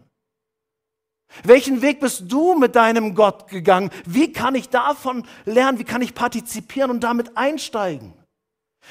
Welchen 1.45 1.81
Weg 1.81 2.01
bist 2.01 2.25
du 2.27 2.55
mit 2.59 2.75
deinem 2.75 3.15
Gott 3.15 3.49
gegangen? 3.49 3.91
Wie 4.05 4.33
kann 4.33 4.55
ich 4.55 4.69
davon 4.69 5.25
lernen? 5.45 5.79
Wie 5.79 5.85
kann 5.85 6.03
ich 6.03 6.15
partizipieren 6.15 6.91
und 6.91 7.01
damit 7.01 7.37
einsteigen? 7.37 8.13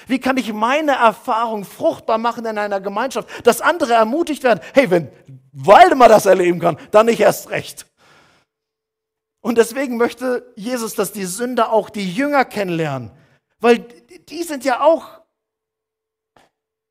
Wie 0.08 0.20
kann 0.20 0.38
ich 0.38 0.54
meine 0.54 0.93
Erfahrung 0.93 1.66
fruchtbar 1.66 2.18
machen 2.18 2.45
in 2.45 2.58
einer 2.58 2.82
Gemeinschaft, 2.82 3.45
dass 3.45 3.62
andere 3.62 3.93
ermutigt 3.93 4.43
werden? 4.43 4.60
Hey, 4.74 4.89
wenn 4.89 5.10
Waldemar 5.52 6.10
das 6.10 6.26
erleben 6.26 6.60
kann, 6.60 6.78
dann 6.91 7.08
nicht 7.08 7.20
erst 7.20 7.50
recht. 7.50 7.86
Und 9.41 9.58
deswegen 9.58 9.97
möchte 9.97 10.52
Jesus, 10.56 10.95
dass 10.95 11.12
die 11.12 11.26
Sünder 11.26 11.72
auch 11.72 11.89
die 11.89 12.12
Jünger 12.12 12.45
kennenlernen, 12.45 13.12
weil 13.60 13.80
die 13.80 14.43
sind 14.43 14.66
ja 14.66 14.82
auch 14.82 15.22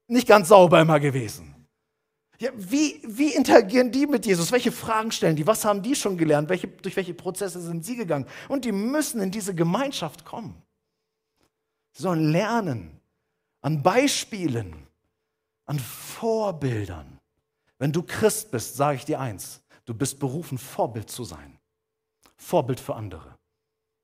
nicht 0.06 0.26
ganz 0.26 0.48
sauber 0.48 0.80
immer 0.80 0.98
gewesen. 0.98 1.54
Ja, 2.40 2.50
wie, 2.54 3.02
wie 3.04 3.34
interagieren 3.34 3.90
die 3.90 4.06
mit 4.06 4.24
Jesus? 4.24 4.52
Welche 4.52 4.70
Fragen 4.70 5.10
stellen 5.10 5.34
die? 5.34 5.46
Was 5.46 5.64
haben 5.64 5.82
die 5.82 5.96
schon 5.96 6.16
gelernt? 6.16 6.48
Welche, 6.48 6.68
durch 6.68 6.94
welche 6.94 7.14
Prozesse 7.14 7.60
sind 7.60 7.84
sie 7.84 7.96
gegangen? 7.96 8.26
Und 8.48 8.64
die 8.64 8.72
müssen 8.72 9.20
in 9.20 9.32
diese 9.32 9.54
Gemeinschaft 9.54 10.24
kommen. 10.24 10.62
Sie 11.92 12.02
sollen 12.02 12.30
lernen 12.30 12.97
an 13.60 13.82
Beispielen, 13.82 14.86
an 15.66 15.78
Vorbildern. 15.78 17.18
Wenn 17.78 17.92
du 17.92 18.02
Christ 18.02 18.50
bist, 18.50 18.76
sage 18.76 18.96
ich 18.96 19.04
dir 19.04 19.20
eins, 19.20 19.62
du 19.84 19.94
bist 19.94 20.18
berufen, 20.18 20.58
Vorbild 20.58 21.10
zu 21.10 21.24
sein. 21.24 21.58
Vorbild 22.36 22.80
für 22.80 22.94
andere. 22.94 23.36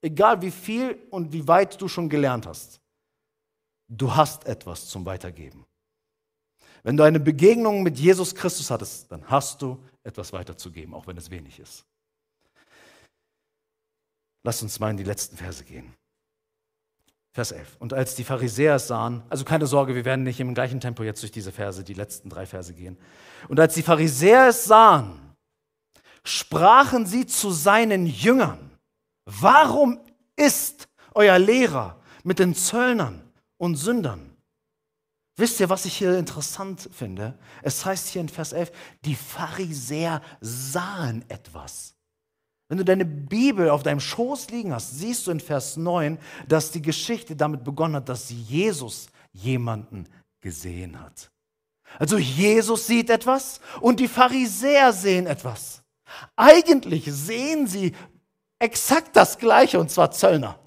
Egal 0.01 0.43
wie 0.43 0.51
viel 0.51 1.07
und 1.11 1.33
wie 1.33 1.47
weit 1.49 1.81
du 1.81 1.89
schon 1.89 2.09
gelernt 2.09 2.47
hast, 2.47 2.81
du 3.89 4.15
hast 4.15 4.45
etwas 4.47 4.89
zum 4.89 5.07
Weitergeben. 5.07 5.65
Wenn 6.83 6.97
du 6.97 7.03
eine 7.03 7.21
Begegnung 7.21 7.83
mit 7.83 7.99
Jesus 7.99 8.35
Christus 8.35 8.71
hattest, 8.71 9.11
dann 9.11 9.27
hast 9.31 9.63
du 9.63 9.83
etwas 10.03 10.33
weiterzugeben, 10.33 10.93
auch 10.93 11.07
wenn 11.07 11.17
es 11.17 11.31
wenig 11.31 11.59
ist. 11.59 11.87
Lass 14.43 14.63
uns 14.63 14.79
mal 14.79 14.91
in 14.91 14.99
die 14.99 15.05
letzten 15.05 15.37
Verse 15.37 15.65
gehen. 15.65 15.95
Vers 17.35 17.51
11. 17.51 17.77
Und 17.81 17.93
als 17.93 18.15
die 18.15 18.23
Pharisäer 18.23 18.77
es 18.77 18.87
sahen, 18.87 19.25
also 19.29 19.45
keine 19.45 19.67
Sorge, 19.67 19.97
wir 19.97 20.05
werden 20.05 20.23
nicht 20.23 20.39
im 20.39 20.55
gleichen 20.55 20.79
Tempo 20.79 21.03
jetzt 21.03 21.21
durch 21.21 21.33
diese 21.33 21.51
Verse, 21.51 21.83
die 21.83 21.95
letzten 21.95 22.31
drei 22.31 22.47
Verse 22.47 22.73
gehen. 22.73 22.97
Und 23.49 23.59
als 23.59 23.75
die 23.75 23.83
Pharisäer 23.83 24.49
es 24.49 24.65
sahen, 24.65 25.35
sprachen 26.23 27.07
sie 27.07 27.27
zu 27.27 27.51
seinen 27.51 28.07
Jüngern, 28.07 28.71
warum 29.25 29.99
ist 30.37 30.89
euer 31.13 31.41
Lehrer 31.41 32.01
mit 32.23 32.39
den 32.39 32.55
Zöllnern 32.55 33.29
und 33.59 33.75
Sündern? 33.75 34.37
Wisst 35.37 35.59
ihr, 35.59 35.69
was 35.69 35.87
ich 35.87 35.97
hier 35.97 36.17
interessant 36.17 36.89
finde? 36.93 37.37
Es 37.63 37.85
heißt 37.85 38.11
hier 38.11 38.21
in 38.21 38.29
Vers 38.29 38.53
11, 38.53 38.71
die 39.05 39.17
Pharisäer 39.17 40.23
sahen 40.41 41.25
etwas. 41.29 41.97
Wenn 42.69 42.79
du 42.79 42.85
deine 42.85 43.05
Bibel 43.05 43.69
auf 43.69 43.83
deinem 43.83 44.01
Schoß 44.01 44.51
liegen 44.51 44.73
hast, 44.73 44.99
siehst 44.99 45.27
du 45.27 45.31
in 45.31 45.41
Vers 45.41 45.77
9, 45.77 46.19
dass 46.49 46.71
die 46.71 46.83
Geschichte 46.83 47.37
damit 47.37 47.63
begonnen 47.63 47.97
hat, 47.97 48.09
dass 48.09 48.31
Jesus 48.31 49.09
jemanden 49.33 50.09
gesehen 50.41 50.99
hat. 51.01 51.31
Also 51.99 52.17
Jesus 52.19 52.87
sieht 52.87 53.11
etwas 53.11 53.61
und 53.81 54.01
die 54.01 54.09
Pharisäer 54.09 54.93
sehen 54.93 55.27
etwas. 55.27 55.83
Eigentlich 56.37 57.05
sehen 57.13 57.67
sie 57.67 57.95
exakt 58.59 59.15
das 59.17 59.39
Gleiche, 59.39 59.79
und 59.79 59.91
zwar 59.91 60.11
Zöllner. 60.11 60.59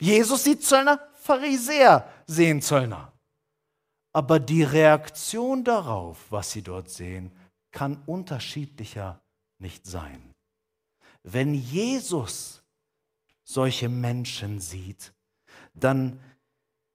Jesus 0.00 0.44
sieht 0.44 0.64
Zöllner, 0.64 1.00
Pharisäer 1.14 2.08
sehen 2.26 2.60
Zöllner. 2.60 3.12
Aber 4.12 4.38
die 4.38 4.62
Reaktion 4.62 5.64
darauf, 5.64 6.18
was 6.30 6.52
sie 6.52 6.62
dort 6.62 6.88
sehen, 6.90 7.32
kann 7.72 8.02
unterschiedlicher 8.06 9.20
nicht 9.58 9.86
sein. 9.86 10.33
Wenn 11.24 11.54
Jesus 11.54 12.62
solche 13.44 13.88
Menschen 13.88 14.60
sieht, 14.60 15.14
dann 15.72 16.20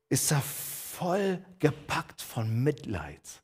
ist 0.07 0.31
er 0.31 0.41
voll 0.41 1.43
gepackt 1.57 2.21
von 2.21 2.63
Mitleid, 2.63 3.43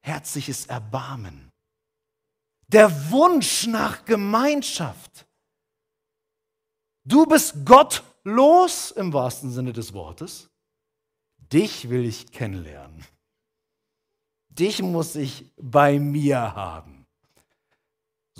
herzliches 0.00 0.66
Erbarmen, 0.66 1.52
der 2.68 3.10
Wunsch 3.10 3.66
nach 3.66 4.04
Gemeinschaft. 4.06 5.26
Du 7.04 7.26
bist 7.26 7.64
gottlos 7.66 8.90
im 8.92 9.12
wahrsten 9.12 9.50
Sinne 9.50 9.72
des 9.72 9.92
Wortes. 9.92 10.48
Dich 11.38 11.90
will 11.90 12.06
ich 12.06 12.30
kennenlernen. 12.30 13.04
Dich 14.48 14.80
muss 14.82 15.16
ich 15.16 15.50
bei 15.56 15.98
mir 15.98 16.54
haben. 16.54 16.99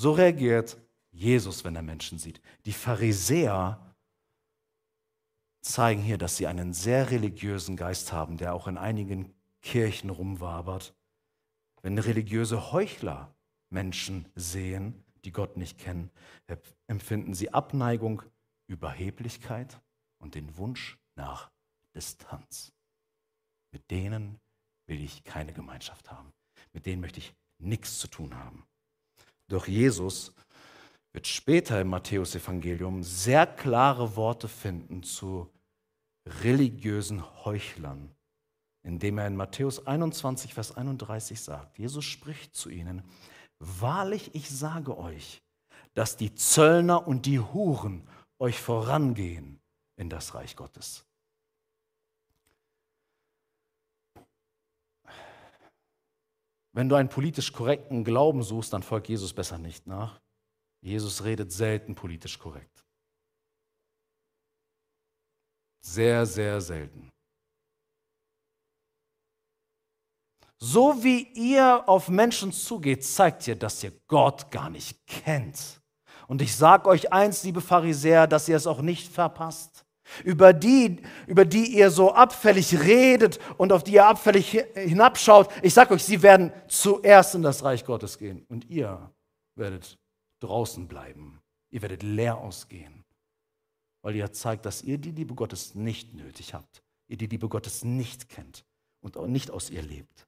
So 0.00 0.12
reagiert 0.12 0.78
Jesus, 1.10 1.62
wenn 1.62 1.76
er 1.76 1.82
Menschen 1.82 2.18
sieht. 2.18 2.40
Die 2.64 2.72
Pharisäer 2.72 3.94
zeigen 5.60 6.00
hier, 6.00 6.16
dass 6.16 6.38
sie 6.38 6.46
einen 6.46 6.72
sehr 6.72 7.10
religiösen 7.10 7.76
Geist 7.76 8.10
haben, 8.10 8.38
der 8.38 8.54
auch 8.54 8.66
in 8.66 8.78
einigen 8.78 9.34
Kirchen 9.60 10.08
rumwabert. 10.08 10.94
Wenn 11.82 11.98
religiöse 11.98 12.72
Heuchler 12.72 13.34
Menschen 13.68 14.24
sehen, 14.34 15.04
die 15.26 15.32
Gott 15.32 15.58
nicht 15.58 15.76
kennen, 15.76 16.10
empfinden 16.86 17.34
sie 17.34 17.52
Abneigung, 17.52 18.22
Überheblichkeit 18.68 19.82
und 20.16 20.34
den 20.34 20.56
Wunsch 20.56 20.98
nach 21.14 21.50
Distanz. 21.94 22.72
Mit 23.70 23.90
denen 23.90 24.40
will 24.86 25.04
ich 25.04 25.24
keine 25.24 25.52
Gemeinschaft 25.52 26.10
haben. 26.10 26.32
Mit 26.72 26.86
denen 26.86 27.02
möchte 27.02 27.18
ich 27.18 27.34
nichts 27.58 27.98
zu 27.98 28.08
tun 28.08 28.34
haben. 28.34 28.64
Doch 29.50 29.66
Jesus 29.66 30.32
wird 31.12 31.26
später 31.26 31.80
im 31.80 31.88
Matthäusevangelium 31.88 33.02
sehr 33.02 33.46
klare 33.46 34.14
Worte 34.14 34.46
finden 34.48 35.02
zu 35.02 35.50
religiösen 36.44 37.22
Heuchlern, 37.44 38.14
indem 38.84 39.18
er 39.18 39.26
in 39.26 39.36
Matthäus 39.36 39.86
21, 39.86 40.54
Vers 40.54 40.76
31 40.76 41.40
sagt, 41.40 41.78
Jesus 41.78 42.04
spricht 42.04 42.54
zu 42.54 42.70
ihnen, 42.70 43.02
wahrlich 43.58 44.34
ich 44.34 44.48
sage 44.48 44.96
euch, 44.96 45.42
dass 45.94 46.16
die 46.16 46.32
Zöllner 46.34 47.08
und 47.08 47.26
die 47.26 47.40
Huren 47.40 48.06
euch 48.38 48.60
vorangehen 48.60 49.60
in 49.96 50.08
das 50.08 50.34
Reich 50.34 50.54
Gottes. 50.54 51.04
Wenn 56.72 56.88
du 56.88 56.94
einen 56.94 57.08
politisch 57.08 57.52
korrekten 57.52 58.04
Glauben 58.04 58.42
suchst, 58.42 58.72
dann 58.72 58.82
folgt 58.82 59.08
Jesus 59.08 59.32
besser 59.32 59.58
nicht 59.58 59.86
nach. 59.86 60.20
Jesus 60.82 61.24
redet 61.24 61.52
selten 61.52 61.94
politisch 61.94 62.38
korrekt. 62.38 62.84
Sehr, 65.82 66.26
sehr 66.26 66.60
selten. 66.60 67.10
So 70.58 71.02
wie 71.02 71.26
ihr 71.32 71.88
auf 71.88 72.08
Menschen 72.08 72.52
zugeht, 72.52 73.04
zeigt 73.04 73.48
ihr, 73.48 73.56
dass 73.56 73.82
ihr 73.82 73.92
Gott 74.06 74.50
gar 74.50 74.68
nicht 74.68 75.06
kennt. 75.06 75.80
Und 76.28 76.42
ich 76.42 76.54
sage 76.54 76.88
euch 76.88 77.12
eins, 77.12 77.42
liebe 77.42 77.62
Pharisäer, 77.62 78.26
dass 78.26 78.48
ihr 78.48 78.56
es 78.56 78.66
auch 78.66 78.82
nicht 78.82 79.10
verpasst 79.10 79.69
über 80.24 80.52
die, 80.52 81.02
über 81.26 81.44
die 81.44 81.66
ihr 81.76 81.90
so 81.90 82.12
abfällig 82.12 82.80
redet 82.80 83.38
und 83.58 83.72
auf 83.72 83.84
die 83.84 83.94
ihr 83.94 84.06
abfällig 84.06 84.64
hinabschaut, 84.74 85.48
ich 85.62 85.74
sage 85.74 85.94
euch, 85.94 86.04
sie 86.04 86.22
werden 86.22 86.52
zuerst 86.68 87.34
in 87.34 87.42
das 87.42 87.62
Reich 87.64 87.84
Gottes 87.84 88.18
gehen 88.18 88.44
und 88.48 88.68
ihr 88.68 89.10
werdet 89.56 89.98
draußen 90.40 90.88
bleiben. 90.88 91.40
Ihr 91.70 91.82
werdet 91.82 92.02
leer 92.02 92.38
ausgehen, 92.38 93.04
weil 94.02 94.16
ihr 94.16 94.32
zeigt, 94.32 94.66
dass 94.66 94.82
ihr 94.82 94.98
die 94.98 95.12
Liebe 95.12 95.34
Gottes 95.34 95.74
nicht 95.74 96.14
nötig 96.14 96.52
habt, 96.52 96.82
ihr 97.06 97.16
die 97.16 97.26
Liebe 97.26 97.48
Gottes 97.48 97.84
nicht 97.84 98.28
kennt 98.28 98.64
und 99.00 99.16
auch 99.16 99.28
nicht 99.28 99.50
aus 99.50 99.70
ihr 99.70 99.82
lebt. 99.82 100.26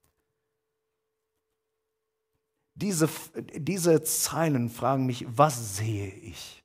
Diese, 2.75 3.09
diese 3.55 4.03
Zeilen 4.03 4.71
fragen 4.71 5.05
mich, 5.05 5.27
was 5.29 5.77
sehe 5.77 6.09
ich 6.09 6.65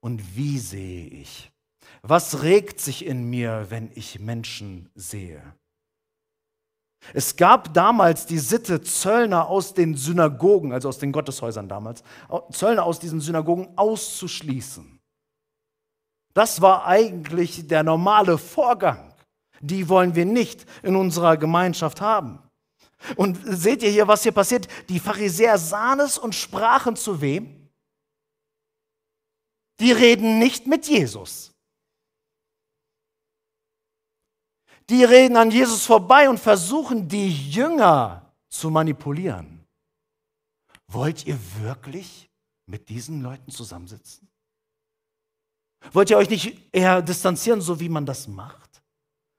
und 0.00 0.36
wie 0.36 0.58
sehe 0.58 1.06
ich? 1.06 1.50
Was 2.02 2.42
regt 2.42 2.80
sich 2.80 3.04
in 3.04 3.28
mir, 3.28 3.66
wenn 3.70 3.90
ich 3.94 4.20
Menschen 4.20 4.90
sehe? 4.94 5.42
Es 7.14 7.36
gab 7.36 7.72
damals 7.74 8.26
die 8.26 8.38
Sitte, 8.38 8.82
Zöllner 8.82 9.48
aus 9.48 9.72
den 9.72 9.96
Synagogen, 9.96 10.72
also 10.72 10.88
aus 10.88 10.98
den 10.98 11.12
Gotteshäusern 11.12 11.68
damals, 11.68 12.02
Zöllner 12.50 12.84
aus 12.84 12.98
diesen 12.98 13.20
Synagogen 13.20 13.68
auszuschließen. 13.76 14.98
Das 16.34 16.60
war 16.60 16.86
eigentlich 16.86 17.66
der 17.66 17.82
normale 17.82 18.36
Vorgang. 18.38 19.14
Die 19.60 19.88
wollen 19.88 20.14
wir 20.14 20.24
nicht 20.24 20.66
in 20.82 20.94
unserer 20.94 21.36
Gemeinschaft 21.36 22.00
haben. 22.00 22.40
Und 23.16 23.38
seht 23.44 23.82
ihr 23.82 23.90
hier, 23.90 24.08
was 24.08 24.22
hier 24.22 24.32
passiert? 24.32 24.68
Die 24.88 25.00
Pharisäer 25.00 25.58
sahen 25.58 26.00
es 26.00 26.18
und 26.18 26.34
sprachen 26.34 26.96
zu 26.96 27.20
wem? 27.20 27.70
Die 29.80 29.92
reden 29.92 30.38
nicht 30.38 30.66
mit 30.66 30.88
Jesus. 30.88 31.52
Die 34.90 35.04
reden 35.04 35.36
an 35.36 35.50
Jesus 35.50 35.84
vorbei 35.84 36.28
und 36.28 36.38
versuchen, 36.38 37.08
die 37.08 37.50
Jünger 37.50 38.32
zu 38.48 38.70
manipulieren. 38.70 39.66
Wollt 40.88 41.26
ihr 41.26 41.38
wirklich 41.60 42.30
mit 42.66 42.88
diesen 42.88 43.22
Leuten 43.22 43.50
zusammensitzen? 43.50 44.28
Wollt 45.92 46.10
ihr 46.10 46.16
euch 46.16 46.30
nicht 46.30 46.58
eher 46.72 47.02
distanzieren, 47.02 47.60
so 47.60 47.80
wie 47.80 47.88
man 47.88 48.06
das 48.06 48.26
macht? 48.26 48.82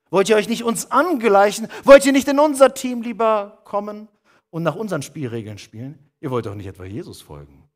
Wollt 0.10 0.30
ihr 0.30 0.36
euch 0.36 0.50
nicht 0.50 0.64
uns 0.64 0.91
angleichen? 0.91 1.68
Wollt 1.84 2.06
ihr 2.06 2.12
nicht 2.12 2.28
in 2.28 2.39
unser 2.39 2.74
Team 2.74 3.02
lieber 3.02 3.62
kommen 3.66 4.08
und 4.50 4.64
nach 4.64 4.76
unseren 4.76 5.02
Spielregeln 5.02 5.58
spielen? 5.58 6.12
Ihr 6.20 6.32
wollt 6.32 6.45
doch 6.45 6.56
nicht 6.56 6.68
etwa 6.68 6.86
Jesus 6.86 7.22
folgen. 7.22 7.68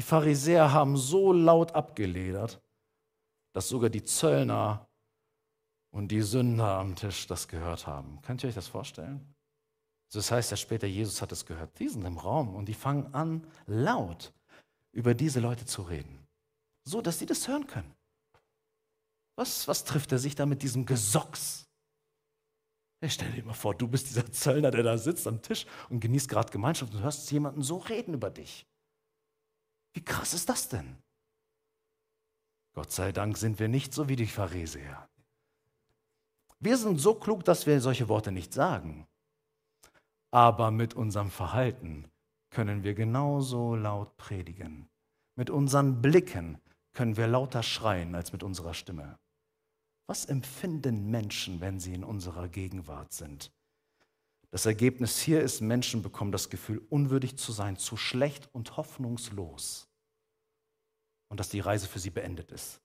Die 0.00 0.06
Pharisäer 0.06 0.72
haben 0.72 0.96
so 0.96 1.30
laut 1.30 1.74
abgeledert, 1.74 2.58
dass 3.52 3.68
sogar 3.68 3.90
die 3.90 4.02
Zöllner 4.02 4.88
und 5.90 6.08
die 6.08 6.22
Sünder 6.22 6.78
am 6.78 6.96
Tisch 6.96 7.26
das 7.26 7.48
gehört 7.48 7.86
haben. 7.86 8.18
Könnt 8.22 8.42
ihr 8.42 8.48
euch 8.48 8.54
das 8.54 8.66
vorstellen? 8.66 9.34
Das 10.10 10.32
heißt 10.32 10.52
ja 10.52 10.56
später, 10.56 10.86
Jesus 10.86 11.20
hat 11.20 11.32
es 11.32 11.44
gehört. 11.44 11.78
Die 11.78 11.86
sind 11.86 12.06
im 12.06 12.16
Raum 12.16 12.54
und 12.54 12.64
die 12.64 12.72
fangen 12.72 13.12
an, 13.12 13.46
laut 13.66 14.32
über 14.92 15.12
diese 15.12 15.40
Leute 15.40 15.66
zu 15.66 15.82
reden, 15.82 16.26
so 16.82 17.02
dass 17.02 17.18
sie 17.18 17.26
das 17.26 17.46
hören 17.46 17.66
können. 17.66 17.94
Was, 19.36 19.68
was 19.68 19.84
trifft 19.84 20.12
er 20.12 20.18
sich 20.18 20.34
da 20.34 20.46
mit 20.46 20.62
diesem 20.62 20.86
Gesocks? 20.86 21.68
Ich 23.02 23.12
stell 23.12 23.32
dir 23.32 23.44
mal 23.44 23.52
vor, 23.52 23.74
du 23.74 23.86
bist 23.86 24.08
dieser 24.08 24.32
Zöllner, 24.32 24.70
der 24.70 24.82
da 24.82 24.96
sitzt 24.96 25.26
am 25.26 25.42
Tisch 25.42 25.66
und 25.90 26.00
genießt 26.00 26.30
gerade 26.30 26.50
Gemeinschaft 26.50 26.94
und 26.94 27.02
hörst 27.02 27.30
jemanden 27.30 27.60
so 27.60 27.76
reden 27.76 28.14
über 28.14 28.30
dich. 28.30 28.66
Wie 29.92 30.04
krass 30.04 30.34
ist 30.34 30.48
das 30.48 30.68
denn? 30.68 30.96
Gott 32.74 32.92
sei 32.92 33.12
Dank 33.12 33.36
sind 33.36 33.58
wir 33.58 33.68
nicht 33.68 33.92
so 33.92 34.08
wie 34.08 34.16
die 34.16 34.26
Pharisäer. 34.26 35.08
Wir 36.60 36.76
sind 36.76 36.98
so 37.00 37.14
klug, 37.14 37.44
dass 37.44 37.66
wir 37.66 37.80
solche 37.80 38.08
Worte 38.08 38.32
nicht 38.32 38.52
sagen. 38.52 39.06
Aber 40.30 40.70
mit 40.70 40.94
unserem 40.94 41.30
Verhalten 41.30 42.10
können 42.50 42.84
wir 42.84 42.94
genauso 42.94 43.74
laut 43.74 44.16
predigen. 44.16 44.88
Mit 45.36 45.50
unseren 45.50 46.02
Blicken 46.02 46.60
können 46.92 47.16
wir 47.16 47.26
lauter 47.26 47.62
schreien 47.62 48.14
als 48.14 48.32
mit 48.32 48.42
unserer 48.42 48.74
Stimme. 48.74 49.18
Was 50.06 50.24
empfinden 50.24 51.10
Menschen, 51.10 51.60
wenn 51.60 51.80
sie 51.80 51.94
in 51.94 52.04
unserer 52.04 52.48
Gegenwart 52.48 53.12
sind? 53.12 53.52
Das 54.50 54.66
Ergebnis 54.66 55.20
hier 55.20 55.40
ist, 55.40 55.60
Menschen 55.60 56.02
bekommen 56.02 56.32
das 56.32 56.50
Gefühl, 56.50 56.84
unwürdig 56.90 57.36
zu 57.38 57.52
sein, 57.52 57.76
zu 57.76 57.96
schlecht 57.96 58.52
und 58.52 58.76
hoffnungslos. 58.76 59.88
Und 61.28 61.38
dass 61.38 61.48
die 61.48 61.60
Reise 61.60 61.86
für 61.86 62.00
sie 62.00 62.10
beendet 62.10 62.50
ist. 62.50 62.80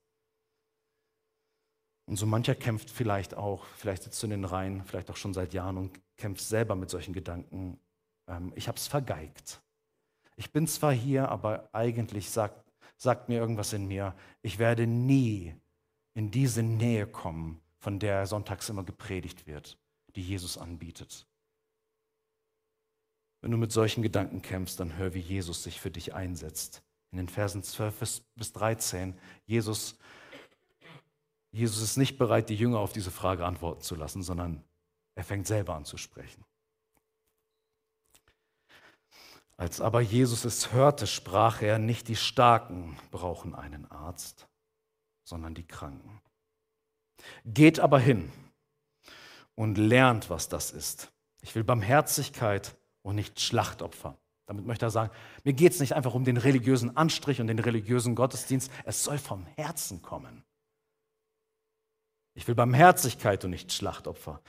Und 2.06 2.16
so 2.16 2.26
mancher 2.26 2.54
kämpft 2.54 2.88
vielleicht 2.88 3.34
auch, 3.34 3.64
vielleicht 3.76 4.04
sitzt 4.04 4.22
du 4.22 4.26
in 4.28 4.30
den 4.30 4.44
Reihen, 4.44 4.84
vielleicht 4.84 5.10
auch 5.10 5.16
schon 5.16 5.34
seit 5.34 5.52
Jahren 5.52 5.76
und 5.76 6.00
kämpft 6.16 6.44
selber 6.44 6.76
mit 6.76 6.88
solchen 6.88 7.12
Gedanken. 7.12 7.80
Ähm, 8.28 8.52
ich 8.54 8.68
habe 8.68 8.78
es 8.78 8.86
vergeigt. 8.86 9.60
Ich 10.36 10.52
bin 10.52 10.68
zwar 10.68 10.92
hier, 10.92 11.28
aber 11.28 11.68
eigentlich 11.72 12.30
sagt, 12.30 12.64
sagt 12.96 13.28
mir 13.28 13.38
irgendwas 13.38 13.72
in 13.72 13.88
mir, 13.88 14.14
ich 14.42 14.60
werde 14.60 14.86
nie 14.86 15.56
in 16.14 16.30
diese 16.30 16.62
Nähe 16.62 17.08
kommen, 17.08 17.60
von 17.78 17.98
der 17.98 18.26
sonntags 18.26 18.68
immer 18.68 18.84
gepredigt 18.84 19.48
wird, 19.48 19.76
die 20.14 20.22
Jesus 20.22 20.56
anbietet. 20.56 21.26
Wenn 23.46 23.52
du 23.52 23.58
mit 23.58 23.70
solchen 23.70 24.02
Gedanken 24.02 24.42
kämpfst, 24.42 24.80
dann 24.80 24.96
hör, 24.96 25.14
wie 25.14 25.20
Jesus 25.20 25.62
sich 25.62 25.80
für 25.80 25.92
dich 25.92 26.14
einsetzt. 26.14 26.82
In 27.12 27.18
den 27.18 27.28
Versen 27.28 27.62
12 27.62 28.24
bis 28.34 28.52
13, 28.52 29.16
Jesus, 29.44 30.00
Jesus 31.52 31.80
ist 31.80 31.96
nicht 31.96 32.18
bereit, 32.18 32.48
die 32.48 32.56
Jünger 32.56 32.80
auf 32.80 32.92
diese 32.92 33.12
Frage 33.12 33.46
antworten 33.46 33.82
zu 33.82 33.94
lassen, 33.94 34.24
sondern 34.24 34.64
er 35.14 35.22
fängt 35.22 35.46
selber 35.46 35.76
an 35.76 35.84
zu 35.84 35.96
sprechen. 35.96 36.44
Als 39.56 39.80
aber 39.80 40.00
Jesus 40.00 40.44
es 40.44 40.72
hörte, 40.72 41.06
sprach 41.06 41.62
er, 41.62 41.78
nicht 41.78 42.08
die 42.08 42.16
Starken 42.16 42.98
brauchen 43.12 43.54
einen 43.54 43.88
Arzt, 43.88 44.48
sondern 45.22 45.54
die 45.54 45.68
Kranken. 45.68 46.20
Geht 47.44 47.78
aber 47.78 48.00
hin 48.00 48.32
und 49.54 49.78
lernt, 49.78 50.30
was 50.30 50.48
das 50.48 50.72
ist. 50.72 51.12
Ich 51.42 51.54
will 51.54 51.62
Barmherzigkeit 51.62 52.76
und 53.06 53.14
nicht 53.14 53.40
Schlachtopfer. 53.40 54.18
Damit 54.46 54.66
möchte 54.66 54.86
er 54.86 54.90
sagen, 54.90 55.14
mir 55.44 55.52
geht 55.52 55.72
es 55.72 55.78
nicht 55.78 55.94
einfach 55.94 56.14
um 56.14 56.24
den 56.24 56.36
religiösen 56.36 56.96
Anstrich 56.96 57.40
und 57.40 57.46
den 57.46 57.60
religiösen 57.60 58.16
Gottesdienst, 58.16 58.70
es 58.84 59.04
soll 59.04 59.18
vom 59.18 59.46
Herzen 59.54 60.02
kommen. 60.02 60.44
Ich 62.34 62.48
will 62.48 62.56
Barmherzigkeit 62.56 63.44
und 63.44 63.52
nicht 63.52 63.72
Schlachtopfer, 63.72 64.42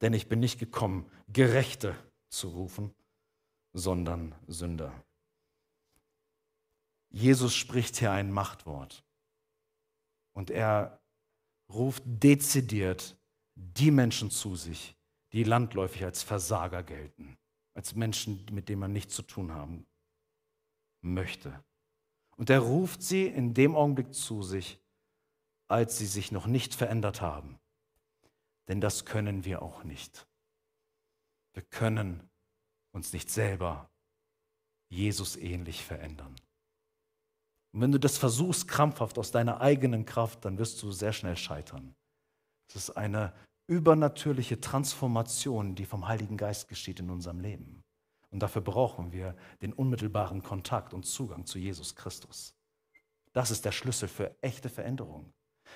denn 0.00 0.12
ich 0.12 0.28
bin 0.28 0.40
nicht 0.40 0.58
gekommen, 0.58 1.08
Gerechte 1.28 1.96
zu 2.30 2.48
rufen, 2.48 2.92
sondern 3.72 4.34
Sünder. 4.48 4.92
Jesus 7.10 7.54
spricht 7.54 7.96
hier 7.96 8.10
ein 8.10 8.32
Machtwort 8.32 9.04
und 10.32 10.50
er 10.50 11.00
ruft 11.72 12.02
dezidiert 12.04 13.16
die 13.54 13.92
Menschen 13.92 14.32
zu 14.32 14.56
sich, 14.56 14.96
die 15.32 15.44
landläufig 15.44 16.04
als 16.04 16.24
Versager 16.24 16.82
gelten, 16.82 17.36
als 17.80 17.94
Menschen, 17.94 18.44
mit 18.50 18.68
denen 18.68 18.80
man 18.80 18.92
nichts 18.92 19.14
zu 19.14 19.22
tun 19.22 19.52
haben 19.52 19.86
möchte. 21.00 21.64
Und 22.36 22.50
er 22.50 22.60
ruft 22.60 23.02
sie 23.02 23.26
in 23.26 23.54
dem 23.54 23.74
Augenblick 23.74 24.12
zu 24.12 24.42
sich, 24.42 24.78
als 25.66 25.96
sie 25.96 26.04
sich 26.04 26.30
noch 26.30 26.46
nicht 26.46 26.74
verändert 26.74 27.22
haben. 27.22 27.58
Denn 28.68 28.82
das 28.82 29.06
können 29.06 29.46
wir 29.46 29.62
auch 29.62 29.82
nicht. 29.82 30.28
Wir 31.54 31.62
können 31.62 32.28
uns 32.92 33.14
nicht 33.14 33.30
selber 33.30 33.90
Jesus 34.90 35.36
ähnlich 35.36 35.82
verändern. 35.82 36.36
Und 37.72 37.80
wenn 37.80 37.92
du 37.92 37.98
das 37.98 38.18
versuchst 38.18 38.68
krampfhaft 38.68 39.16
aus 39.16 39.30
deiner 39.30 39.62
eigenen 39.62 40.04
Kraft, 40.04 40.44
dann 40.44 40.58
wirst 40.58 40.82
du 40.82 40.92
sehr 40.92 41.14
schnell 41.14 41.38
scheitern. 41.38 41.96
Es 42.68 42.76
ist 42.76 42.90
eine 42.90 43.32
übernatürliche 43.70 44.60
Transformation, 44.60 45.76
die 45.76 45.84
vom 45.84 46.08
Heiligen 46.08 46.36
Geist 46.36 46.68
geschieht 46.68 46.98
in 46.98 47.08
unserem 47.08 47.38
Leben. 47.38 47.84
Und 48.30 48.40
dafür 48.40 48.62
brauchen 48.62 49.12
wir 49.12 49.36
den 49.62 49.72
unmittelbaren 49.72 50.42
Kontakt 50.42 50.92
und 50.92 51.06
Zugang 51.06 51.46
zu 51.46 51.58
Jesus 51.58 51.94
Christus. 51.94 52.54
Das 53.32 53.52
ist 53.52 53.64
der 53.64 53.72
Schlüssel 53.72 54.08
für 54.08 54.36
echte 54.42 54.68
Veränderung. 54.68 55.32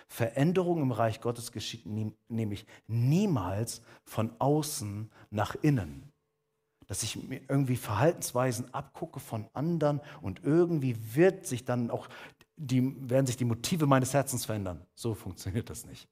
Veränderung 0.08 0.82
im 0.82 0.90
Reich 0.90 1.20
Gottes 1.20 1.52
geschieht 1.52 1.86
nämlich 2.28 2.66
niemals 2.88 3.80
von 4.04 4.34
außen 4.40 5.10
nach 5.30 5.54
innen 5.62 6.12
dass 6.86 7.02
ich 7.02 7.16
mir 7.16 7.40
irgendwie 7.48 7.76
Verhaltensweisen 7.76 8.72
abgucke 8.74 9.20
von 9.20 9.48
anderen 9.54 10.00
und 10.20 10.44
irgendwie 10.44 10.96
wird 11.14 11.46
sich 11.46 11.64
dann 11.64 11.90
auch 11.90 12.08
die, 12.56 12.94
werden 13.08 13.26
sich 13.26 13.36
die 13.36 13.44
Motive 13.44 13.86
meines 13.86 14.14
Herzens 14.14 14.44
verändern. 14.44 14.86
So 14.94 15.14
funktioniert 15.14 15.70
das 15.70 15.86
nicht. 15.86 16.08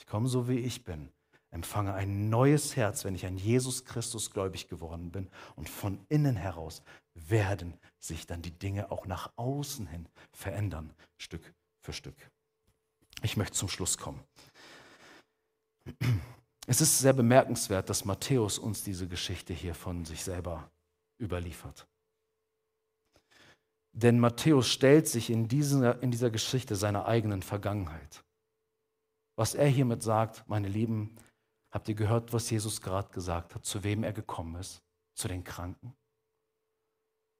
Ich 0.00 0.06
komme 0.06 0.28
so, 0.28 0.48
wie 0.48 0.58
ich 0.58 0.82
bin, 0.82 1.10
empfange 1.50 1.92
ein 1.92 2.30
neues 2.30 2.74
Herz, 2.74 3.04
wenn 3.04 3.14
ich 3.14 3.26
an 3.26 3.36
Jesus 3.36 3.84
Christus 3.84 4.30
gläubig 4.30 4.66
geworden 4.66 5.12
bin 5.12 5.28
und 5.56 5.68
von 5.68 6.00
innen 6.08 6.36
heraus 6.36 6.82
werden 7.14 7.78
sich 7.98 8.26
dann 8.26 8.40
die 8.40 8.58
Dinge 8.58 8.90
auch 8.90 9.06
nach 9.06 9.30
außen 9.36 9.86
hin 9.86 10.08
verändern, 10.32 10.94
Stück 11.18 11.52
für 11.82 11.92
Stück. 11.92 12.16
Ich 13.22 13.36
möchte 13.36 13.58
zum 13.58 13.68
Schluss 13.68 13.98
kommen. 13.98 14.24
Es 16.66 16.80
ist 16.80 16.98
sehr 16.98 17.12
bemerkenswert, 17.12 17.90
dass 17.90 18.06
Matthäus 18.06 18.58
uns 18.58 18.82
diese 18.82 19.06
Geschichte 19.06 19.52
hier 19.52 19.74
von 19.74 20.06
sich 20.06 20.24
selber 20.24 20.70
überliefert. 21.20 21.86
Denn 23.92 24.18
Matthäus 24.18 24.66
stellt 24.68 25.08
sich 25.08 25.28
in 25.28 25.46
dieser, 25.46 26.02
in 26.02 26.10
dieser 26.10 26.30
Geschichte 26.30 26.74
seiner 26.74 27.04
eigenen 27.04 27.42
Vergangenheit. 27.42 28.24
Was 29.40 29.54
er 29.54 29.68
hiermit 29.68 30.02
sagt, 30.02 30.46
meine 30.50 30.68
Lieben, 30.68 31.16
habt 31.70 31.88
ihr 31.88 31.94
gehört, 31.94 32.34
was 32.34 32.50
Jesus 32.50 32.82
gerade 32.82 33.08
gesagt 33.08 33.54
hat, 33.54 33.64
zu 33.64 33.82
wem 33.82 34.04
er 34.04 34.12
gekommen 34.12 34.56
ist? 34.56 34.82
Zu 35.14 35.28
den 35.28 35.44
Kranken? 35.44 35.96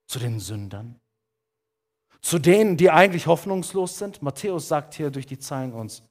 Zu 0.06 0.18
den 0.18 0.40
Sündern? 0.40 0.98
Zu 2.22 2.38
denen, 2.38 2.78
die 2.78 2.90
eigentlich 2.90 3.26
hoffnungslos 3.26 3.98
sind? 3.98 4.22
Matthäus 4.22 4.68
sagt 4.68 4.94
hier 4.94 5.10
durch 5.10 5.26
die 5.26 5.38
Zeilen 5.38 5.74
uns, 5.74 6.02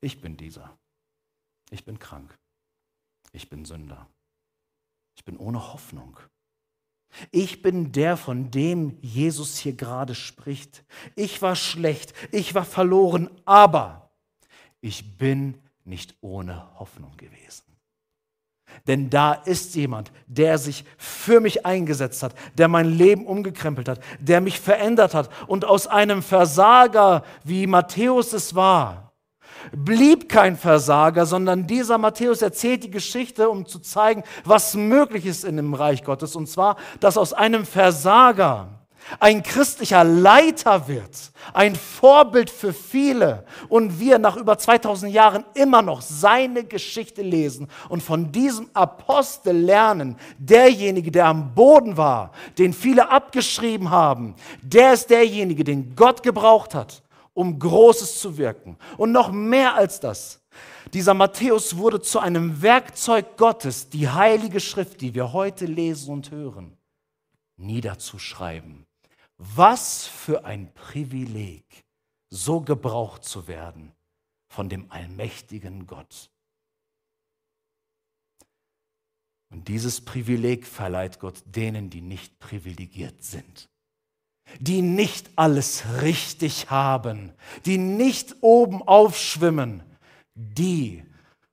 ich 0.00 0.20
bin 0.20 0.36
dieser. 0.36 0.76
Ich 1.70 1.84
bin 1.84 2.00
krank 2.00 2.36
ich 3.32 3.48
bin 3.48 3.64
Sünder. 3.64 4.08
Ich 5.16 5.24
bin 5.24 5.36
ohne 5.36 5.72
Hoffnung. 5.72 6.18
Ich 7.30 7.62
bin 7.62 7.92
der, 7.92 8.16
von 8.16 8.50
dem 8.50 8.98
Jesus 9.02 9.58
hier 9.58 9.74
gerade 9.74 10.14
spricht. 10.14 10.84
Ich 11.14 11.42
war 11.42 11.54
schlecht, 11.54 12.12
ich 12.32 12.54
war 12.54 12.64
verloren, 12.64 13.30
aber 13.44 14.01
ich 14.82 15.16
bin 15.16 15.54
nicht 15.84 16.14
ohne 16.20 16.78
Hoffnung 16.78 17.16
gewesen. 17.16 17.64
Denn 18.86 19.10
da 19.10 19.32
ist 19.32 19.74
jemand, 19.74 20.12
der 20.26 20.58
sich 20.58 20.84
für 20.96 21.40
mich 21.40 21.64
eingesetzt 21.64 22.22
hat, 22.22 22.34
der 22.56 22.68
mein 22.68 22.90
Leben 22.90 23.26
umgekrempelt 23.26 23.88
hat, 23.88 24.00
der 24.18 24.40
mich 24.40 24.60
verändert 24.60 25.14
hat 25.14 25.30
und 25.46 25.64
aus 25.64 25.86
einem 25.86 26.22
Versager, 26.22 27.22
wie 27.44 27.66
Matthäus 27.66 28.32
es 28.32 28.54
war, 28.54 29.12
blieb 29.72 30.28
kein 30.28 30.56
Versager, 30.56 31.26
sondern 31.26 31.66
dieser 31.66 31.98
Matthäus 31.98 32.42
erzählt 32.42 32.84
die 32.84 32.90
Geschichte, 32.90 33.48
um 33.48 33.66
zu 33.66 33.78
zeigen, 33.78 34.24
was 34.44 34.74
möglich 34.74 35.26
ist 35.26 35.44
in 35.44 35.56
dem 35.56 35.74
Reich 35.74 36.02
Gottes. 36.02 36.34
Und 36.34 36.48
zwar, 36.48 36.76
dass 36.98 37.16
aus 37.16 37.32
einem 37.32 37.64
Versager 37.66 38.81
ein 39.20 39.42
christlicher 39.42 40.04
Leiter 40.04 40.88
wird, 40.88 41.32
ein 41.52 41.76
Vorbild 41.76 42.50
für 42.50 42.72
viele 42.72 43.44
und 43.68 43.98
wir 43.98 44.18
nach 44.18 44.36
über 44.36 44.58
2000 44.58 45.12
Jahren 45.12 45.44
immer 45.54 45.82
noch 45.82 46.00
seine 46.00 46.64
Geschichte 46.64 47.22
lesen 47.22 47.68
und 47.88 48.02
von 48.02 48.32
diesem 48.32 48.70
Apostel 48.74 49.56
lernen, 49.56 50.16
derjenige, 50.38 51.10
der 51.10 51.26
am 51.26 51.54
Boden 51.54 51.96
war, 51.96 52.32
den 52.58 52.72
viele 52.72 53.10
abgeschrieben 53.10 53.90
haben, 53.90 54.34
der 54.62 54.94
ist 54.94 55.10
derjenige, 55.10 55.64
den 55.64 55.94
Gott 55.94 56.22
gebraucht 56.22 56.74
hat, 56.74 57.02
um 57.34 57.58
Großes 57.58 58.20
zu 58.20 58.36
wirken. 58.36 58.76
Und 58.96 59.12
noch 59.12 59.30
mehr 59.30 59.74
als 59.74 60.00
das. 60.00 60.40
Dieser 60.92 61.14
Matthäus 61.14 61.76
wurde 61.76 62.00
zu 62.02 62.18
einem 62.18 62.60
Werkzeug 62.60 63.36
Gottes, 63.36 63.88
die 63.88 64.08
heilige 64.08 64.60
Schrift, 64.60 65.00
die 65.00 65.14
wir 65.14 65.32
heute 65.32 65.64
lesen 65.64 66.12
und 66.12 66.30
hören, 66.30 66.76
niederzuschreiben 67.56 68.86
was 69.42 70.06
für 70.06 70.44
ein 70.44 70.72
Privileg, 70.72 71.64
so 72.30 72.60
gebraucht 72.60 73.24
zu 73.24 73.48
werden 73.48 73.92
von 74.48 74.68
dem 74.68 74.90
allmächtigen 74.90 75.86
Gott. 75.86 76.30
Und 79.50 79.68
dieses 79.68 80.00
Privileg 80.00 80.66
verleiht 80.66 81.18
Gott 81.18 81.42
denen, 81.44 81.90
die 81.90 82.00
nicht 82.00 82.38
privilegiert 82.38 83.22
sind, 83.22 83.68
die 84.60 84.80
nicht 84.80 85.30
alles 85.36 85.84
richtig 86.00 86.70
haben, 86.70 87.32
die 87.66 87.78
nicht 87.78 88.36
oben 88.40 88.82
aufschwimmen, 88.82 89.82
die 90.34 91.04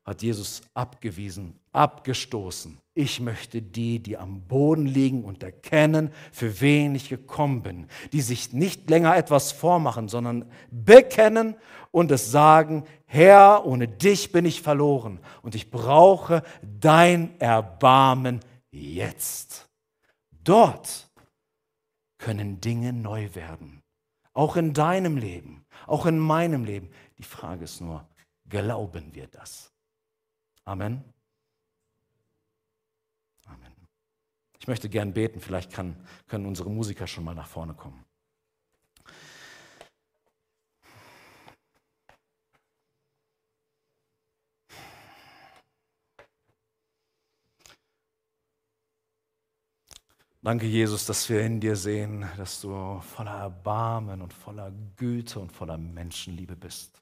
hat 0.06 0.22
Jesus 0.22 0.62
abgewiesen, 0.74 1.60
abgestoßen. 1.72 2.78
Ich 3.00 3.22
möchte 3.22 3.62
die, 3.62 4.00
die 4.00 4.18
am 4.18 4.42
Boden 4.42 4.86
liegen 4.86 5.24
und 5.24 5.42
erkennen, 5.42 6.12
für 6.34 6.60
wen 6.60 6.96
ich 6.96 7.08
gekommen 7.08 7.62
bin, 7.62 7.88
die 8.12 8.20
sich 8.20 8.52
nicht 8.52 8.90
länger 8.90 9.16
etwas 9.16 9.54
vormachen, 9.54 10.10
sondern 10.10 10.52
bekennen 10.70 11.56
und 11.92 12.12
es 12.12 12.30
sagen, 12.30 12.84
Herr, 13.06 13.66
ohne 13.66 13.88
dich 13.88 14.34
bin 14.34 14.44
ich 14.44 14.62
verloren 14.62 15.22
und 15.44 15.56
ich 15.56 15.72
brauche 15.72 16.44
dein 16.62 17.40
Erbarmen 17.40 18.42
jetzt. 18.70 19.70
Dort 20.44 21.10
können 22.18 22.60
Dinge 22.60 22.92
neu 22.92 23.34
werden, 23.34 23.82
auch 24.34 24.58
in 24.58 24.74
deinem 24.74 25.16
Leben, 25.16 25.66
auch 25.88 26.06
in 26.06 26.20
meinem 26.20 26.66
Leben. 26.66 26.90
Die 27.18 27.24
Frage 27.24 27.64
ist 27.64 27.80
nur, 27.80 28.06
glauben 28.50 29.14
wir 29.14 29.28
das? 29.28 29.72
Amen. 30.66 31.02
Amen. 33.50 33.74
Ich 34.60 34.68
möchte 34.68 34.90
gern 34.90 35.14
beten, 35.14 35.40
vielleicht 35.42 35.72
kann, 35.72 35.96
können 36.28 36.46
unsere 36.46 36.70
Musiker 36.70 37.08
schon 37.08 37.24
mal 37.24 37.36
nach 37.36 37.48
vorne 37.48 37.74
kommen. 37.74 38.06
Danke, 50.42 50.66
Jesus, 50.68 51.06
dass 51.06 51.30
wir 51.30 51.42
in 51.42 51.60
dir 51.60 51.76
sehen, 51.76 52.26
dass 52.38 52.62
du 52.62 53.02
voller 53.02 53.40
Erbarmen 53.40 54.22
und 54.22 54.34
voller 54.34 54.72
Güte 54.96 55.38
und 55.38 55.52
voller 55.52 55.78
Menschenliebe 55.78 56.56
bist. 56.56 56.99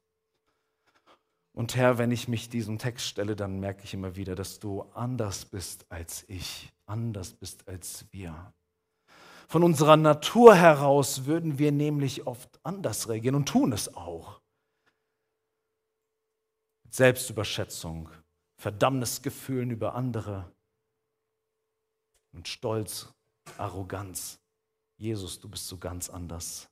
Und 1.57 1.75
Herr, 1.75 1.97
wenn 1.97 2.11
ich 2.11 2.27
mich 2.27 2.49
diesem 2.49 2.77
Text 2.77 3.07
stelle, 3.07 3.35
dann 3.35 3.59
merke 3.59 3.83
ich 3.83 3.95
immer 3.95 4.15
wieder, 4.15 4.35
dass 4.35 4.59
du 4.59 4.83
anders 4.93 5.43
bist 5.43 5.91
als 5.91 6.23
ich, 6.27 6.71
anders 6.85 7.33
bist 7.33 7.67
als 7.67 8.05
wir. 8.11 8.53
Von 9.47 9.63
unserer 9.63 9.97
Natur 9.97 10.53
heraus 10.53 11.25
würden 11.25 11.57
wir 11.57 11.71
nämlich 11.71 12.27
oft 12.27 12.59
anders 12.61 13.09
reagieren 13.09 13.33
und 13.33 13.49
tun 13.49 13.73
es 13.73 13.91
auch. 13.95 14.39
Selbstüberschätzung, 16.91 18.07
Verdammnisgefühlen 18.57 19.71
über 19.71 19.95
andere 19.95 20.51
und 22.33 22.47
Stolz, 22.47 23.11
Arroganz. 23.57 24.39
Jesus, 24.97 25.39
du 25.39 25.49
bist 25.49 25.67
so 25.67 25.79
ganz 25.79 26.11
anders. 26.11 26.69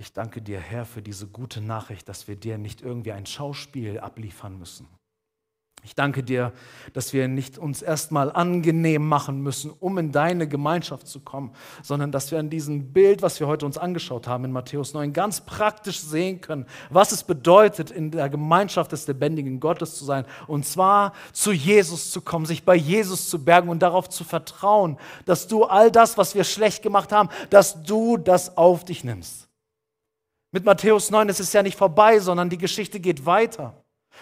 Ich 0.00 0.14
danke 0.14 0.40
dir, 0.40 0.58
Herr, 0.58 0.86
für 0.86 1.02
diese 1.02 1.26
gute 1.26 1.60
Nachricht, 1.60 2.08
dass 2.08 2.26
wir 2.26 2.34
dir 2.34 2.56
nicht 2.56 2.80
irgendwie 2.80 3.12
ein 3.12 3.26
Schauspiel 3.26 4.00
abliefern 4.00 4.58
müssen. 4.58 4.88
Ich 5.84 5.94
danke 5.94 6.22
dir, 6.22 6.54
dass 6.94 7.12
wir 7.12 7.28
nicht 7.28 7.58
uns 7.58 7.82
erstmal 7.82 8.32
angenehm 8.32 9.06
machen 9.06 9.42
müssen, 9.42 9.70
um 9.70 9.98
in 9.98 10.10
deine 10.10 10.48
Gemeinschaft 10.48 11.06
zu 11.06 11.20
kommen, 11.20 11.52
sondern 11.82 12.12
dass 12.12 12.30
wir 12.30 12.38
an 12.38 12.48
diesem 12.48 12.94
Bild, 12.94 13.20
was 13.20 13.40
wir 13.40 13.46
heute 13.46 13.66
uns 13.66 13.76
angeschaut 13.76 14.26
haben 14.26 14.46
in 14.46 14.52
Matthäus 14.52 14.94
9, 14.94 15.12
ganz 15.12 15.42
praktisch 15.42 16.00
sehen 16.00 16.40
können, 16.40 16.64
was 16.88 17.12
es 17.12 17.22
bedeutet, 17.22 17.90
in 17.90 18.10
der 18.10 18.30
Gemeinschaft 18.30 18.92
des 18.92 19.06
lebendigen 19.06 19.60
Gottes 19.60 19.96
zu 19.96 20.06
sein. 20.06 20.24
Und 20.46 20.64
zwar 20.64 21.12
zu 21.34 21.52
Jesus 21.52 22.10
zu 22.10 22.22
kommen, 22.22 22.46
sich 22.46 22.64
bei 22.64 22.74
Jesus 22.74 23.28
zu 23.28 23.44
bergen 23.44 23.68
und 23.68 23.80
darauf 23.80 24.08
zu 24.08 24.24
vertrauen, 24.24 24.96
dass 25.26 25.46
du 25.46 25.64
all 25.64 25.90
das, 25.90 26.16
was 26.16 26.34
wir 26.34 26.44
schlecht 26.44 26.82
gemacht 26.82 27.12
haben, 27.12 27.28
dass 27.50 27.82
du 27.82 28.16
das 28.16 28.56
auf 28.56 28.86
dich 28.86 29.04
nimmst. 29.04 29.49
Mit 30.52 30.64
Matthäus 30.64 31.10
9 31.10 31.28
ist 31.28 31.40
es 31.40 31.52
ja 31.52 31.62
nicht 31.62 31.78
vorbei, 31.78 32.18
sondern 32.18 32.50
die 32.50 32.58
Geschichte 32.58 32.98
geht 32.98 33.24
weiter. 33.24 33.74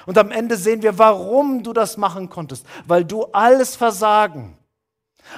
Und 0.06 0.18
am 0.18 0.30
Ende 0.30 0.56
sehen 0.56 0.82
wir, 0.82 0.98
warum 0.98 1.62
du 1.62 1.72
das 1.72 1.96
machen 1.96 2.28
konntest. 2.28 2.66
Weil 2.86 3.04
du 3.04 3.24
alles 3.32 3.76
Versagen, 3.76 4.56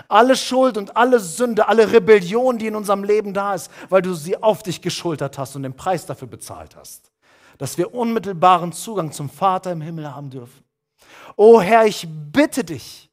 alle 0.08 0.36
Schuld 0.36 0.76
und 0.76 0.96
alle 0.96 1.20
Sünde, 1.20 1.68
alle 1.68 1.92
Rebellion, 1.92 2.58
die 2.58 2.66
in 2.66 2.76
unserem 2.76 3.04
Leben 3.04 3.32
da 3.32 3.54
ist, 3.54 3.70
weil 3.88 4.02
du 4.02 4.14
sie 4.14 4.40
auf 4.42 4.62
dich 4.62 4.82
geschultert 4.82 5.38
hast 5.38 5.56
und 5.56 5.62
den 5.62 5.74
Preis 5.74 6.06
dafür 6.06 6.28
bezahlt 6.28 6.76
hast. 6.76 7.10
Dass 7.58 7.78
wir 7.78 7.94
unmittelbaren 7.94 8.72
Zugang 8.72 9.12
zum 9.12 9.28
Vater 9.28 9.72
im 9.72 9.80
Himmel 9.80 10.14
haben 10.14 10.30
dürfen. 10.30 10.64
O 11.36 11.60
Herr, 11.60 11.86
ich 11.86 12.06
bitte 12.08 12.64
dich, 12.64 13.09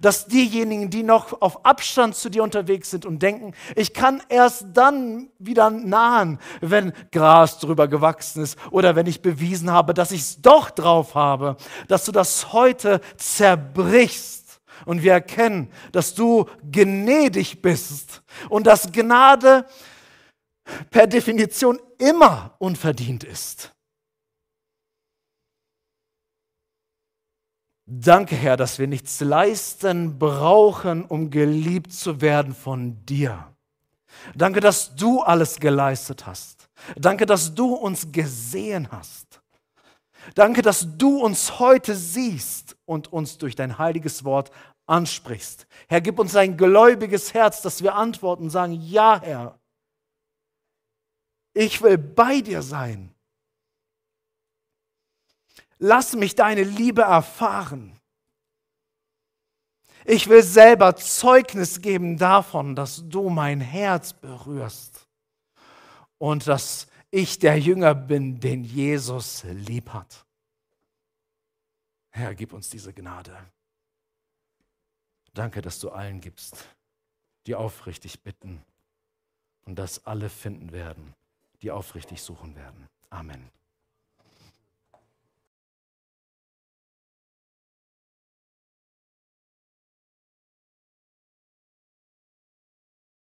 dass 0.00 0.26
diejenigen, 0.26 0.90
die 0.90 1.02
noch 1.02 1.40
auf 1.40 1.64
Abstand 1.64 2.14
zu 2.14 2.28
dir 2.28 2.42
unterwegs 2.42 2.90
sind 2.90 3.06
und 3.06 3.22
denken, 3.22 3.52
ich 3.76 3.94
kann 3.94 4.22
erst 4.28 4.66
dann 4.74 5.30
wieder 5.38 5.70
nahen, 5.70 6.38
wenn 6.60 6.92
Gras 7.12 7.58
drüber 7.58 7.88
gewachsen 7.88 8.42
ist 8.42 8.58
oder 8.70 8.96
wenn 8.96 9.06
ich 9.06 9.22
bewiesen 9.22 9.70
habe, 9.70 9.94
dass 9.94 10.12
ich 10.12 10.20
es 10.20 10.42
doch 10.42 10.70
drauf 10.70 11.14
habe, 11.14 11.56
dass 11.88 12.04
du 12.04 12.12
das 12.12 12.52
heute 12.52 13.00
zerbrichst 13.16 14.60
und 14.84 15.02
wir 15.02 15.12
erkennen, 15.12 15.70
dass 15.92 16.14
du 16.14 16.46
gnädig 16.70 17.62
bist 17.62 18.22
und 18.48 18.66
dass 18.66 18.92
Gnade 18.92 19.66
per 20.90 21.06
Definition 21.06 21.78
immer 21.98 22.54
unverdient 22.58 23.24
ist. 23.24 23.72
Danke, 27.92 28.36
Herr, 28.36 28.56
dass 28.56 28.78
wir 28.78 28.86
nichts 28.86 29.18
leisten 29.18 30.16
brauchen, 30.16 31.04
um 31.04 31.28
geliebt 31.28 31.92
zu 31.92 32.20
werden 32.20 32.54
von 32.54 33.04
dir. 33.04 33.52
Danke, 34.36 34.60
dass 34.60 34.94
du 34.94 35.22
alles 35.22 35.58
geleistet 35.58 36.24
hast. 36.24 36.68
Danke, 36.96 37.26
dass 37.26 37.52
du 37.52 37.74
uns 37.74 38.12
gesehen 38.12 38.92
hast. 38.92 39.40
Danke, 40.36 40.62
dass 40.62 40.86
du 40.98 41.18
uns 41.18 41.58
heute 41.58 41.96
siehst 41.96 42.76
und 42.84 43.12
uns 43.12 43.38
durch 43.38 43.56
dein 43.56 43.76
heiliges 43.76 44.22
Wort 44.22 44.52
ansprichst. 44.86 45.66
Herr, 45.88 46.00
gib 46.00 46.20
uns 46.20 46.36
ein 46.36 46.56
gläubiges 46.56 47.34
Herz, 47.34 47.60
dass 47.60 47.82
wir 47.82 47.96
antworten 47.96 48.44
und 48.44 48.50
sagen, 48.50 48.74
ja, 48.74 49.20
Herr, 49.20 49.58
ich 51.54 51.82
will 51.82 51.98
bei 51.98 52.40
dir 52.40 52.62
sein. 52.62 53.12
Lass 55.82 56.14
mich 56.14 56.34
deine 56.34 56.62
Liebe 56.62 57.02
erfahren. 57.02 57.98
Ich 60.04 60.28
will 60.28 60.42
selber 60.42 60.94
Zeugnis 60.94 61.80
geben 61.80 62.18
davon, 62.18 62.76
dass 62.76 63.08
du 63.08 63.30
mein 63.30 63.62
Herz 63.62 64.12
berührst 64.12 65.08
und 66.18 66.46
dass 66.46 66.86
ich 67.10 67.38
der 67.38 67.58
Jünger 67.58 67.94
bin, 67.94 68.40
den 68.40 68.62
Jesus 68.62 69.42
lieb 69.44 69.88
hat. 69.90 70.26
Herr, 72.10 72.34
gib 72.34 72.52
uns 72.52 72.68
diese 72.68 72.92
Gnade. 72.92 73.34
Danke, 75.32 75.62
dass 75.62 75.80
du 75.80 75.90
allen 75.90 76.20
gibst, 76.20 76.68
die 77.46 77.54
aufrichtig 77.54 78.22
bitten 78.22 78.62
und 79.64 79.76
dass 79.76 80.06
alle 80.06 80.28
finden 80.28 80.72
werden, 80.72 81.14
die 81.62 81.70
aufrichtig 81.70 82.20
suchen 82.20 82.54
werden. 82.54 82.86
Amen. 83.08 83.50